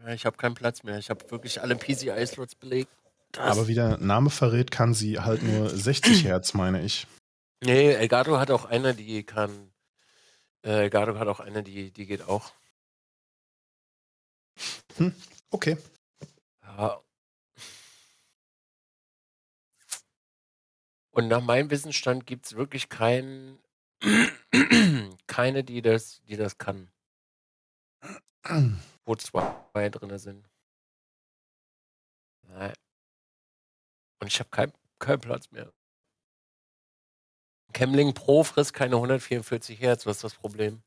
[0.00, 0.98] Ja, ich habe keinen Platz mehr.
[0.98, 2.90] Ich habe wirklich alle PCI-Slots belegt.
[3.32, 7.06] Das Aber wie der Name verrät, kann sie halt nur 60 Hertz, meine ich.
[7.62, 9.72] Nee, Elgato hat auch eine, die kann.
[10.62, 12.52] Äh, Elgato hat auch eine, die, die geht auch.
[14.96, 15.14] Hm,
[15.50, 15.78] okay.
[16.62, 17.00] Ja.
[21.10, 23.58] Und nach meinem Wissensstand gibt es wirklich keinen
[25.26, 26.90] keine, die das, die das kann.
[29.04, 30.48] Wo zwei drin sind.
[32.42, 32.74] Nein.
[34.20, 35.72] Und ich habe keinen kein Platz mehr.
[37.72, 40.82] Camling Pro frisst keine 144 Hertz, was ist das Problem?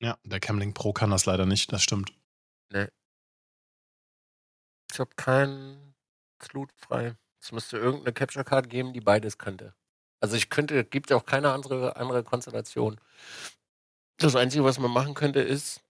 [0.00, 2.12] Ja, der Camling Pro kann das leider nicht, das stimmt.
[2.70, 2.88] Nee.
[4.90, 5.94] Ich habe keinen
[6.42, 7.16] Slot frei.
[7.40, 9.74] Es müsste irgendeine Capture Card geben, die beides könnte.
[10.22, 13.00] Also ich könnte, gibt ja auch keine andere, andere Konstellation.
[14.18, 15.82] Das Einzige, was man machen könnte, ist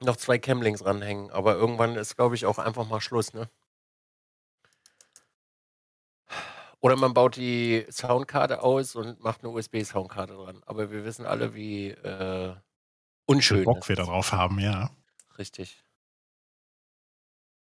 [0.00, 1.30] noch zwei Camlings ranhängen.
[1.30, 3.50] Aber irgendwann ist, glaube ich, auch einfach mal Schluss, ne?
[6.80, 10.62] Oder man baut die Soundkarte aus und macht eine USB-Soundkarte dran.
[10.64, 12.54] Aber wir wissen alle, wie äh,
[13.26, 13.64] unschön.
[13.64, 14.90] Bock wir darauf haben, ja.
[15.36, 15.84] Richtig.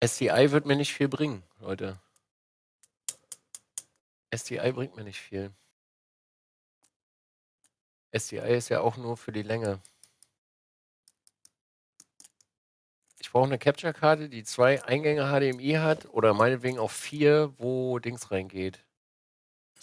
[0.04, 1.98] SCI wird mir nicht viel bringen, Leute.
[4.32, 5.52] SCI bringt mir nicht viel.
[8.12, 9.80] SDI ist ja auch nur für die Länge.
[13.20, 18.30] Ich brauche eine Capture-Karte, die zwei Eingänge HDMI hat oder meinetwegen auch vier, wo Dings
[18.30, 18.84] reingeht.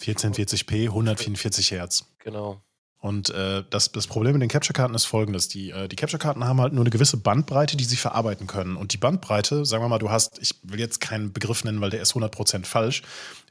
[0.00, 2.04] 1440p, 144 Hertz.
[2.18, 2.60] Genau.
[3.00, 5.46] Und äh, das, das Problem mit den Capture-Karten ist folgendes.
[5.46, 8.76] Die, äh, die Capture-Karten haben halt nur eine gewisse Bandbreite, die sie verarbeiten können.
[8.76, 11.90] Und die Bandbreite, sagen wir mal, du hast, ich will jetzt keinen Begriff nennen, weil
[11.90, 13.02] der ist 100% falsch.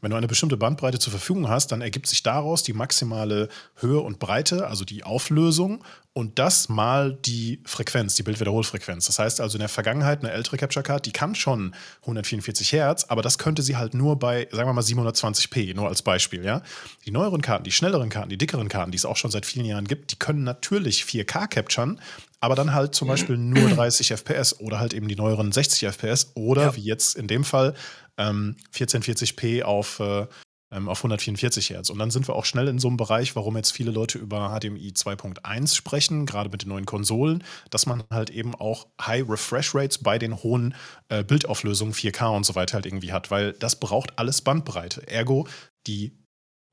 [0.01, 3.99] Wenn du eine bestimmte Bandbreite zur Verfügung hast, dann ergibt sich daraus die maximale Höhe
[3.99, 5.83] und Breite, also die Auflösung
[6.17, 9.05] und das mal die Frequenz, die Bildwiederholfrequenz.
[9.05, 13.05] Das heißt also in der Vergangenheit eine ältere Capture Card, die kann schon 144 Hertz,
[13.05, 16.63] aber das könnte sie halt nur bei, sagen wir mal 720p, nur als Beispiel, ja.
[17.05, 19.65] Die neueren Karten, die schnelleren Karten, die dickeren Karten, die es auch schon seit vielen
[19.65, 22.01] Jahren gibt, die können natürlich 4K capturen,
[22.39, 26.31] aber dann halt zum Beispiel nur 30 FPS oder halt eben die neueren 60 FPS
[26.35, 26.75] oder ja.
[26.75, 27.75] wie jetzt in dem Fall
[28.17, 30.27] ähm, 1440p auf äh,
[30.71, 31.89] ähm, auf 144 Hertz.
[31.89, 34.49] Und dann sind wir auch schnell in so einem Bereich, warum jetzt viele Leute über
[34.49, 39.73] HDMI 2.1 sprechen, gerade mit den neuen Konsolen, dass man halt eben auch High Refresh
[39.73, 40.75] Rates bei den hohen
[41.09, 45.07] äh, Bildauflösungen 4K und so weiter halt irgendwie hat, weil das braucht alles Bandbreite.
[45.07, 45.47] Ergo,
[45.87, 46.17] die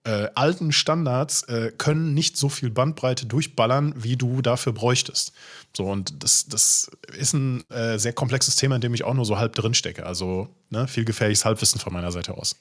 [0.04, 5.32] äh, alten Standards äh, können nicht so viel Bandbreite durchballern, wie du dafür bräuchtest.
[5.74, 9.24] So, und das, das ist ein äh, sehr komplexes Thema, in dem ich auch nur
[9.24, 10.06] so halb drin stecke.
[10.06, 12.56] Also ne, viel gefährliches Halbwissen von meiner Seite aus.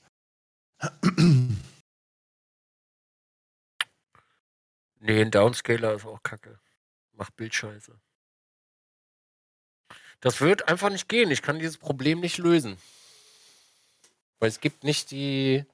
[5.05, 6.57] Nee, ein Downscaler ist auch kacke.
[7.11, 7.99] Macht Bildscheiße.
[10.21, 11.29] Das wird einfach nicht gehen.
[11.29, 12.77] Ich kann dieses Problem nicht lösen.
[14.39, 15.65] Weil es gibt nicht die.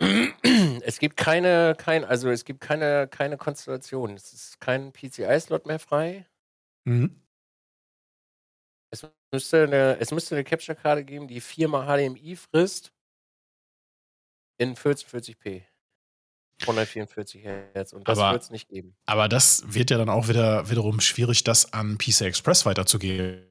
[0.00, 4.14] Es gibt keine, kein, also es gibt keine, keine Konstellation.
[4.14, 6.26] Es ist kein PCI-Slot mehr frei.
[6.84, 7.20] Mhm.
[8.90, 12.92] Es müsste eine, es müsste eine Capture-Karte geben, die viermal HDMI frisst
[14.58, 15.62] in 1440p.
[16.60, 17.92] 144 Hertz.
[17.92, 18.94] Und das wird es nicht geben.
[19.06, 23.44] Aber das wird ja dann auch wieder wiederum schwierig, das an PCI Express weiterzugeben,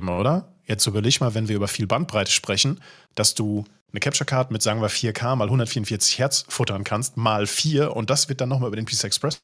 [0.00, 0.52] oder?
[0.64, 2.80] Jetzt überleg mal, wenn wir über viel Bandbreite sprechen,
[3.14, 7.46] dass du eine Capture Card mit, sagen wir, 4K mal 144 Hertz futtern kannst, mal
[7.46, 9.38] 4 und das wird dann nochmal über den PCI Express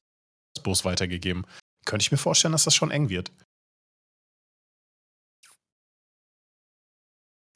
[0.62, 1.46] Bus weitergegeben.
[1.86, 3.30] Könnte ich mir vorstellen, dass das schon eng wird.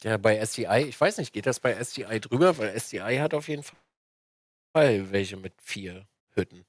[0.03, 2.57] Ja, bei SDI, ich weiß nicht, geht das bei SDI drüber?
[2.59, 3.77] Weil SDI hat auf jeden Fall
[4.75, 6.65] Fall welche mit vier Hütten.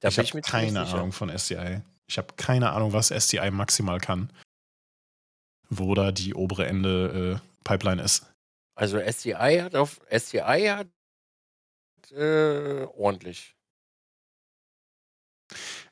[0.00, 1.80] Da ich habe keine Ahnung von SDI.
[2.06, 4.30] Ich habe keine Ahnung, was SDI maximal kann.
[5.78, 8.26] Wo da die obere Ende äh, Pipeline ist.
[8.74, 10.88] Also SDI hat auf SDI hat
[12.12, 13.54] äh, ordentlich.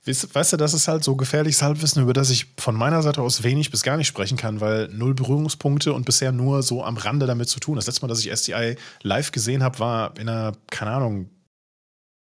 [0.04, 3.20] Weißt, weißt, du, das ist halt so gefährliches Halbwissen, über das ich von meiner Seite
[3.20, 6.96] aus wenig bis gar nicht sprechen kann, weil null Berührungspunkte und bisher nur so am
[6.96, 7.76] Rande damit zu tun.
[7.76, 11.30] Das letzte Mal, dass ich SDI live gesehen habe, war in einer, keine Ahnung,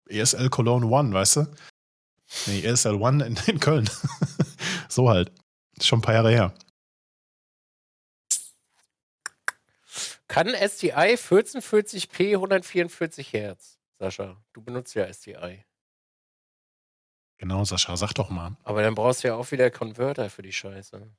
[0.08, 1.48] ESL Cologne One, weißt du?
[2.48, 3.90] Nee, ESL One in, in Köln.
[4.90, 5.32] so halt.
[5.82, 6.54] Schon ein paar Jahre her.
[10.28, 13.80] Kann SDI 1440p 144 Hertz?
[14.00, 15.64] Sascha, du benutzt ja SDI.
[17.38, 18.58] Genau, Sascha, sag doch mal.
[18.64, 21.10] Aber dann brauchst du ja auch wieder Converter für die Scheiße.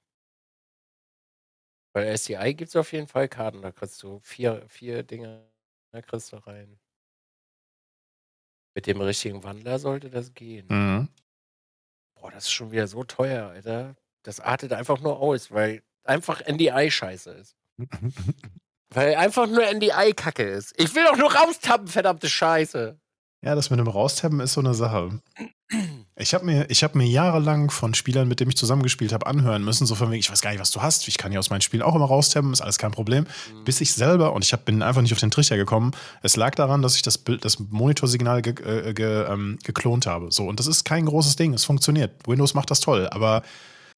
[1.94, 5.48] Bei SDI gibt es auf jeden Fall Karten, da kriegst du vier, vier Dinge,
[5.92, 6.78] da kriegst du rein.
[8.74, 10.66] Mit dem richtigen Wandler sollte das gehen.
[10.68, 11.08] Mhm.
[12.14, 13.96] Boah, das ist schon wieder so teuer, Alter.
[14.22, 17.56] Das artet einfach nur aus, weil einfach NDI scheiße ist.
[18.90, 20.72] weil einfach nur NDI kacke ist.
[20.76, 22.98] Ich will doch nur raustappen, verdammte Scheiße.
[23.42, 25.20] Ja, das mit dem Raustappen ist so eine Sache.
[26.16, 29.86] Ich habe mir, hab mir jahrelang von Spielern, mit denen ich zusammengespielt habe, anhören müssen,
[29.86, 31.60] so von wegen, ich weiß gar nicht, was du hast, ich kann ja aus meinen
[31.60, 33.24] Spielen auch immer raustappen, ist alles kein Problem.
[33.24, 33.64] Mhm.
[33.64, 35.92] Bis ich selber, und ich hab, bin einfach nicht auf den Trichter gekommen,
[36.22, 40.32] es lag daran, dass ich das Bild, das Monitorsignal ge, äh, ge, ähm, geklont habe.
[40.32, 42.26] So, und das ist kein großes Ding, es funktioniert.
[42.26, 43.42] Windows macht das toll, aber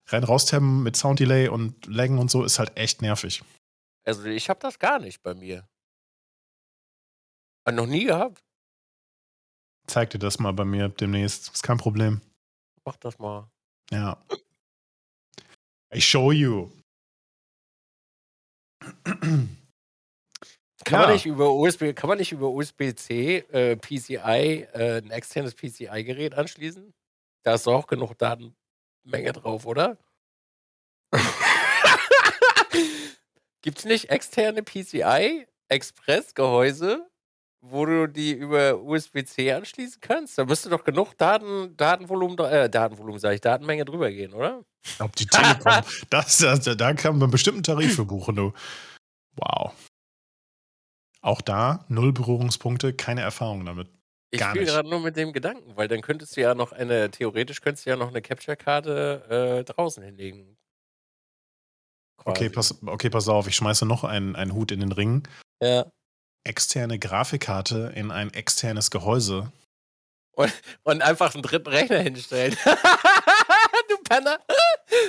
[0.09, 3.43] rein raustappen mit Sounddelay und Laggen und so ist halt echt nervig.
[4.09, 5.69] Also ich habe das gar nicht bei mir.
[7.67, 8.43] Hat noch nie gehabt
[9.89, 11.53] zeig dir das mal bei mir demnächst.
[11.53, 12.21] Ist kein Problem.
[12.85, 13.51] Mach das mal.
[13.91, 14.23] Ja.
[15.95, 16.71] I show you.
[20.85, 21.01] Kann, ja.
[21.01, 26.35] man nicht über USB, kann man nicht über USB-C äh, PCI äh, ein externes PCI-Gerät
[26.35, 26.95] anschließen?
[27.43, 29.99] Da ist auch genug Datenmenge drauf, oder?
[33.63, 37.09] Gibt es nicht externe PCI-Express-Gehäuse,
[37.61, 40.39] wo du die über USB-C anschließen kannst.
[40.39, 44.65] Da müsste doch genug Daten, Datenvolumen, äh, Datenvolumen, sage ich, Datenmenge drüber gehen, oder?
[45.01, 48.53] Ob die Telekom, das, das, da kann man einen bestimmten Tarif für buchen, du.
[49.37, 49.73] Wow.
[51.21, 53.89] Auch da null Berührungspunkte, keine Erfahrung damit.
[54.31, 57.61] Ich spiele gerade nur mit dem Gedanken, weil dann könntest du ja noch eine, theoretisch
[57.61, 60.58] könntest du ja noch eine Capture-Karte äh, draußen hinlegen.
[62.25, 65.27] Okay pass, okay, pass auf, ich schmeiße noch einen, einen Hut in den Ring.
[65.63, 65.87] Ja
[66.49, 69.53] externe Grafikkarte in ein externes Gehäuse.
[70.33, 70.53] Und,
[70.85, 72.57] und einfach einen dritten Rechner hinstellen.
[73.89, 74.39] du Penner.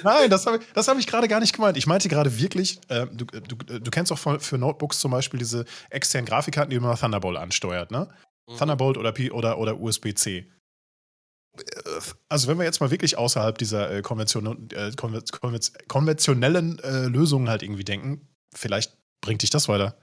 [0.03, 1.77] Nein, das habe ich, hab ich gerade gar nicht gemeint.
[1.77, 5.65] Ich meinte gerade wirklich, äh, du, du, du kennst auch für Notebooks zum Beispiel diese
[5.89, 8.09] externen Grafikkarten, die man Thunderbolt ansteuert, ne?
[8.49, 8.57] Mhm.
[8.57, 10.49] Thunderbolt oder, oder, oder USB-C.
[12.29, 14.91] Also wenn wir jetzt mal wirklich außerhalb dieser äh, konvention, äh,
[15.87, 19.97] konventionellen äh, Lösungen halt irgendwie denken, vielleicht bringt dich das weiter.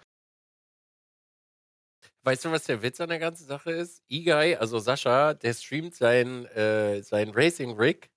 [2.22, 4.02] Weißt du, was der Witz an der ganzen Sache ist?
[4.08, 8.10] E-Guy, also Sascha, der streamt sein, äh, sein Racing Rig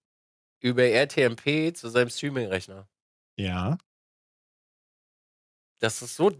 [0.62, 2.90] über RTMP zu seinem Streaming-Rechner.
[3.38, 3.78] Ja.
[5.80, 6.32] Das ist so,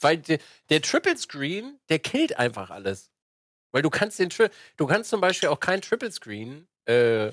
[0.00, 0.38] weil der,
[0.70, 3.10] der Triple Screen, der killt einfach alles.
[3.72, 4.30] Weil du kannst den,
[4.76, 7.30] du kannst zum Beispiel auch kein Triple Screen, äh,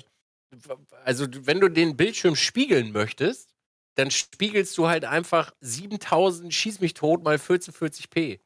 [1.04, 3.54] also wenn du den Bildschirm spiegeln möchtest,
[3.96, 8.40] dann spiegelst du halt einfach 7000 Schieß mich tot mal 1440p.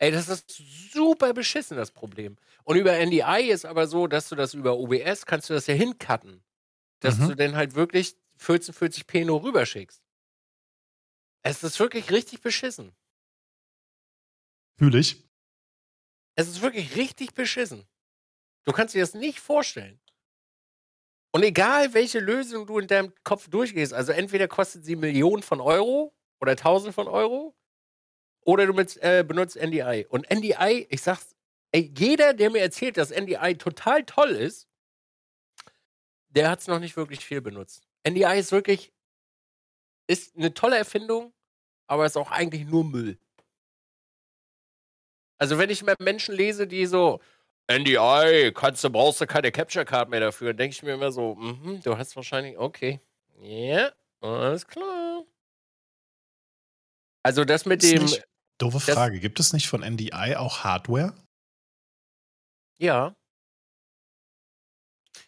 [0.00, 0.50] Ey, das ist
[0.92, 2.36] super beschissen, das Problem.
[2.64, 5.74] Und über NDI ist aber so, dass du das über OBS kannst du das ja
[5.74, 6.44] hincutten.
[7.00, 7.26] Dass Mhm.
[7.26, 10.02] du dann halt wirklich 1440p nur rüberschickst.
[11.42, 12.94] Es ist wirklich richtig beschissen.
[14.78, 15.27] Fühle ich.
[16.38, 17.84] Es ist wirklich richtig beschissen.
[18.64, 19.98] Du kannst dir das nicht vorstellen.
[21.32, 25.60] Und egal, welche Lösung du in deinem Kopf durchgehst, also entweder kostet sie Millionen von
[25.60, 27.56] Euro oder Tausend von Euro,
[28.42, 30.06] oder du mit, äh, benutzt NDI.
[30.08, 31.34] Und NDI, ich sag's,
[31.72, 34.68] ey, jeder, der mir erzählt, dass NDI total toll ist,
[36.28, 37.88] der hat es noch nicht wirklich viel benutzt.
[38.08, 38.92] NDI ist wirklich,
[40.06, 41.34] ist eine tolle Erfindung,
[41.88, 43.18] aber ist auch eigentlich nur Müll.
[45.38, 47.20] Also wenn ich mal Menschen lese, die so,
[47.70, 51.34] NDI, kannst du, brauchst du keine Capture Card mehr dafür, denke ich mir immer so,
[51.34, 53.00] mhm, du hast wahrscheinlich, okay.
[53.40, 55.24] Ja, alles klar.
[57.22, 58.24] Also das mit dem, nicht-
[58.58, 59.20] Doofe Frage.
[59.20, 61.14] Gibt es nicht von NDI auch Hardware?
[62.78, 63.14] ja.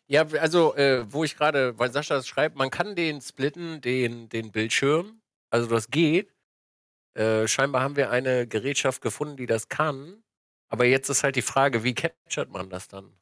[0.08, 4.28] Ja, also, äh, wo ich gerade, weil Sascha das schreibt, man kann den splitten, den,
[4.28, 5.20] den Bildschirm.
[5.50, 6.32] Also das geht.
[7.20, 10.22] Äh, scheinbar haben wir eine Gerätschaft gefunden, die das kann.
[10.68, 13.12] Aber jetzt ist halt die Frage, wie capturet man das dann?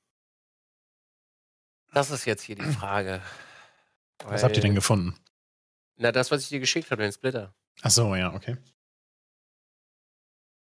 [1.93, 3.23] Das ist jetzt hier die Frage.
[4.25, 5.15] Was habt ihr denn Weil- gefunden?
[5.97, 7.53] Na, das, was ich dir geschickt habe, den Splitter.
[7.83, 8.57] Ach so, ja, okay.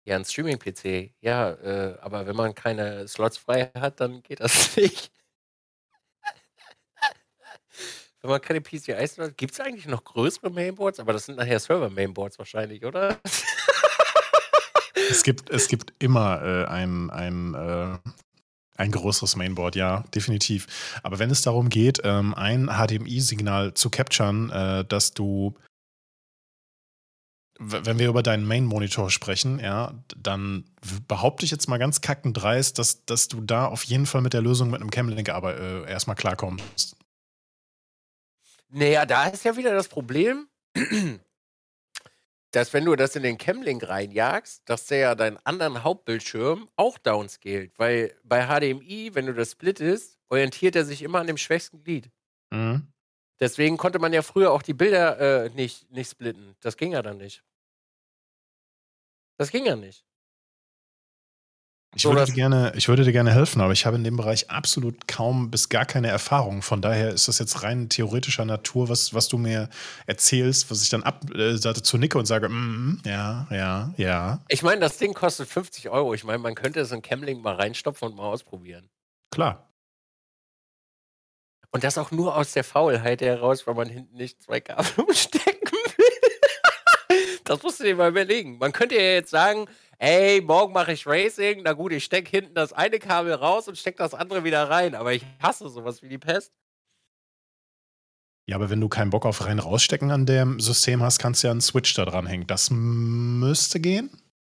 [0.06, 1.14] Ja, ein Streaming-PC.
[1.20, 5.12] Ja, äh, aber wenn man keine Slots frei hat, dann geht das nicht.
[8.26, 11.00] Wenn man keine PCIs hat, gibt es eigentlich noch größere Mainboards?
[11.00, 13.20] Aber das sind nachher Server-Mainboards wahrscheinlich, oder?
[15.10, 17.98] Es gibt, es gibt immer äh, ein, ein, äh,
[18.78, 20.68] ein größeres Mainboard, ja, definitiv.
[21.04, 25.56] Aber wenn es darum geht, ähm, ein HDMI-Signal zu capturen, äh, dass du,
[27.60, 30.66] wenn wir über deinen Main-Monitor sprechen, ja, dann
[31.08, 34.34] behaupte ich jetzt mal ganz kackend dreist, dass, dass du da auf jeden Fall mit
[34.34, 36.98] der Lösung mit einem Camlink aber äh, erstmal klarkommst.
[38.70, 40.48] Naja, da ist ja wieder das Problem,
[42.52, 46.98] dass wenn du das in den Camlink reinjagst, dass der ja deinen anderen Hauptbildschirm auch
[46.98, 47.78] downscaled.
[47.78, 52.10] Weil bei HDMI, wenn du das splittest, orientiert er sich immer an dem schwächsten Glied.
[52.52, 52.88] Mhm.
[53.40, 56.56] Deswegen konnte man ja früher auch die Bilder äh, nicht, nicht splitten.
[56.62, 57.44] Das ging ja dann nicht.
[59.38, 60.06] Das ging ja nicht.
[61.96, 64.50] Ich, würde dir gerne, ich würde dir gerne helfen, aber ich habe in dem Bereich
[64.50, 66.62] absolut kaum bis gar keine Erfahrung.
[66.62, 69.70] Von daher ist das jetzt rein theoretischer Natur, was, was du mir
[70.06, 74.62] erzählst, was ich dann ab äh, dazu nicke und sage, mm, ja, ja, ja, Ich
[74.62, 76.14] meine, das Ding kostet 50 Euro.
[76.14, 78.90] Ich meine, man könnte es in Camlink mal reinstopfen und mal ausprobieren.
[79.32, 79.70] klar.
[81.72, 85.70] Und das auch nur aus der Faulheit heraus, weil man hinten nicht zwei Kabel umstecken
[85.70, 87.18] will.
[87.44, 88.58] das musst du dir mal überlegen.
[88.60, 89.68] Man könnte ja jetzt sagen,
[89.98, 91.62] ey, morgen mache ich Racing.
[91.64, 94.96] Na gut, ich stecke hinten das eine Kabel raus und stecke das andere wieder rein.
[94.96, 96.52] Aber ich hasse sowas wie die Pest.
[98.48, 101.48] Ja, aber wenn du keinen Bock auf rein rausstecken an dem System hast, kannst du
[101.48, 102.46] ja einen Switch da dran hängen.
[102.46, 104.12] Das müsste gehen.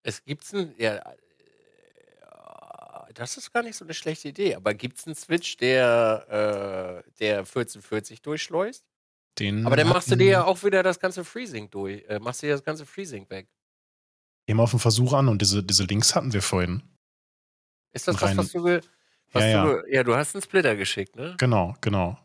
[0.02, 1.00] Es gibt's ein, ja, äh,
[3.14, 7.10] das ist gar nicht so eine schlechte Idee, aber gibt es einen Switch, der, äh,
[7.18, 8.84] der 1440 durchschleust?
[9.38, 12.42] Den Aber dann machst du dir ja auch wieder das ganze Freezing durch, äh, machst
[12.42, 13.48] dir das ganze Freezing weg.
[14.46, 16.82] Wir auf den Versuch an und diese, diese Links hatten wir vorhin.
[17.92, 18.64] Ist das Rein- das, was du,
[19.32, 21.34] was Ja, du, ge- ja, du hast einen Splitter geschickt, ne?
[21.38, 22.16] Genau, genau.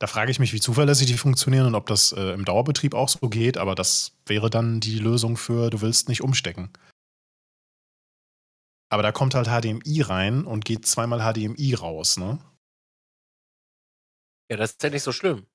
[0.00, 3.08] Da frage ich mich, wie zuverlässig die funktionieren und ob das äh, im Dauerbetrieb auch
[3.08, 6.72] so geht, aber das wäre dann die Lösung für, du willst nicht umstecken.
[8.90, 12.38] Aber da kommt halt HDMI rein und geht zweimal HDMI raus, ne?
[14.50, 15.46] Ja, das ist ja nicht so schlimm.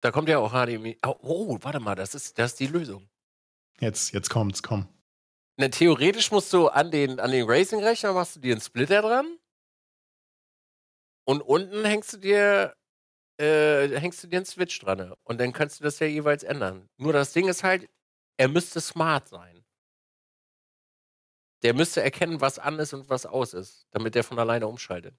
[0.00, 0.98] Da kommt ja auch HDMI.
[1.04, 3.08] Oh, oh, warte mal, das ist, das ist die Lösung.
[3.80, 4.88] Jetzt, jetzt kommt's, komm.
[5.56, 9.38] Ne, theoretisch musst du an den, an den Racing-Rechner machst du dir einen Splitter dran.
[11.26, 12.74] Und unten hängst du dir,
[13.40, 15.14] äh, hängst du dir einen Switch dran.
[15.24, 16.88] Und dann kannst du das ja jeweils ändern.
[16.96, 17.90] Nur das Ding ist halt,
[18.38, 19.64] er müsste smart sein.
[21.62, 25.16] Der müsste erkennen, was an ist und was aus ist, damit der von alleine umschaltet.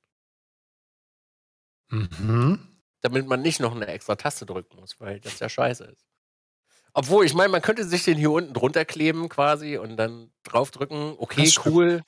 [1.92, 2.79] Mhm.
[3.02, 6.06] Damit man nicht noch eine extra Taste drücken muss, weil das ja scheiße ist.
[6.94, 11.16] Obwohl, ich meine, man könnte sich den hier unten drunter kleben quasi und dann draufdrücken.
[11.18, 12.04] Okay, Das cool.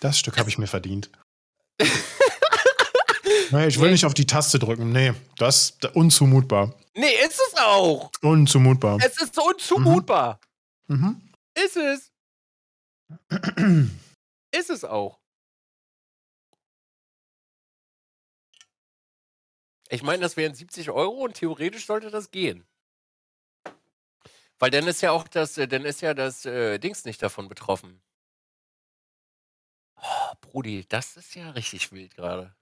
[0.00, 1.10] Das Stück habe ich mir verdient.
[3.50, 3.92] nee, ich will Nee.
[3.92, 4.90] nicht auf die Taste drücken.
[4.92, 6.74] Nee, das ist unzumutbar.
[6.94, 8.10] Nee, ist es auch.
[8.22, 8.98] Unzumutbar.
[9.04, 10.40] Es ist so unzumutbar.
[10.88, 11.20] Mhm.
[11.54, 12.10] Ist es.
[14.54, 15.18] Ist es auch.
[19.92, 22.66] Ich meine, das wären 70 Euro und theoretisch sollte das gehen.
[24.58, 27.46] Weil dann ist ja auch das, äh, dann ist ja das äh, Dings nicht davon
[27.46, 28.00] betroffen.
[29.96, 32.56] Oh, Brudi, das ist ja richtig wild gerade.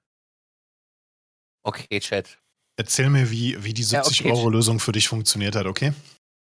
[1.62, 2.36] Okay, Chat.
[2.76, 5.92] Erzähl mir, wie, wie die Ja, okay, 70-Euro-Lösung für dich funktioniert hat, okay?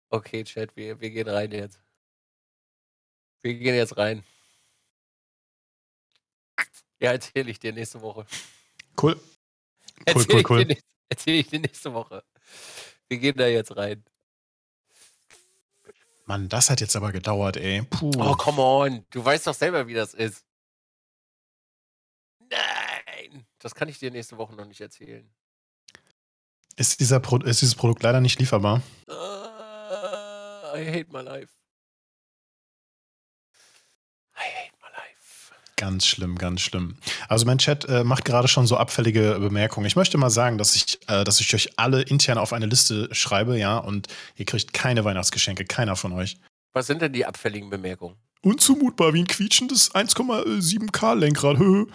[0.09, 1.81] Okay, Chat, wir, wir gehen rein jetzt.
[3.41, 4.23] Wir gehen jetzt rein.
[7.01, 8.25] Ja, erzähle ich dir nächste Woche.
[9.01, 9.19] Cool.
[10.01, 10.57] Cool, Erzähl cool, ich cool.
[10.59, 12.23] dir, nächste- erzähl ich dir nächste Woche.
[13.09, 14.03] Wir gehen da jetzt rein.
[16.25, 17.81] Mann, das hat jetzt aber gedauert, ey.
[17.83, 18.11] Puh.
[18.17, 19.05] Oh, come on.
[19.09, 20.45] Du weißt doch selber, wie das ist.
[22.39, 23.45] Nein.
[23.59, 25.29] Das kann ich dir nächste Woche noch nicht erzählen.
[26.77, 28.81] Ist, dieser Pro ist dieses Produkt leider nicht lieferbar?
[29.07, 31.51] Ah, I hate my life.
[34.35, 35.53] I hate my life.
[35.81, 36.95] Ganz schlimm, ganz schlimm.
[37.27, 39.87] Also mein Chat äh, macht gerade schon so abfällige Bemerkungen.
[39.87, 43.09] Ich möchte mal sagen, dass ich, äh, dass ich euch alle intern auf eine Liste
[43.15, 46.37] schreibe, ja, und ihr kriegt keine Weihnachtsgeschenke, keiner von euch.
[46.71, 48.15] Was sind denn die abfälligen Bemerkungen?
[48.43, 51.57] Unzumutbar wie ein quietschendes 1,7K Lenkrad.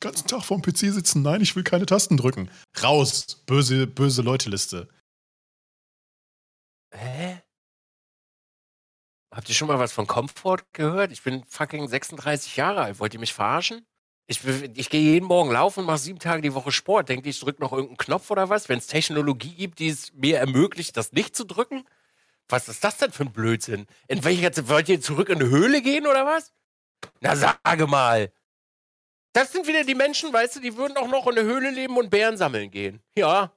[0.00, 1.22] Ganzen Tag vorm PC sitzen.
[1.22, 2.50] Nein, ich will keine Tasten drücken.
[2.82, 3.40] Raus.
[3.46, 4.88] Böse, böse Leute-Liste.
[6.90, 7.40] Hä?
[9.34, 11.10] Habt ihr schon mal was von Comfort gehört?
[11.10, 13.00] Ich bin fucking 36 Jahre alt.
[13.00, 13.84] Wollt ihr mich verarschen?
[14.28, 17.08] Ich, ich gehe jeden Morgen laufen und mache sieben Tage die Woche Sport.
[17.08, 18.68] Denkt ihr, ich drücke noch irgendeinen Knopf oder was?
[18.68, 21.84] Wenn es Technologie gibt, die es mir ermöglicht, das nicht zu drücken?
[22.48, 23.86] Was ist das denn für ein Blödsinn?
[24.06, 26.52] In welcher wollt ihr zurück in eine Höhle gehen oder was?
[27.20, 28.32] Na sage mal.
[29.32, 31.96] Das sind wieder die Menschen, weißt du, die würden auch noch in eine Höhle leben
[31.96, 33.02] und Bären sammeln gehen.
[33.16, 33.52] Ja.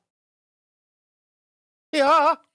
[1.94, 2.47] Ja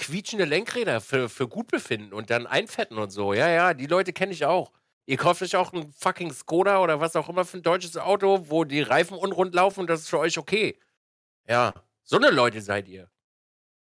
[0.00, 3.34] quietschende Lenkräder für, für Gutbefinden und dann einfetten und so.
[3.34, 4.72] Ja, ja, die Leute kenne ich auch.
[5.04, 8.46] Ihr kauft euch auch ein fucking Skoda oder was auch immer für ein deutsches Auto,
[8.48, 10.78] wo die Reifen unrund laufen und das ist für euch okay.
[11.46, 13.10] Ja, so eine Leute seid ihr.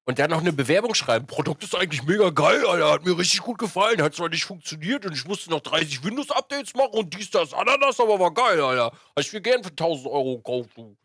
[0.06, 1.28] Und dann noch eine Bewerbung schreiben.
[1.28, 2.92] Produkt ist eigentlich mega geil, Alter.
[2.92, 4.02] Hat mir richtig gut gefallen.
[4.02, 8.00] Hat zwar nicht funktioniert und ich musste noch 30 Windows-Updates machen und dies, das, Ananas,
[8.00, 8.86] aber war geil, Alter.
[8.86, 10.96] Hab ich mir gern für 1000 Euro gekauft, du.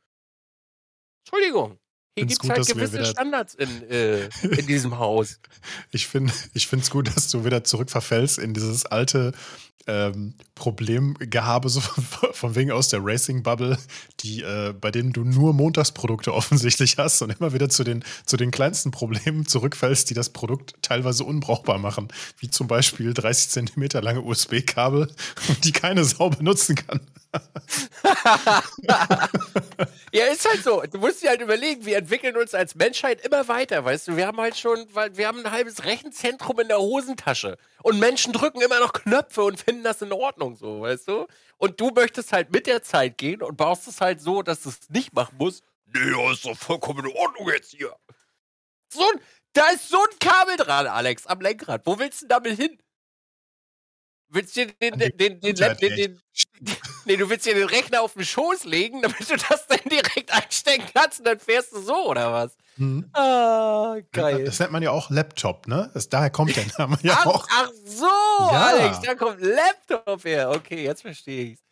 [1.25, 1.82] Entschuldigung.
[2.15, 5.41] Hier gibt es halt gewisse wieder- Standards in, äh, in diesem Haus.
[5.91, 9.33] Ich finde ich es gut, dass du wieder zurückverfällst in dieses alte
[9.87, 13.79] ähm, Problemgehabe, so von, von wegen aus der Racing-Bubble,
[14.21, 18.37] die, äh, bei denen du nur Montagsprodukte offensichtlich hast und immer wieder zu den, zu
[18.37, 22.09] den kleinsten Problemen zurückfällst, die das Produkt teilweise unbrauchbar machen.
[22.39, 25.13] Wie zum Beispiel 30 Zentimeter lange USB-Kabel,
[25.65, 27.01] die keine Sau benutzen kann.
[30.15, 30.83] Ja, ist halt so.
[30.91, 34.17] Du musst dir halt überlegen, wir entwickeln uns als Menschheit immer weiter, weißt du?
[34.17, 37.57] Wir haben halt schon, weil wir haben ein halbes Rechenzentrum in der Hosentasche.
[37.83, 41.27] Und Menschen drücken immer noch Knöpfe und finden das in Ordnung, so, weißt du?
[41.59, 44.69] Und du möchtest halt mit der Zeit gehen und baust es halt so, dass du
[44.69, 45.65] es nicht machen musst.
[45.87, 47.95] Nee, ist doch vollkommen in Ordnung jetzt hier.
[48.89, 49.05] So
[49.53, 51.83] da ist so ein Kabel dran, Alex, am Lenkrad.
[51.85, 52.79] Wo willst du denn damit hin?
[54.35, 56.23] Willst du den, den, den, den, den,
[57.05, 60.33] Nee, du willst dir den Rechner auf den Schoß legen, damit du das dann direkt
[60.33, 62.57] einstecken kannst und dann fährst du so, oder was?
[62.77, 63.11] Hm.
[63.13, 64.45] Ah, geil.
[64.45, 65.91] Das nennt man ja auch Laptop, ne?
[65.93, 67.47] Das, daher kommt der Name ja Ach, auch.
[67.51, 68.69] ach so, Ja.
[68.69, 70.51] Alex, da kommt Laptop her.
[70.51, 71.63] Okay, jetzt verstehe ich's.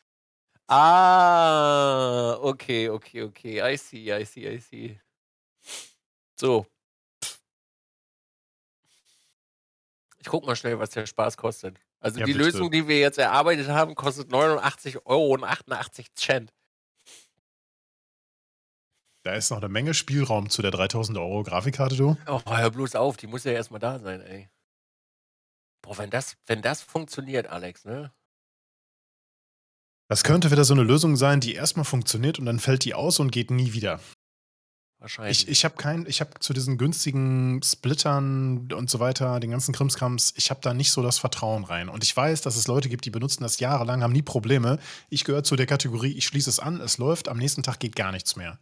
[0.68, 3.72] Ah, okay, okay, okay.
[3.72, 5.00] I see, I see, I see.
[6.38, 6.66] So.
[10.18, 11.80] Ich guck mal schnell, was der Spaß kostet.
[12.00, 12.44] Also Ja, die bitte.
[12.44, 16.52] Lösung, die wir jetzt erarbeitet haben, kostet 89 Euro und 88 Cent.
[19.22, 22.16] Da ist noch eine Menge Spielraum zu der 3000 Euro Grafikkarte, du.
[22.26, 24.48] Oh, hör bloß auf, die muss ja erstmal da sein, ey.
[25.82, 28.12] Boah, wenn das, wenn das funktioniert, Alex, ne?
[30.08, 33.20] Das könnte wieder so eine Lösung sein, die erstmal funktioniert und dann fällt die aus
[33.20, 34.00] und geht nie wieder.
[35.00, 35.44] Wahrscheinlich.
[35.44, 39.72] Ich, ich habe kein, ich habe zu diesen günstigen Splittern und so weiter, den ganzen
[39.72, 41.88] Krimskrams, ich habe da nicht so das Vertrauen rein.
[41.88, 44.78] Und ich weiß, dass es Leute gibt, die benutzen das jahrelang, haben nie Probleme.
[45.08, 47.96] Ich gehöre zu der Kategorie, ich schließe es an, es läuft, am nächsten Tag geht
[47.96, 48.58] gar nichts mehr.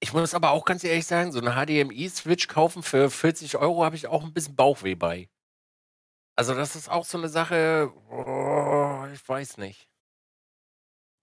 [0.00, 3.94] Ich muss aber auch ganz ehrlich sagen, so eine HDMI-Switch kaufen für 40 Euro habe
[3.94, 5.28] ich auch ein bisschen Bauchweh bei.
[6.36, 9.88] Also das ist auch so eine Sache, oh, ich weiß nicht.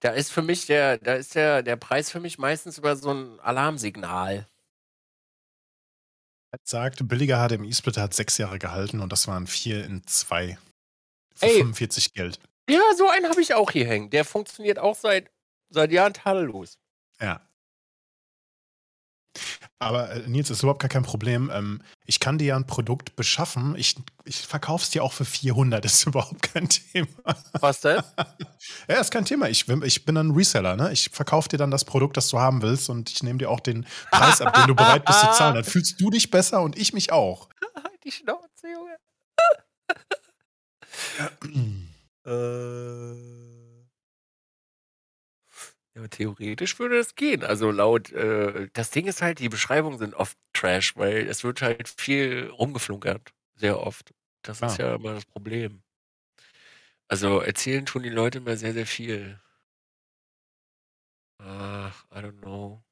[0.01, 3.11] Da ist für mich der, da ist der, der Preis für mich meistens über so
[3.13, 4.47] ein Alarmsignal.
[6.63, 10.57] Sagt, billiger HDMI-Splitter hat sechs Jahre gehalten und das waren vier in zwei.
[11.35, 11.57] Für Ey.
[11.59, 12.39] 45 Geld.
[12.67, 14.09] Ja, so einen habe ich auch hier hängen.
[14.09, 15.31] Der funktioniert auch seit,
[15.69, 16.77] seit Jahren tadellos.
[17.19, 17.41] Ja.
[19.79, 21.49] Aber äh, Nils, ist überhaupt gar kein Problem.
[21.53, 23.75] Ähm, ich kann dir ja ein Produkt beschaffen.
[23.75, 23.95] Ich,
[24.25, 25.83] ich verkaufe es dir auch für 400.
[25.83, 27.07] Das ist überhaupt kein Thema.
[27.59, 28.03] Was denn?
[28.87, 29.49] ja, ist kein Thema.
[29.49, 30.75] Ich, ich bin ein Reseller.
[30.75, 30.91] Ne?
[30.91, 33.59] Ich verkaufe dir dann das Produkt, das du haben willst und ich nehme dir auch
[33.59, 35.55] den Preis ab, den du bereit bist zu zahlen.
[35.55, 37.49] Dann fühlst du dich besser und ich mich auch.
[37.75, 38.97] Halt die Schnauze, Junge.
[43.47, 43.50] äh.
[46.01, 47.43] Ja, theoretisch würde das gehen.
[47.43, 51.61] Also laut, äh, das Ding ist halt, die Beschreibungen sind oft Trash, weil es wird
[51.61, 53.33] halt viel rumgeflunkert.
[53.55, 54.13] Sehr oft.
[54.41, 55.83] Das ist ja immer das Problem.
[57.07, 59.39] Also erzählen tun die Leute immer sehr, sehr viel.
[61.37, 62.83] Ach, I don't know.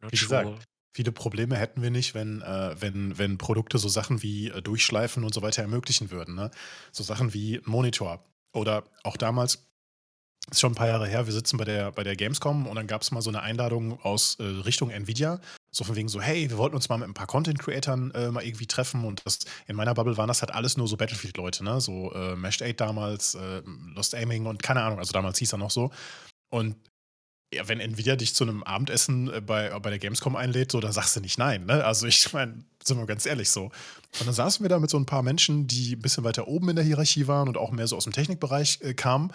[0.00, 0.58] Not Wie gesagt, sure.
[0.92, 5.24] viele Probleme hätten wir nicht, wenn, äh, wenn, wenn Produkte so Sachen wie äh, Durchschleifen
[5.24, 6.34] und so weiter ermöglichen würden.
[6.34, 6.50] Ne?
[6.92, 8.24] So Sachen wie Monitor.
[8.52, 9.66] Oder auch damals
[10.50, 12.86] ist schon ein paar Jahre her, wir sitzen bei der, bei der Gamescom und dann
[12.86, 15.40] gab es mal so eine Einladung aus äh, Richtung Nvidia.
[15.70, 18.44] So von wegen so, hey, wir wollten uns mal mit ein paar Content-Creatern äh, mal
[18.44, 21.80] irgendwie treffen und das, in meiner Bubble waren das halt alles nur so Battlefield-Leute, ne?
[21.80, 23.62] So äh, Mashed 8 damals, äh,
[23.94, 25.90] Lost Aiming und keine Ahnung, also damals hieß er noch so.
[26.50, 26.76] Und
[27.54, 30.92] ja, wenn Nvidia dich zu einem Abendessen äh, bei, bei der Gamescom einlädt, so, dann
[30.92, 31.66] sagst du nicht nein.
[31.66, 31.84] Ne?
[31.84, 33.64] Also ich meine, sind wir ganz ehrlich so.
[34.18, 36.68] Und dann saßen wir da mit so ein paar Menschen, die ein bisschen weiter oben
[36.68, 39.32] in der Hierarchie waren und auch mehr so aus dem Technikbereich äh, kamen.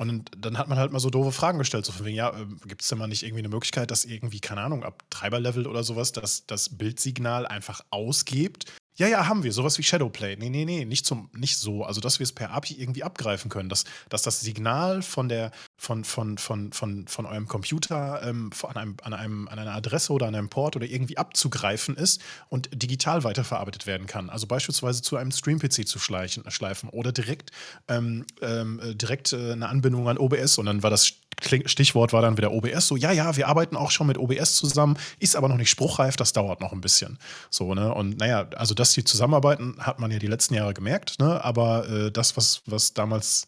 [0.00, 2.58] Und dann hat man halt mal so doofe Fragen gestellt, so von wegen, ja, ähm,
[2.66, 5.84] gibt es denn mal nicht irgendwie eine Möglichkeit, dass irgendwie, keine Ahnung, ab Treiberlevel oder
[5.84, 9.52] sowas, dass das Bildsignal einfach ausgibt ja, ja, haben wir.
[9.52, 10.36] Sowas wie Shadowplay.
[10.36, 11.84] Nee, nee, nee, nicht, zum, nicht so.
[11.84, 13.70] Also, dass wir es per API irgendwie abgreifen können.
[13.70, 18.76] Dass, dass das Signal von, der, von, von, von, von, von eurem Computer ähm, an,
[18.76, 22.20] einem, an, einem, an einer Adresse oder an einem Port oder irgendwie abzugreifen ist
[22.50, 24.28] und digital weiterverarbeitet werden kann.
[24.28, 27.52] Also beispielsweise zu einem Stream-PC zu schleichen, schleifen oder direkt,
[27.88, 30.58] ähm, ähm, direkt äh, eine Anbindung an OBS.
[30.58, 32.88] Und dann war das Stichwort war dann wieder OBS.
[32.88, 36.16] So, ja, ja, wir arbeiten auch schon mit OBS zusammen, ist aber noch nicht spruchreif,
[36.16, 37.18] das dauert noch ein bisschen.
[37.50, 37.92] So, ne?
[37.94, 41.42] Und naja, also dass die zusammenarbeiten, hat man ja die letzten Jahre gemerkt, ne?
[41.44, 43.46] Aber äh, das, was, was damals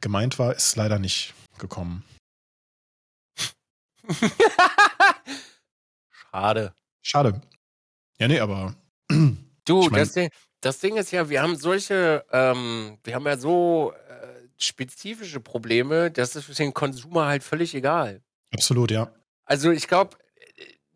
[0.00, 2.04] gemeint war, ist leider nicht gekommen.
[6.30, 6.74] Schade.
[7.02, 7.40] Schade.
[8.18, 8.74] Ja, nee, aber.
[9.66, 10.30] Du, ich mein, das, Ding,
[10.62, 13.92] das Ding ist ja, wir haben solche, ähm, wir haben ja so
[14.62, 18.22] spezifische Probleme, das ist für den Konsumer halt völlig egal.
[18.52, 19.12] Absolut, ja.
[19.44, 20.16] Also ich glaube,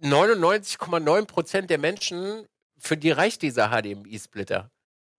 [0.03, 2.47] 99,9% der Menschen,
[2.79, 4.71] für die reicht dieser HDMI-Splitter.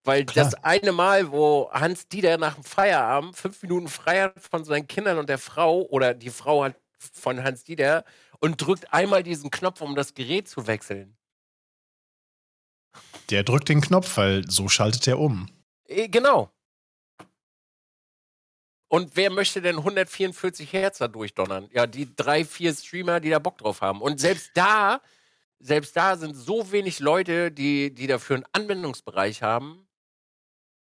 [0.04, 0.44] Weil Klar.
[0.44, 4.86] das eine Mal, wo Hans Dieter nach dem Feierabend fünf Minuten frei hat von seinen
[4.86, 8.04] Kindern und der Frau oder die Frau hat von Hans Dieter
[8.38, 11.16] und drückt einmal diesen Knopf, um das Gerät zu wechseln.
[13.30, 15.48] Der drückt den Knopf, weil so schaltet er um.
[15.88, 16.52] Äh, genau.
[18.96, 21.68] Und wer möchte denn 144 Hertz da durchdonnern?
[21.70, 24.00] Ja, die drei, vier Streamer, die da Bock drauf haben.
[24.00, 25.02] Und selbst da,
[25.60, 29.86] selbst da sind so wenig Leute, die, die dafür einen Anwendungsbereich haben,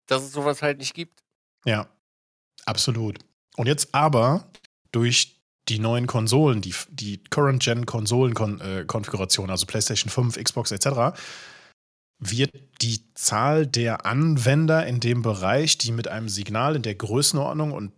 [0.06, 1.22] dass es sowas halt nicht gibt.
[1.66, 1.90] Ja,
[2.66, 3.20] absolut.
[3.58, 4.50] Und jetzt aber
[4.94, 11.12] durch die neuen Konsolen, die, die Current-Gen-Konsolen-Konfiguration, also PlayStation 5, Xbox etc.,
[12.20, 17.72] wird die Zahl der Anwender in dem Bereich, die mit einem Signal in der Größenordnung
[17.72, 17.94] und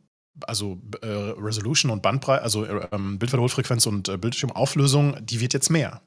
[0.47, 6.01] also äh, Resolution und Bandbreite, also äh, Bildwiederholfrequenz und äh, Bildschirmauflösung, die wird jetzt mehr.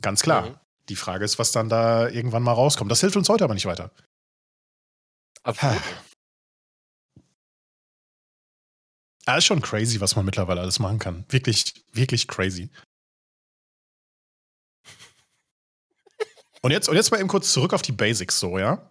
[0.00, 0.50] Ganz klar.
[0.50, 0.54] Mhm.
[0.88, 2.90] Die Frage ist, was dann da irgendwann mal rauskommt.
[2.90, 3.90] Das hilft uns heute aber nicht weiter.
[5.42, 5.80] Absolut.
[9.26, 11.24] Ah, ist schon crazy, was man mittlerweile alles machen kann.
[11.28, 12.70] Wirklich, wirklich crazy.
[16.66, 18.90] Und jetzt, und jetzt mal eben kurz zurück auf die Basics so, ja?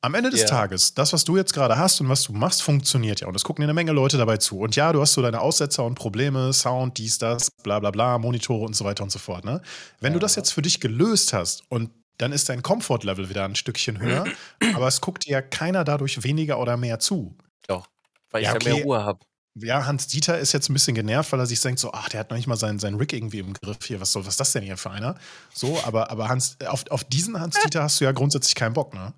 [0.00, 0.48] Am Ende des yeah.
[0.48, 3.28] Tages, das, was du jetzt gerade hast und was du machst, funktioniert ja.
[3.28, 4.58] Und es gucken dir eine Menge Leute dabei zu.
[4.58, 8.18] Und ja, du hast so deine Aussetzer und Probleme, Sound, dies, das, bla bla bla,
[8.18, 9.44] Monitore und so weiter und so fort.
[9.44, 9.62] Ne?
[10.00, 10.14] Wenn ja.
[10.14, 14.00] du das jetzt für dich gelöst hast und dann ist dein Komfortlevel wieder ein Stückchen
[14.00, 14.24] höher,
[14.74, 17.36] aber es guckt dir ja keiner dadurch weniger oder mehr zu.
[17.68, 17.86] Doch,
[18.32, 18.68] weil ich ja, okay.
[18.68, 19.20] ja mehr Ruhe habe
[19.58, 22.20] ja, Hans Dieter ist jetzt ein bisschen genervt, weil er sich denkt, so, ach, der
[22.20, 24.00] hat noch nicht mal seinen, seinen Rick irgendwie im Griff hier.
[24.00, 25.18] Was soll, was ist das denn hier für einer?
[25.52, 28.92] So, aber, aber Hans, auf, auf diesen Hans Dieter hast du ja grundsätzlich keinen Bock,
[28.92, 29.14] ne?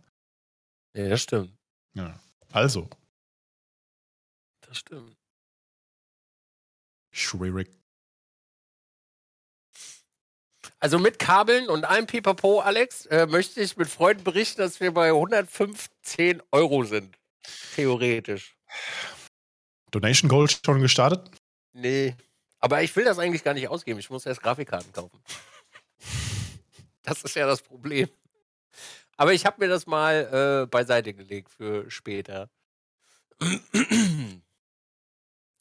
[0.94, 1.52] Ja, das stimmt.
[1.94, 2.20] Ja.
[2.52, 2.88] Also.
[4.60, 5.16] Das stimmt.
[7.12, 7.68] Schwierig.
[10.80, 14.94] Also mit Kabeln und einem Pipapo, Alex, äh, möchte ich mit Freunden berichten, dass wir
[14.94, 17.18] bei 115 Euro sind.
[17.74, 18.56] Theoretisch.
[19.90, 21.30] Donation Goal schon gestartet?
[21.72, 22.14] Nee.
[22.60, 23.98] Aber ich will das eigentlich gar nicht ausgeben.
[24.00, 25.18] Ich muss erst Grafikkarten kaufen.
[27.02, 28.10] Das ist ja das Problem.
[29.16, 32.50] Aber ich habe mir das mal äh, beiseite gelegt für später.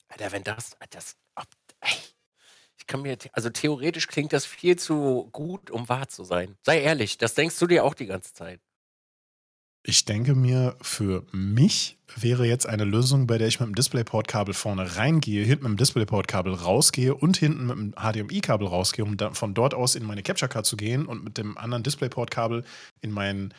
[0.09, 0.75] Alter, wenn das.
[0.89, 1.15] das
[1.79, 2.15] ey, ich
[2.87, 6.57] ich kann mir, also theoretisch klingt das viel zu gut, um wahr zu sein.
[6.63, 8.61] Sei ehrlich, das denkst du dir auch die ganze Zeit.
[9.89, 14.53] Ich denke mir, für mich wäre jetzt eine Lösung, bei der ich mit dem DisplayPort-Kabel
[14.53, 19.33] vorne reingehe, hinten mit dem DisplayPort-Kabel rausgehe und hinten mit dem HDMI-Kabel rausgehe, um dann
[19.33, 22.65] von dort aus in meine Capture Card zu gehen und mit dem anderen DisplayPort-Kabel
[22.99, 23.53] in meinen,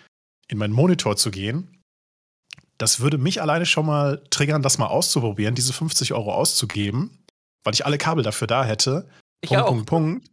[0.49, 1.83] in meinen Monitor zu gehen.
[2.77, 7.25] Das würde mich alleine schon mal triggern, das mal auszuprobieren, diese 50 Euro auszugeben,
[7.65, 9.09] weil ich alle Kabel dafür da hätte.
[9.41, 9.69] Ich Punkt, auch.
[9.69, 10.31] Punkt, Punkt.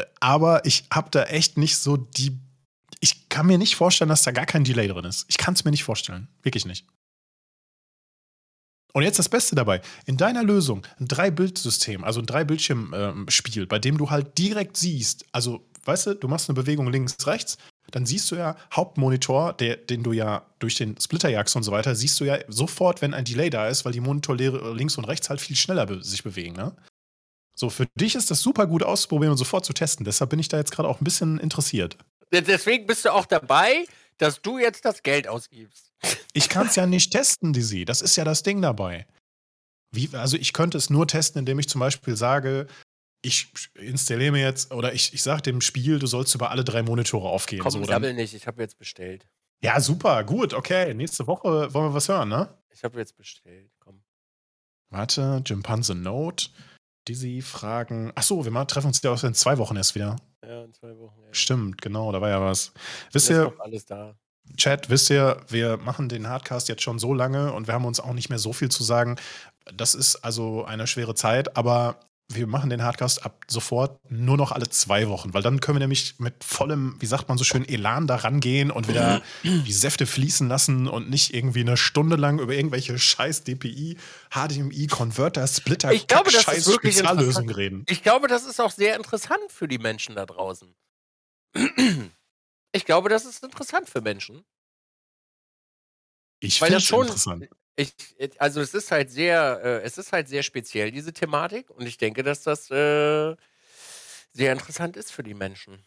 [0.00, 2.40] Äh, Aber ich habe da echt nicht so die
[3.00, 5.26] ich kann mir nicht vorstellen, dass da gar kein Delay drin ist.
[5.28, 6.28] Ich kann es mir nicht vorstellen.
[6.42, 6.86] Wirklich nicht.
[8.92, 9.82] Und jetzt das Beste dabei.
[10.06, 15.68] In deiner Lösung ein Drei-Bild-System, also ein Drei-Bildschirm-Spiel, bei dem du halt direkt siehst, also,
[15.84, 17.58] weißt du, du machst eine Bewegung links, rechts,
[17.90, 21.72] dann siehst du ja Hauptmonitor, der, den du ja durch den Splitter jagst und so
[21.72, 25.04] weiter, siehst du ja sofort, wenn ein Delay da ist, weil die Monitorlehre links und
[25.04, 26.74] rechts halt viel schneller be sich bewegen, ne?
[27.58, 30.04] So, für dich ist das super gut auszuprobieren und sofort zu testen.
[30.04, 31.96] Deshalb bin ich da jetzt gerade auch ein bisschen interessiert.
[32.32, 33.86] Deswegen bist du auch dabei,
[34.18, 35.92] dass du jetzt das Geld ausgibst.
[36.32, 37.84] Ich kann es ja nicht testen, Dizzy.
[37.84, 39.06] Das ist ja das Ding dabei.
[39.92, 42.66] Wie, also ich könnte es nur testen, indem ich zum Beispiel sage,
[43.22, 46.82] ich installiere mir jetzt oder ich, ich sage dem Spiel, du sollst über alle drei
[46.82, 47.60] Monitore aufgehen.
[47.60, 49.26] Komm, so, dann, sabbel nicht, ich habe jetzt bestellt.
[49.62, 50.92] ja, super, gut, okay.
[50.94, 52.54] Nächste Woche wollen wir was hören, ne?
[52.70, 53.70] Ich habe jetzt bestellt.
[53.80, 54.02] Komm.
[54.90, 56.48] Warte, Jimpanse Note,
[57.08, 58.12] Dizzy Fragen.
[58.14, 60.16] Achso, wir mal, treffen uns ja auch in zwei Wochen erst wieder.
[60.44, 61.22] Ja, in zwei Wochen.
[61.22, 61.28] Ja.
[61.32, 62.72] Stimmt, genau, da war ja was.
[63.12, 64.14] Wisst ihr, alles da.
[64.56, 67.98] Chat, wisst ihr, wir machen den Hardcast jetzt schon so lange und wir haben uns
[67.98, 69.16] auch nicht mehr so viel zu sagen.
[69.74, 71.98] Das ist also eine schwere Zeit, aber
[72.28, 75.80] wir machen den Hardcast ab sofort nur noch alle zwei Wochen, weil dann können wir
[75.80, 80.06] nämlich mit vollem, wie sagt man so schön, Elan da rangehen und wieder die Säfte
[80.06, 83.96] fließen lassen und nicht irgendwie eine Stunde lang über irgendwelche scheiß DPI,
[84.30, 87.84] HDMI, Converter, Splitter, Ich glaube, ist scheiß Speziallösungen reden.
[87.88, 90.74] Ich glaube, das ist auch sehr interessant für die Menschen da draußen.
[92.72, 94.44] Ich glaube, das ist interessant für Menschen.
[96.40, 97.48] Ich finde das es schon- interessant.
[97.76, 97.94] Ich,
[98.38, 101.70] also es ist halt sehr, äh, es ist halt sehr speziell, diese Thematik.
[101.70, 103.36] Und ich denke, dass das äh,
[104.32, 105.84] sehr interessant ist für die Menschen.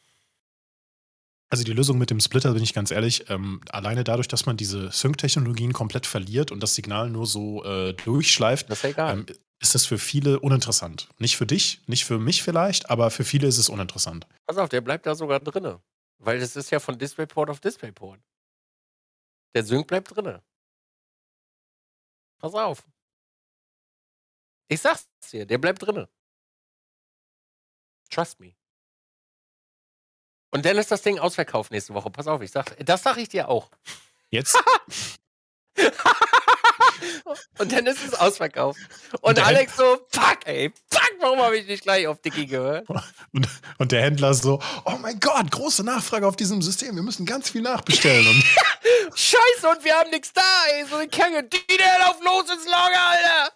[1.50, 4.56] Also die Lösung mit dem Splitter, bin ich ganz ehrlich, ähm, alleine dadurch, dass man
[4.56, 9.26] diese Sync-Technologien komplett verliert und das Signal nur so äh, durchschleift, Das ist ähm,
[9.62, 11.10] ist das für viele uninteressant.
[11.18, 14.26] Nicht für dich, nicht für mich vielleicht, aber für viele ist es uninteressant.
[14.46, 15.82] Pass auf, der bleibt da sogar drinne.
[16.18, 18.20] Weil das ist ja von DisplayPort auf DisplayPort.
[19.56, 20.42] Der Sync bleibt drinne.
[22.40, 22.84] Pass auf.
[24.70, 26.10] Ich sag's dir, der bleibt drinne.
[28.10, 28.56] Trust me.
[30.52, 32.10] Und dann ist das Ding ausverkauft nächste Woche.
[32.10, 33.70] Pass auf, ich sag, das sag ich dir auch.
[34.30, 34.58] Jetzt,
[37.58, 38.80] Und dann ist es ausverkauft.
[39.22, 42.88] Und der Alex so, fuck, ey, fuck, warum habe ich nicht gleich auf Dicky gehört?
[43.34, 43.48] und,
[43.78, 47.50] und der Händler so, oh mein Gott, große Nachfrage auf diesem System, wir müssen ganz
[47.50, 48.28] viel nachbestellen.
[48.28, 48.44] Und
[49.16, 50.42] Scheiße, und wir haben nichts da,
[50.74, 51.44] ey, so eine Känge.
[51.44, 53.54] Die, der lauf los ins Lager, Alter.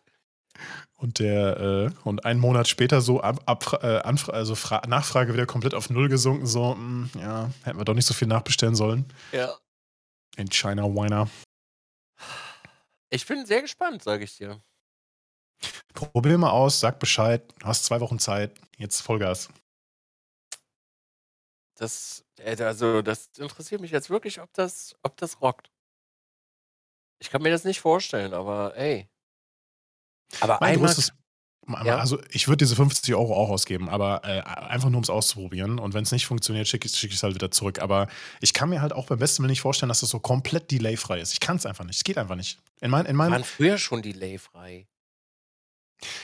[1.03, 5.45] Und der äh, und einen Monat später so ab, ab, äh, also Fra Nachfrage wieder
[5.45, 6.45] komplett auf Null gesunken.
[6.45, 9.05] So, mh, ja, hätten wir doch nicht so viel nachbestellen sollen.
[9.33, 9.53] Ja.
[10.37, 11.27] In China Winer.
[13.13, 14.59] Ich bin sehr gespannt, sage ich dir.
[15.93, 17.53] Probier mal aus, sag Bescheid.
[17.63, 18.59] Hast zwei Wochen Zeit.
[18.77, 19.49] Jetzt Vollgas.
[21.75, 25.71] Das, äh, also, das interessiert mich jetzt wirklich, ob das, ob das rockt.
[27.19, 29.07] Ich kann mir das nicht vorstellen, aber ey.
[30.41, 30.87] Aber Mein einmal.
[30.87, 31.13] größtes,
[31.83, 31.97] Ja?
[31.97, 35.79] also ich würde diese 50 Euro auch ausgeben, aber äh, einfach nur um es auszuprobieren.
[35.79, 37.79] Und wenn es nicht funktioniert, schicke ich es halt wieder zurück.
[37.79, 38.07] Aber
[38.41, 41.19] ich kann mir halt auch beim besten Willen nicht vorstellen, dass das so komplett delayfrei
[41.19, 41.33] ist.
[41.33, 41.97] Ich kann es einfach nicht.
[41.97, 42.59] Es geht einfach nicht.
[42.81, 44.87] In, mein, in meinem, waren früher schon delayfrei.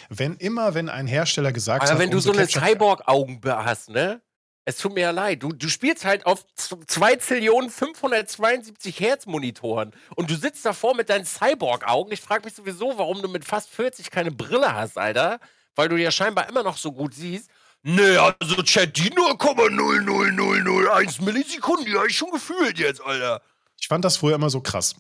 [0.10, 4.22] wenn immer, wenn ein Hersteller gesagt Aber hat, wenn du so eine Cyborg-Augen hast, ne?
[4.70, 5.42] Es tut mir ja leid.
[5.42, 11.10] Du, du spielst halt auf 2 Zillionen 572 Hertz Monitoren und du sitzt davor mit
[11.10, 12.12] deinen Cyborg-Augen.
[12.12, 15.40] Ich frage mich sowieso, warum du mit fast 40 keine Brille hast, Alter.
[15.74, 17.50] Weil du ja scheinbar immer noch so gut siehst.
[17.82, 23.42] Nee, also Chat, die 0,00001 Millisekunden, die habe ich schon gefühlt jetzt, Alter.
[23.82, 24.94] Ich fand das früher immer so krass.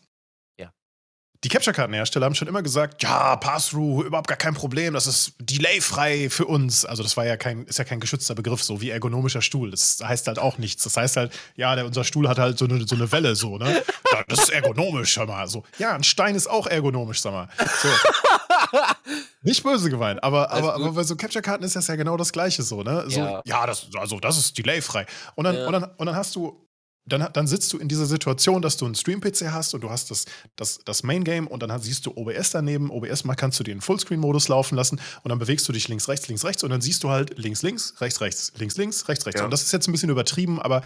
[1.45, 6.29] Die Capture-Kartenhersteller haben schon immer gesagt, ja, Pass-Through, überhaupt gar kein Problem, das ist delayfrei
[6.29, 6.83] für uns.
[6.83, 9.71] Also das war ja kein, ist ja kein geschützter Begriff, so wie ergonomischer Stuhl.
[9.71, 10.83] Das heißt halt auch nichts.
[10.83, 13.57] Das heißt halt, ja, der, unser Stuhl hat halt so eine, so eine Welle, so,
[13.57, 13.83] ne?
[14.11, 15.47] Ja, das ist ergonomisch, hör mal.
[15.47, 17.47] So, ja, ein Stein ist auch ergonomisch, sag mal.
[17.81, 17.87] So.
[19.41, 22.63] Nicht böse gemeint, aber, aber, aber bei so Capture-Karten ist das ja genau das Gleiche
[22.63, 23.05] so, ne?
[23.07, 23.41] So, Ja.
[23.45, 25.05] ja, das, also das ist delayfrei.
[25.35, 25.65] Und dann, Ja.
[25.67, 26.65] und, dann, und dann hast du
[27.09, 30.11] dann, dann sitzt du in dieser Situation, dass du einen Stream-PC hast und du hast
[30.11, 30.25] das,
[30.55, 32.89] das, das Main-Game und dann siehst du OBS daneben.
[32.89, 36.27] OBS mal kannst du den Fullscreen-Modus laufen lassen und dann bewegst du dich links, rechts,
[36.27, 39.39] links, rechts und dann siehst du halt links, links, rechts, rechts, links, links, rechts, rechts.
[39.39, 39.45] Ja.
[39.45, 40.83] Und das ist jetzt ein bisschen übertrieben, aber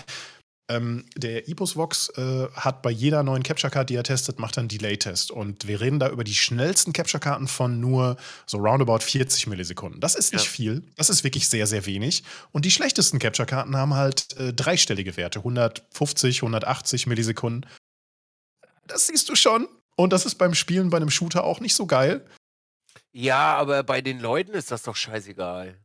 [0.70, 1.76] ähm, der Ipos
[2.16, 5.32] äh, hat bei jeder neuen Capture-Card, die er testet, macht er einen Delay-Test.
[5.32, 8.16] Und wir reden da über die schnellsten Capture-Karten von nur
[8.46, 10.00] so roundabout 40 Millisekunden.
[10.00, 10.52] Das ist nicht ja.
[10.52, 10.84] viel.
[10.96, 12.24] Das ist wirklich sehr, sehr wenig.
[12.52, 15.40] Und die schlechtesten Capture-Karten haben halt äh, dreistellige Werte.
[15.40, 17.70] 150, 180 Millisekunden.
[18.88, 19.68] Das siehst du schon.
[19.96, 22.26] Und das ist beim Spielen bei einem Shooter auch nicht so geil.
[23.12, 25.78] Ja, aber bei den Leuten ist das doch scheißegal.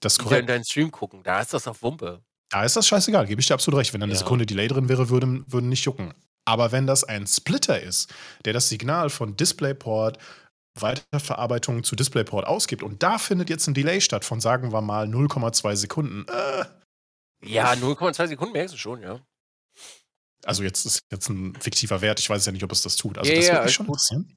[0.00, 0.38] Das ist korrekt.
[0.38, 2.22] Die in deinen Stream gucken, da ist das auf Wumpe.
[2.52, 3.92] Da ist das scheißegal, gebe ich dir absolut recht.
[3.94, 4.18] Wenn da eine ja.
[4.18, 6.12] Sekunde Delay drin wäre, würden, würden nicht jucken.
[6.44, 8.12] Aber wenn das ein Splitter ist,
[8.44, 10.18] der das Signal von DisplayPort
[10.78, 15.06] Weiterverarbeitung zu DisplayPort ausgibt und da findet jetzt ein Delay statt von, sagen wir mal,
[15.06, 16.26] 0,2 Sekunden.
[16.28, 16.64] Äh,
[17.44, 19.20] ja, 0,2 Sekunden merkst du schon, ja.
[20.44, 22.20] Also jetzt ist jetzt ein fiktiver Wert.
[22.20, 23.16] Ich weiß ja nicht, ob es das tut.
[23.16, 24.36] Also ja, das ja, würde mich schon interessieren.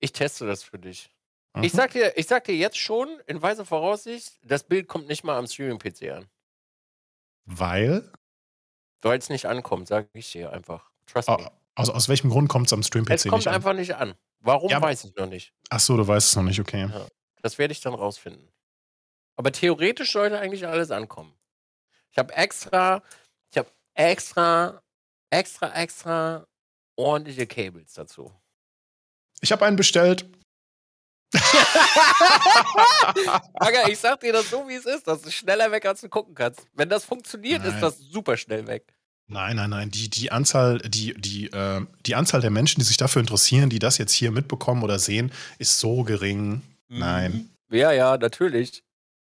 [0.00, 1.10] Ich teste das für dich.
[1.54, 1.64] Mhm.
[1.64, 5.24] Ich, sag dir, ich sag dir jetzt schon, in weiser Voraussicht, das Bild kommt nicht
[5.24, 6.26] mal am Streaming-PC an.
[7.46, 8.12] Weil?
[9.02, 10.90] Weil es nicht ankommt, sage ich dir einfach.
[11.06, 11.50] Trust me.
[11.74, 13.38] Also aus welchem Grund kommt es am Stream-PC nicht an?
[13.38, 14.14] Es kommt einfach nicht an.
[14.40, 15.52] Warum, ja, weiß ich noch nicht.
[15.70, 16.88] Ach so, du weißt es noch nicht, okay.
[16.90, 17.06] Ja,
[17.42, 18.48] das werde ich dann rausfinden.
[19.36, 21.32] Aber theoretisch sollte eigentlich alles ankommen.
[22.10, 23.02] Ich habe extra,
[23.50, 24.82] ich habe extra,
[25.30, 26.46] extra, extra
[26.96, 28.32] ordentliche Cables dazu.
[29.40, 30.26] Ich habe einen bestellt.
[33.54, 35.06] Aga, ich sag dir das so, wie es ist.
[35.06, 36.66] Das ist schneller weg, als du gucken kannst.
[36.74, 37.74] Wenn das funktioniert, nein.
[37.74, 38.92] ist das super schnell weg.
[39.28, 39.90] Nein, nein, nein.
[39.90, 43.80] Die, die, Anzahl, die, die, äh, die Anzahl der Menschen, die sich dafür interessieren, die
[43.80, 46.62] das jetzt hier mitbekommen oder sehen, ist so gering.
[46.88, 47.50] Nein.
[47.68, 47.76] Mhm.
[47.76, 48.84] Ja, ja, natürlich.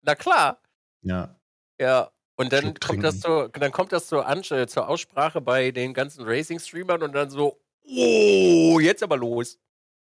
[0.02, 0.60] Na klar.
[1.02, 1.34] Ja.
[1.80, 2.10] Ja.
[2.36, 5.92] Und dann kommt, das so, dann kommt das so an, äh, zur Aussprache bei den
[5.92, 9.58] ganzen Racing-Streamern und dann so, oh, jetzt aber los.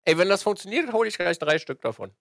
[0.06, 2.12] Ey, wenn das funktioniert, hole ich gleich drei Stück davon.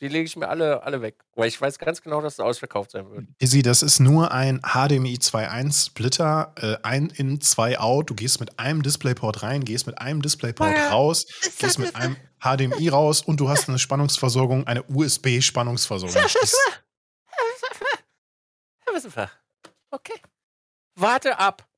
[0.00, 2.92] Die lege ich mir alle, alle weg, weil ich weiß ganz genau, dass es ausverkauft
[2.92, 3.26] sein wird.
[3.38, 8.08] Izzy, das ist nur ein HDMI 2.1 Splitter, äh, ein in, zwei out.
[8.08, 11.26] Du gehst mit einem Displayport rein, gehst mit einem Displayport ja, raus,
[11.58, 16.16] gehst mit einem HDMI raus und du hast eine Spannungsversorgung, eine USB-Spannungsversorgung.
[19.90, 20.18] Okay.
[20.94, 21.69] Warte ab.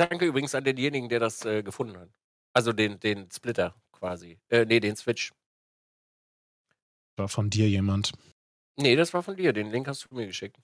[0.00, 2.08] Danke übrigens an denjenigen, der das äh, gefunden hat.
[2.54, 4.40] Also den, den Splitter quasi.
[4.48, 5.30] Äh, nee, den Switch.
[7.16, 8.12] War von dir jemand?
[8.76, 9.52] Nee, das war von dir.
[9.52, 10.56] Den Link hast du mir geschickt.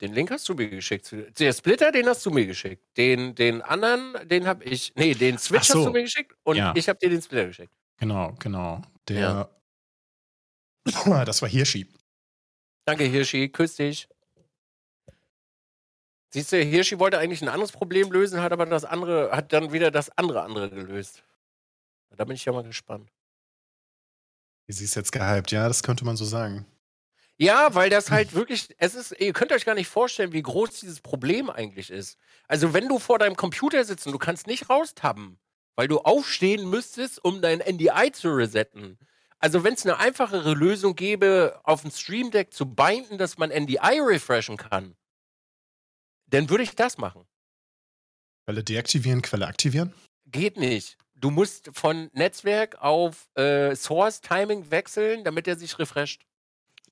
[0.00, 1.14] Den Link hast du mir geschickt.
[1.38, 2.82] Der Splitter, den hast du mir geschickt.
[2.96, 4.94] Den, den anderen, den hab ich.
[4.96, 5.80] Nee, den Switch so.
[5.80, 6.72] hast du mir geschickt und ja.
[6.74, 7.74] ich hab dir den Splitter geschickt.
[7.98, 8.80] Genau, genau.
[9.08, 9.50] Der.
[10.86, 11.24] Ja.
[11.26, 11.86] das war Hirschi.
[12.86, 13.50] Danke, Hirschi.
[13.50, 14.08] Küss dich.
[16.30, 19.72] Siehst du, Hirschi wollte eigentlich ein anderes Problem lösen, hat aber das andere, hat dann
[19.72, 21.22] wieder das andere andere gelöst.
[22.16, 23.10] Da bin ich ja mal gespannt.
[24.68, 26.66] Sie ist jetzt gehypt, ja, das könnte man so sagen.
[27.38, 30.80] Ja, weil das halt wirklich, es ist, ihr könnt euch gar nicht vorstellen, wie groß
[30.80, 32.16] dieses Problem eigentlich ist.
[32.48, 35.38] Also, wenn du vor deinem Computer sitzt und du kannst nicht raustappen,
[35.76, 38.98] weil du aufstehen müsstest, um dein NDI zu resetten.
[39.38, 43.50] Also, wenn es eine einfachere Lösung gäbe, auf dem Stream Deck zu binden, dass man
[43.50, 44.96] NDI refreshen kann,
[46.26, 47.26] dann würde ich das machen.
[48.46, 49.92] Quelle deaktivieren, Quelle aktivieren?
[50.26, 50.96] Geht nicht.
[51.14, 56.22] Du musst von Netzwerk auf äh, Source Timing wechseln, damit er sich refresht.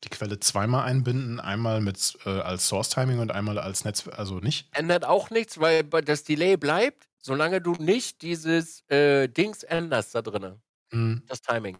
[0.02, 4.39] Die Quelle zweimal einbinden, einmal mit äh, als Source Timing und einmal als Netzwerk, also
[4.40, 4.69] nicht?
[4.73, 10.23] Ändert auch nichts, weil das Delay bleibt, solange du nicht dieses äh, Dings änderst da
[10.23, 10.61] drin.
[10.90, 11.23] Mhm.
[11.27, 11.77] Das Timing.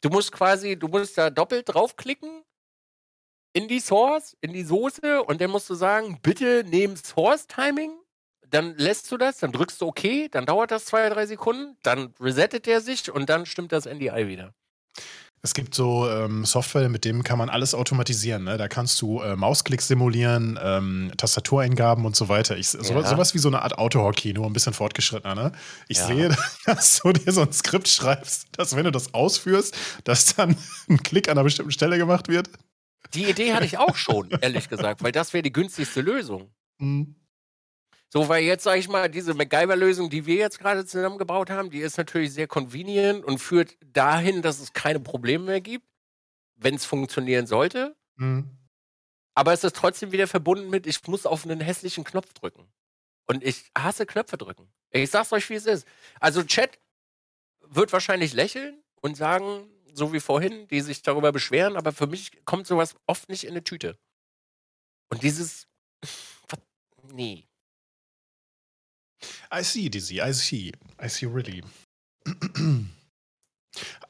[0.00, 2.42] Du musst quasi, du musst da doppelt draufklicken
[3.52, 7.92] in die Source, in die Soße und dann musst du sagen, bitte nehmen Source Timing.
[8.50, 12.14] Dann lässt du das, dann drückst du OK, dann dauert das zwei, drei Sekunden, dann
[12.18, 14.54] resettet er sich und dann stimmt das NDI wieder.
[15.40, 18.44] Es gibt so ähm, Software, mit dem kann man alles automatisieren.
[18.44, 18.56] Ne?
[18.56, 22.56] Da kannst du äh, Mausklicks simulieren, ähm, Tastatureingaben und so weiter.
[22.56, 23.04] Ich, so, ja.
[23.04, 25.36] Sowas wie so eine Art Autohockey, nur ein bisschen fortgeschrittener.
[25.36, 25.52] Ne?
[25.86, 26.06] Ich ja.
[26.06, 30.56] sehe, dass du dir so ein Skript schreibst, dass wenn du das ausführst, dass dann
[30.88, 32.50] ein Klick an einer bestimmten Stelle gemacht wird.
[33.14, 36.52] Die Idee hatte ich auch schon, ehrlich gesagt, weil das wäre die günstigste Lösung.
[36.78, 37.14] Mhm.
[38.10, 41.80] So, weil jetzt, sage ich mal, diese MacGyver-Lösung, die wir jetzt gerade zusammengebaut haben, die
[41.80, 45.86] ist natürlich sehr convenient und führt dahin, dass es keine Probleme mehr gibt,
[46.56, 47.96] wenn es funktionieren sollte.
[48.16, 48.48] Mhm.
[49.34, 52.66] Aber es ist trotzdem wieder verbunden mit, ich muss auf einen hässlichen Knopf drücken.
[53.26, 54.72] Und ich hasse Knöpfe drücken.
[54.90, 55.86] Ich sag's euch, wie es ist.
[56.18, 56.78] Also, Chat
[57.60, 59.68] wird wahrscheinlich lächeln und sagen,
[59.98, 63.50] so wie vorhin, die sich darüber beschweren, aber für mich kommt sowas oft nicht in
[63.50, 63.98] eine Tüte.
[65.10, 65.66] Und dieses,
[67.12, 67.44] nee.
[69.52, 70.72] I see, Dizzy, I see.
[71.02, 71.62] I see really.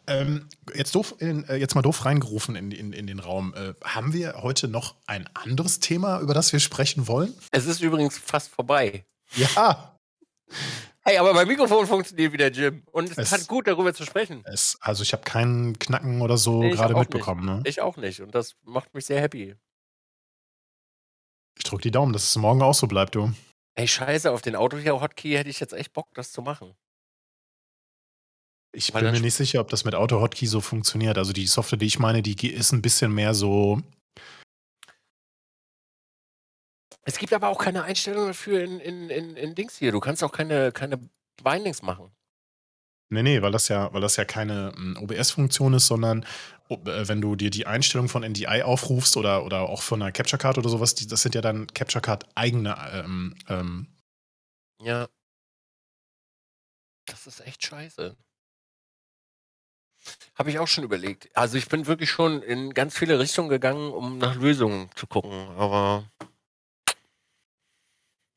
[0.06, 3.54] ähm, jetzt, doof in, äh, jetzt mal doof reingerufen in, in, in den Raum.
[3.54, 7.34] Äh, haben wir heute noch ein anderes Thema, über das wir sprechen wollen?
[7.52, 9.04] Es ist übrigens fast vorbei.
[9.34, 9.96] Ja.
[11.08, 12.82] Hey, aber mein Mikrofon funktioniert wieder, Jim.
[12.92, 14.42] Und es, es hat gut, darüber zu sprechen.
[14.44, 17.46] Es, also ich habe keinen Knacken oder so nee, gerade mitbekommen.
[17.46, 17.62] Ne?
[17.64, 18.20] Ich auch nicht.
[18.20, 19.56] Und das macht mich sehr happy.
[21.56, 23.32] Ich drücke die Daumen, dass es morgen auch so bleibt, du.
[23.74, 26.74] Ey, scheiße, auf den Auto-Hotkey hätte ich jetzt echt Bock, das zu machen.
[28.72, 31.16] Ich Weil bin mir nicht sicher, ob das mit Auto-Hotkey so funktioniert.
[31.16, 33.80] Also die Software, die ich meine, die ist ein bisschen mehr so.
[37.08, 39.92] Es gibt aber auch keine Einstellung dafür in, in, in, in Dings hier.
[39.92, 41.00] Du kannst auch keine, keine
[41.42, 42.14] Bindings machen.
[43.08, 46.24] Nee, nee, weil das ja, weil das ja keine hm, OBS-Funktion ist, sondern
[46.68, 50.38] äh, wenn du dir die Einstellung von NDI aufrufst oder, oder auch von einer Capture
[50.38, 52.76] Card oder sowas, die, das sind ja dann Capture Card eigene.
[52.92, 53.86] Ähm, ähm
[54.82, 55.08] ja.
[57.06, 58.18] Das ist echt scheiße.
[60.34, 61.34] Habe ich auch schon überlegt.
[61.34, 65.48] Also ich bin wirklich schon in ganz viele Richtungen gegangen, um nach Lösungen zu gucken,
[65.56, 66.04] aber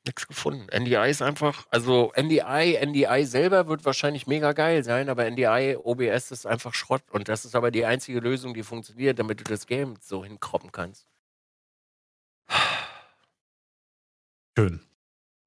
[0.04, 0.66] nichts gefunden.
[0.74, 6.30] NDI ist einfach, also NDI, NDI selber wird wahrscheinlich mega geil sein, aber NDI, OBS
[6.30, 9.66] ist einfach Schrott und das ist aber die einzige Lösung, die funktioniert, damit du das
[9.66, 11.06] Game so hinkroppen kannst.
[14.56, 14.80] Schön.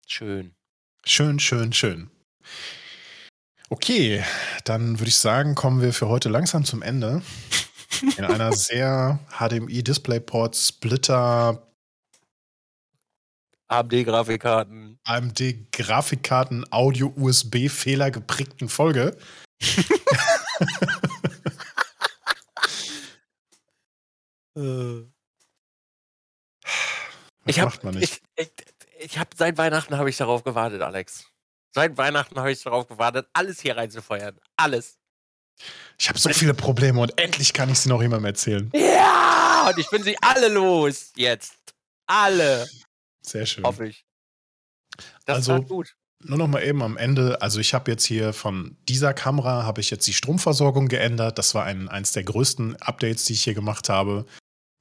[0.07, 0.55] Schön.
[1.03, 2.09] Schön, schön, schön.
[3.69, 4.23] Okay,
[4.63, 7.21] dann würde ich sagen, kommen wir für heute langsam zum Ende.
[8.17, 11.64] In einer sehr HDMI DisplayPort Splitter
[13.67, 14.99] AMD-Grafikkarten.
[15.03, 19.17] AMD-Grafikkarten, Audio-USB-Fehler geprägten Folge.
[24.57, 25.01] Äh.
[27.45, 28.51] ich habe ich, ich,
[28.99, 31.25] ich hab, seit Weihnachten habe ich darauf gewartet, Alex.
[31.73, 34.39] Seit Weihnachten habe ich darauf gewartet, alles hier reinzufeuern.
[34.55, 34.97] Alles.
[35.99, 38.71] Ich habe so viele Probleme und endlich kann ich sie noch jemandem erzählen.
[38.73, 41.57] Ja, und ich bin sie alle los jetzt.
[42.07, 42.65] Alle.
[43.25, 43.63] Sehr schön.
[43.63, 44.05] Hoffe ich.
[45.25, 45.95] Das also, gut.
[46.23, 49.81] Nur noch mal eben am Ende, also ich habe jetzt hier von dieser Kamera habe
[49.81, 51.37] ich jetzt die Stromversorgung geändert.
[51.37, 54.25] Das war ein, eins der größten Updates, die ich hier gemacht habe.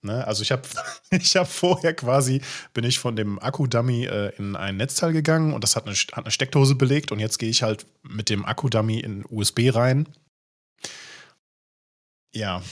[0.02, 0.26] Ne?
[0.26, 0.62] Also ich habe
[1.10, 2.40] ich hab vorher quasi,
[2.72, 6.24] bin ich von dem Akku-Dummy äh, in ein Netzteil gegangen und das hat eine, hat
[6.24, 10.08] eine Steckdose belegt und jetzt gehe ich halt mit dem Akku-Dummy in USB rein.
[12.32, 12.62] Ja.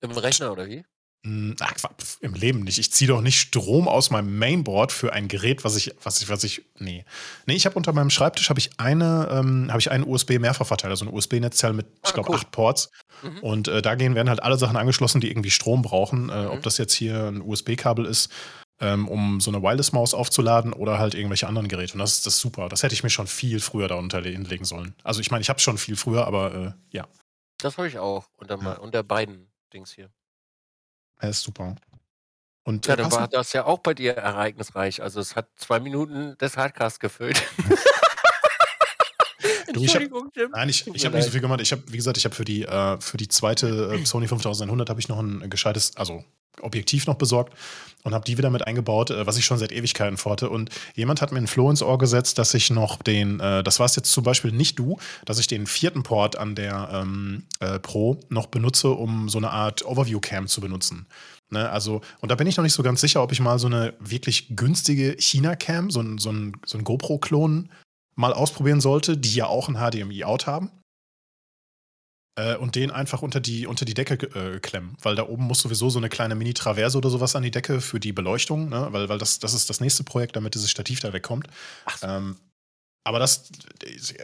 [0.00, 0.84] Im Rechner oder wie?
[1.24, 1.74] Hm, ach,
[2.20, 2.78] im Leben nicht.
[2.78, 6.28] Ich ziehe doch nicht Strom aus meinem Mainboard für ein Gerät, was ich, was ich,
[6.28, 7.06] was ich, nee.
[7.46, 11.06] Nee, ich habe unter meinem Schreibtisch habe ich eine, ähm, habe ich einen USB-Mehrfachverteiler, so
[11.06, 12.36] ein USB-Netzteil mit, ich glaube, cool.
[12.36, 12.90] acht Ports.
[13.22, 13.38] Mhm.
[13.38, 16.28] Und äh, da gehen werden halt alle Sachen angeschlossen, die irgendwie Strom brauchen.
[16.28, 16.50] Äh, mhm.
[16.50, 18.30] Ob das jetzt hier ein USB-Kabel ist,
[18.80, 21.94] ähm, um so eine Wireless-Maus aufzuladen oder halt irgendwelche anderen Geräte.
[21.94, 22.68] Und das ist das super.
[22.68, 24.94] Das hätte ich mir schon viel früher da unterlegen sollen.
[25.02, 27.06] Also ich meine, ich habe schon viel früher, aber äh, ja.
[27.60, 28.72] Das habe ich auch unter, ja.
[28.74, 30.10] unter beiden Dings hier.
[31.18, 31.76] Er ist super.
[32.64, 35.02] Und, ja, dann war das ja auch bei dir ereignisreich.
[35.02, 37.42] Also es hat zwei Minuten des Hardcast gefüllt.
[39.82, 40.50] Entschuldigung, Jim.
[40.52, 41.60] Nein, ich, ich habe nicht so viel gemacht.
[41.60, 44.88] Ich habe, wie gesagt, ich habe für die, äh, für die zweite äh, Sony 5100
[44.90, 46.24] habe ich noch ein gescheites, also
[46.60, 47.52] Objektiv noch besorgt
[48.04, 50.50] und habe die wieder mit eingebaut, äh, was ich schon seit Ewigkeiten vorhatte.
[50.50, 53.80] Und jemand hat mir ein Flow ins Ohr gesetzt, dass ich noch den, äh, das
[53.80, 57.44] war es jetzt zum Beispiel nicht du, dass ich den vierten Port an der ähm,
[57.60, 61.06] äh, Pro noch benutze, um so eine Art Overview-Cam zu benutzen.
[61.50, 63.66] Ne, also, und da bin ich noch nicht so ganz sicher, ob ich mal so
[63.66, 67.68] eine wirklich günstige China-Cam, so ein, so ein, so ein GoPro-Klon
[68.14, 70.70] mal ausprobieren sollte, die ja auch ein HDMI-Out haben.
[72.36, 74.96] Äh, und den einfach unter die, unter die Decke äh, klemmen.
[75.02, 78.00] Weil da oben muss sowieso so eine kleine Mini-Traverse oder sowas an die Decke für
[78.00, 78.88] die Beleuchtung, ne?
[78.90, 81.46] weil, weil das, das ist das nächste Projekt, damit dieses Stativ da wegkommt.
[81.96, 82.06] So.
[82.06, 82.36] Ähm,
[83.06, 83.44] aber das,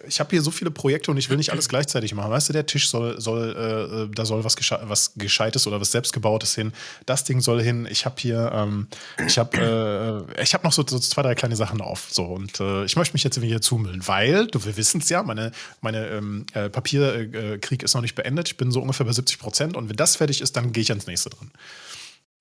[0.08, 2.30] ich habe hier so viele Projekte und ich will nicht alles gleichzeitig machen.
[2.30, 5.92] Weißt du, der Tisch soll, soll, äh, da soll was, Gesche was Gescheites oder was
[5.92, 6.72] Selbstgebautes hin.
[7.04, 7.86] Das Ding soll hin.
[7.90, 8.88] Ich habe hier, ähm,
[9.26, 12.08] ich habe, äh, ich noch so, so, zwei, drei kleine Sachen auf.
[12.10, 15.22] So und äh, ich möchte mich jetzt hier zumüllen, weil, du, wir wissen es ja,
[15.22, 15.52] meine,
[15.82, 18.48] meine ähm, äh, Papierkrieg ist noch nicht beendet.
[18.48, 20.90] Ich bin so ungefähr bei 70 Prozent und wenn das fertig ist, dann gehe ich
[20.90, 21.50] ans nächste dran.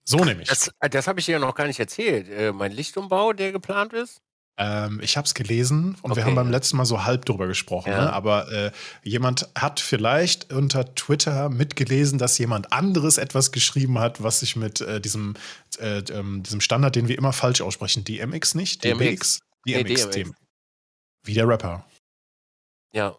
[0.06, 0.48] So nämlich.
[0.48, 2.30] Das, das habe ich dir noch gar nicht erzählt.
[2.30, 4.22] Äh, mein Lichtumbau, der geplant ist.
[4.61, 6.18] Ähm, ich habe es gelesen und okay.
[6.18, 7.91] wir haben beim letzten Mal so halb drüber gesprochen.
[7.91, 8.02] Ja.
[8.02, 8.14] Ne?
[8.14, 8.72] Aber äh,
[9.03, 14.81] jemand hat vielleicht unter Twitter mitgelesen, dass jemand anderes etwas geschrieben hat, was sich mit
[14.81, 15.36] äh, diesem,
[15.80, 20.40] äh, ähm, diesem Standard, den wir immer falsch aussprechen, DMX nicht, DMX, DMX, DMX, DMX.
[21.23, 21.86] Wie der Rapper.
[22.91, 23.18] Ja.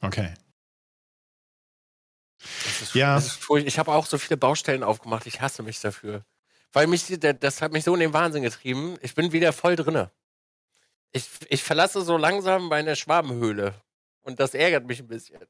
[0.00, 0.34] Okay.
[2.82, 3.22] Ist, Ja.
[3.64, 5.26] ich habe auch so viele Baustellen aufgemacht.
[5.26, 6.24] Ich hasse mich dafür.
[6.72, 7.06] Weil mich,
[7.40, 8.96] das hat mich so in den Wahnsinn getrieben.
[9.02, 10.10] Ich bin wieder voll drinne.
[11.12, 13.74] Ich, ich verlasse so langsam meine Schwabenhöhle.
[14.22, 15.40] Und das ärgert mich ein bisschen.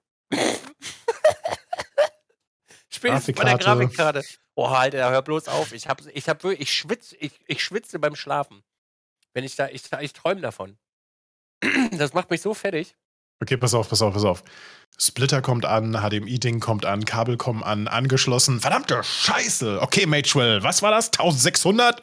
[2.88, 4.24] Spätestens bei der Grafikkarte.
[4.54, 5.72] Oh, Alter, hör bloß auf.
[5.72, 8.62] Ich hab, ich hab wirklich, ich schwitze, ich, ich schwitze beim Schlafen.
[9.32, 10.78] Wenn ich da, ich, ich träume davon.
[11.92, 12.94] Das macht mich so fertig.
[13.40, 14.42] Okay, pass auf, pass auf, pass auf.
[14.98, 18.60] Splitter kommt an, HDMI-Ding kommt an, Kabel kommen an, angeschlossen.
[18.60, 19.80] Verdammte Scheiße.
[19.80, 21.06] Okay, Matchwell, was war das?
[21.06, 22.02] 1600?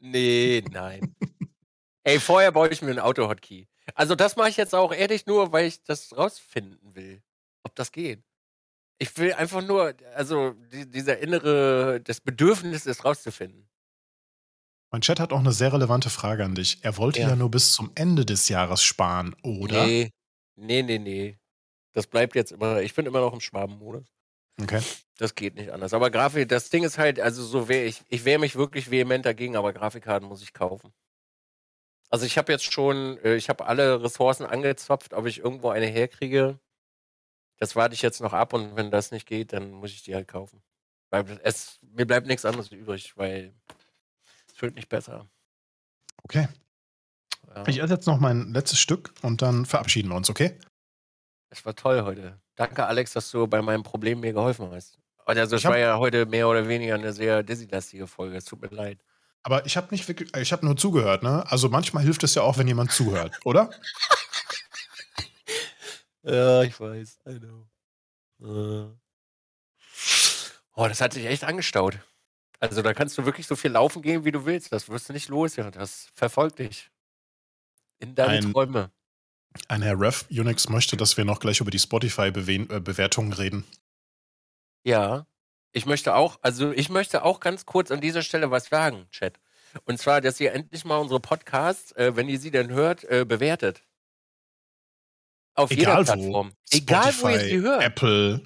[0.00, 1.14] Nee, nein.
[2.08, 3.68] Ey, vorher baue ich mir einen Auto-Hotkey.
[3.94, 7.22] Also das mache ich jetzt auch ehrlich nur, weil ich das rausfinden will,
[7.64, 8.22] ob das geht.
[8.98, 13.68] Ich will einfach nur, also die, dieser innere, das Bedürfnis ist rauszufinden.
[14.90, 16.78] Mein Chat hat auch eine sehr relevante Frage an dich.
[16.82, 17.36] Er wollte ja, Ja.
[17.36, 19.84] nur bis zum Ende des Jahres sparen, oder?
[19.86, 20.10] Nee,
[20.56, 21.38] nee, nee, nee.
[21.92, 24.06] Das bleibt jetzt immer, ich bin immer noch im Schwabenmodus.
[24.60, 24.80] Okay.
[25.18, 25.92] Das geht nicht anders.
[25.92, 29.26] Aber Grafik, das Ding ist halt, also so wäre ich, ich wehre mich wirklich vehement
[29.26, 30.92] dagegen, aber Grafikkarten muss ich kaufen.
[32.10, 35.86] Also ich habe jetzt schon, äh, ich habe alle Ressourcen angezapft, ob ich irgendwo eine
[35.86, 36.58] herkriege.
[37.58, 40.14] Das warte ich jetzt noch ab und wenn das nicht geht, dann muss ich die
[40.14, 40.62] halt kaufen.
[41.10, 43.54] Weil es, mir bleibt nichts anderes übrig, weil
[44.52, 45.28] es wird nicht besser.
[46.22, 46.48] Okay.
[47.54, 47.66] Ja.
[47.66, 50.58] Ich esse jetzt noch mein letztes Stück und dann verabschieden wir uns, okay?
[51.50, 52.40] Es war toll heute.
[52.56, 54.98] Danke, Alex, dass du bei meinem Problem mir geholfen hast.
[55.24, 58.36] Also es war ja heute mehr oder weniger eine sehr Dizzy-lastige Folge.
[58.36, 59.04] Es tut mir leid.
[59.42, 61.44] Aber ich habe nicht wirklich, ich habe nur zugehört, ne?
[61.50, 63.70] Also manchmal hilft es ja auch, wenn jemand zuhört, oder?
[66.22, 67.20] Ja, ich weiß.
[67.26, 68.98] I know.
[70.74, 71.98] Oh, das hat sich echt angestaut.
[72.60, 74.72] Also da kannst du wirklich so viel laufen gehen, wie du willst.
[74.72, 75.70] Das wirst du nicht los, ja.
[75.70, 76.90] Das verfolgt dich.
[77.98, 78.90] In deine Ein- Träume.
[79.68, 83.64] Ein Herr Ref Unix möchte, dass wir noch gleich über die Spotify-Bewertungen reden.
[84.84, 85.26] Ja.
[85.72, 89.38] Ich möchte auch, also ich möchte auch ganz kurz an dieser Stelle was sagen, Chat.
[89.84, 93.24] Und zwar, dass ihr endlich mal unsere Podcasts, äh, wenn ihr sie denn hört, äh,
[93.24, 93.82] bewertet.
[95.54, 96.04] Auf Egal jeder wo.
[96.04, 96.52] Plattform.
[96.70, 97.82] Egal, wo ihr sie hört.
[97.82, 98.42] Apple.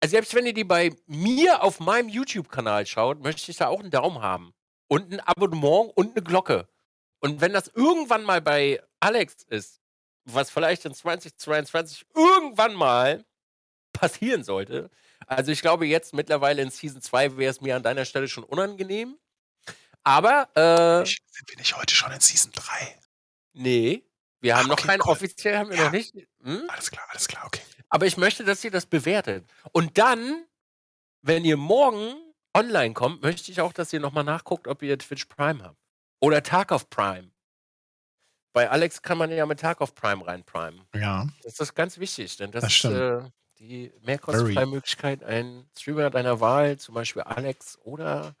[0.00, 3.80] Also selbst wenn ihr die bei mir auf meinem YouTube-Kanal schaut, möchte ich da auch
[3.80, 4.52] einen Daumen haben.
[4.88, 6.68] Und ein Abonnement und eine Glocke.
[7.20, 9.80] Und wenn das irgendwann mal bei Alex ist,
[10.24, 13.24] was vielleicht in 2022 irgendwann mal
[13.92, 14.90] passieren sollte,
[15.26, 18.44] also ich glaube jetzt mittlerweile in Season 2 wäre es mir an deiner Stelle schon
[18.44, 19.16] unangenehm.
[20.02, 22.98] Aber, äh, Ich- Sind wir nicht heute schon in Season 3?
[23.54, 24.02] nee,
[24.40, 25.12] wir haben noch okay, keinen, cool.
[25.12, 25.84] offiziell haben wir Ja.
[25.84, 26.14] noch nicht.
[26.42, 26.64] Hm?
[26.68, 27.62] Alles klar, alles klar, okay.
[27.88, 29.44] Aber ich möchte, dass ihr das bewertet.
[29.72, 30.44] Und dann,
[31.22, 32.14] wenn ihr morgen
[32.54, 35.78] online kommt, möchte ich auch, dass ihr nochmal nachguckt, ob ihr Twitch Prime habt.
[36.20, 37.30] Oder Tag of Prime.
[38.52, 40.86] Bei Alex kann man ja mit Tag of Prime rein primen.
[40.94, 41.26] Ja.
[41.42, 43.22] Das ist ganz wichtig, denn das, Das ist äh,
[43.68, 48.34] die mehr kostenfreie Möglichkeit, einen Streamer deiner Wahl, zum Beispiel Alex oder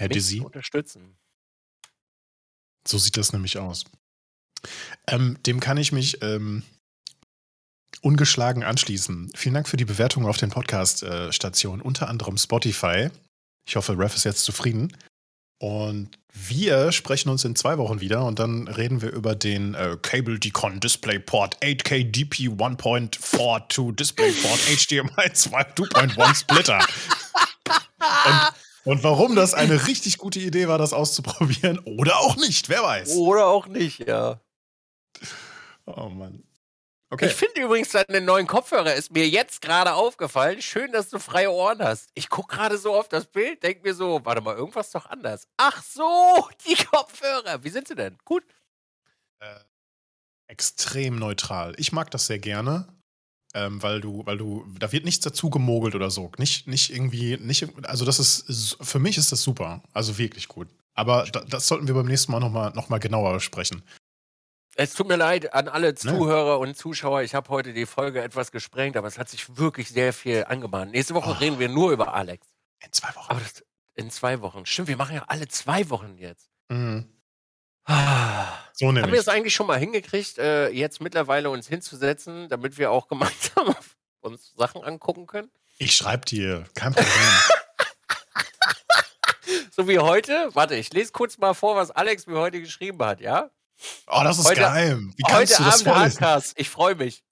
[0.00, 1.16] Dizzy, zu unterstützen.
[2.86, 3.84] so sieht das nämlich aus.
[5.06, 6.62] Ähm, dem kann ich mich ähm,
[8.00, 9.32] ungeschlagen anschließen.
[9.34, 13.10] Vielen Dank für die Bewertung auf den Podcast-Stationen, unter anderem Spotify.
[13.66, 14.94] Ich hoffe, Ref ist jetzt zufrieden.
[15.64, 19.96] Und wir sprechen uns in zwei Wochen wieder und dann reden wir über den äh,
[20.02, 26.86] Cable Decon DisplayPort 8K DP 1.4 to DisplayPort HDMI 2.1 Splitter.
[28.84, 32.82] und, und warum das eine richtig gute Idee war, das auszuprobieren oder auch nicht, wer
[32.82, 33.16] weiß.
[33.16, 34.42] Oder auch nicht, ja.
[35.86, 36.42] Oh Mann.
[37.14, 37.26] Okay.
[37.26, 40.60] Ich finde übrigens deine neuen Kopfhörer ist mir jetzt gerade aufgefallen.
[40.60, 42.10] Schön, dass du freie Ohren hast.
[42.14, 45.46] Ich gucke gerade so auf das Bild, denke mir so, warte mal, irgendwas doch anders.
[45.56, 47.62] Ach so, die Kopfhörer.
[47.62, 48.18] Wie sind sie denn?
[48.24, 48.42] Gut.
[49.38, 49.60] äh,
[50.48, 51.74] extrem neutral.
[51.76, 52.88] Ich mag das sehr gerne,
[53.54, 56.32] ähm, weil du, weil du, da wird nichts dazu gemogelt oder so.
[56.38, 59.84] Nicht, nicht irgendwie, nicht, also das ist, für mich ist das super.
[59.92, 60.66] Also wirklich gut.
[60.94, 63.84] Aber da, das sollten wir beim nächsten Mal nochmal noch mal genauer besprechen.
[64.76, 67.22] Es tut mir leid an alle Zuhörer und Zuschauer.
[67.22, 70.90] Ich habe heute die Folge etwas gesprengt, aber es hat sich wirklich sehr viel angemahnt.
[70.92, 71.34] Nächste Woche Oh.
[71.34, 72.46] reden wir nur über Alex.
[72.84, 73.30] In zwei Wochen.
[73.30, 73.64] Aber das
[73.94, 74.66] in zwei Wochen.
[74.66, 76.50] Stimmt, wir machen ja alle zwei Wochen jetzt.
[76.68, 77.08] Mhm.
[77.84, 78.48] Ah.
[78.72, 79.20] So Haben wir nämlich.
[79.20, 83.76] es eigentlich schon mal hingekriegt, äh, jetzt mittlerweile uns hinzusetzen, damit wir auch gemeinsam
[84.22, 85.50] uns Sachen angucken können?
[85.78, 87.12] Ich schreib dir, kein Problem.
[89.76, 90.50] So wie heute.
[90.54, 93.50] Warte, ich lese kurz mal vor, was Alex mir heute geschrieben hat, ja?
[94.06, 95.12] Oh, das ist Heute- geheim.
[95.16, 96.00] Wie kannst Heute du das Abend?
[96.20, 96.52] Hardcast.
[96.56, 97.22] Ich freue mich.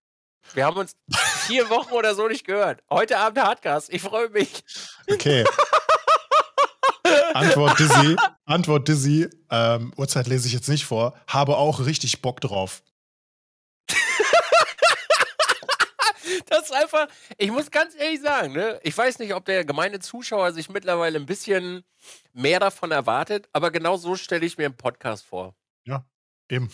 [0.54, 0.92] Wir haben uns
[1.46, 2.82] vier Wochen oder so nicht gehört.
[2.90, 3.90] Heute Abend Hardcast.
[3.92, 4.64] Ich freue mich.
[5.10, 5.44] Okay.
[7.34, 8.16] Antwort Dizzy.
[8.44, 9.28] Antwort Dizzy.
[9.50, 11.14] Ähm, Uhrzeit lese ich jetzt nicht vor.
[11.26, 12.82] Habe auch richtig Bock drauf.
[16.46, 17.08] Das ist einfach,
[17.38, 21.18] ich muss ganz ehrlich sagen, ne, ich weiß nicht, ob der gemeine Zuschauer sich mittlerweile
[21.18, 21.84] ein bisschen
[22.32, 25.54] mehr davon erwartet, aber genau so stelle ich mir einen Podcast vor.
[25.84, 26.04] Ja,
[26.52, 26.70] eben.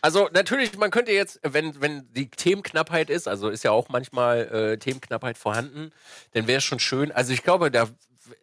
[0.00, 4.48] Also natürlich, man könnte jetzt, wenn, wenn die Themenknappheit ist, also ist ja auch manchmal
[4.48, 5.92] äh, Themenknappheit vorhanden,
[6.32, 7.12] dann wäre es schon schön.
[7.12, 7.88] Also ich glaube, da,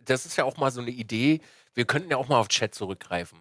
[0.02, 1.42] das ist ja auch mal so eine Idee,
[1.74, 3.40] wir könnten ja auch mal auf Chat zurückgreifen.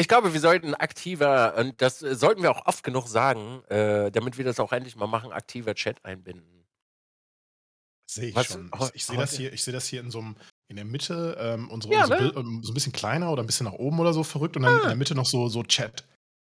[0.00, 4.38] Ich glaube, wir sollten aktiver, und das sollten wir auch oft genug sagen, äh, damit
[4.38, 6.64] wir das auch endlich mal machen, aktiver Chat einbinden.
[8.08, 8.70] Sehe ich Was- schon.
[8.80, 10.36] Ich, ich sehe das heute- hier, ich sehe das hier in so einem,
[10.68, 12.20] in der Mitte, ähm, unsere, Ja, unser ne?
[12.22, 14.62] Bild, ähm, so ein bisschen kleiner oder ein bisschen nach oben oder so verrückt und
[14.62, 14.88] dann in Ah.
[14.88, 16.04] der Mitte noch so, so Chat.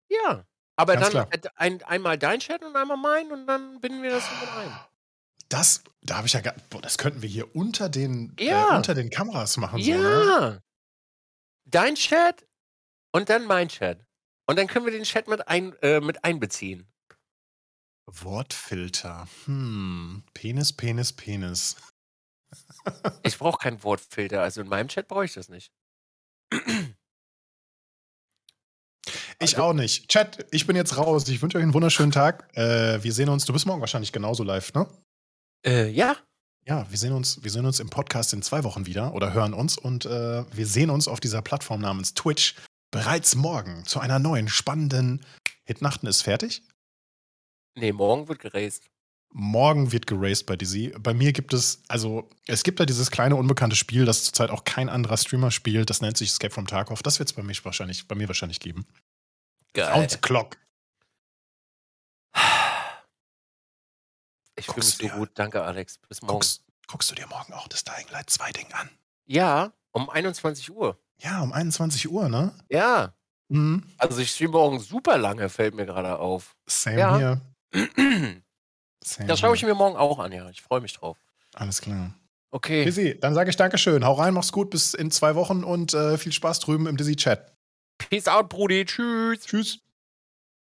[0.10, 0.46] Ja.
[0.78, 4.24] Aber Ganz dann ein, einmal dein Chat und einmal mein und dann binden wir das
[4.42, 4.72] mit ein.
[5.50, 8.74] Das, da habe ich ja gar, boah, das könnten wir hier unter den, Ja.
[8.74, 9.82] äh, unter den Kameras machen.
[9.82, 9.98] So, ne?
[10.26, 10.60] Ja.
[11.66, 12.46] Dein Chat
[13.12, 14.06] und dann mein Chat.
[14.48, 16.88] Und dann können wir den Chat mit, ein, äh, mit einbeziehen.
[18.08, 19.28] Wortfilter.
[19.46, 20.24] Hm.
[20.34, 21.76] Penis, Penis, Penis.
[23.24, 24.42] Ich brauche keinen Wortfilter.
[24.42, 25.72] Also in meinem Chat brauche ich das nicht.
[29.40, 30.08] Ich Also- auch nicht.
[30.10, 31.28] Chat, ich bin jetzt raus.
[31.28, 32.50] Ich wünsche euch einen wunderschönen Tag.
[32.56, 34.88] Äh, wir sehen uns, du bist morgen wahrscheinlich genauso live, ne?
[35.66, 36.16] Äh, ja.
[36.68, 39.54] Ja, wir sehen uns, wir sehen uns im Podcast in zwei Wochen wieder oder hören
[39.54, 42.56] uns und äh, wir sehen uns auf dieser Plattform namens Twitch
[42.92, 45.24] bereits morgen zu einer neuen spannenden
[45.66, 46.64] Hitnachten ist fertig.
[47.76, 48.90] Nee, morgen wird geraced.
[49.38, 50.94] Morgen wird geraced bei Dizzy.
[50.98, 54.64] Bei mir gibt es, also es gibt da dieses kleine unbekannte Spiel, das zurzeit auch
[54.64, 55.90] kein anderer Streamer spielt.
[55.90, 57.04] Das nennt sich Escape from Tarkov.
[57.04, 58.86] Das wird es bei mir wahrscheinlich, bei mir wahrscheinlich geben.
[59.74, 59.94] Geil.
[59.94, 60.58] Sound Clock.
[64.58, 65.32] Ich fühle mich so dir- gut.
[65.34, 65.98] Danke, Alex.
[66.08, 66.34] Bis morgen.
[66.36, 68.90] Guckst, guckst du dir morgen auch das Dying Light 2 Ding an?
[69.26, 70.98] Ja, um 21 Uhr.
[71.20, 72.58] Ja, um 21 Uhr, ne?
[72.70, 73.14] Ja.
[73.50, 73.84] Mhm.
[73.98, 76.56] Also ich streame morgen super lange, fällt mir gerade auf.
[76.68, 77.18] Same Ja.
[77.18, 77.42] hier.
[79.06, 80.50] Das Same schaue ich mir morgen auch an, ja.
[80.50, 81.18] Ich freue mich drauf.
[81.54, 82.14] Alles klar.
[82.52, 82.86] Okay.
[82.86, 84.06] Dizzy, dann sage ich Dankeschön.
[84.06, 87.54] Hau rein, mach's gut, bis in zwei Wochen und äh, viel Spaß drüben im Dizzy-Chat.
[87.98, 88.86] Peace out, Brudi.
[88.86, 89.42] Tschüss.
[89.46, 89.80] Tschüss.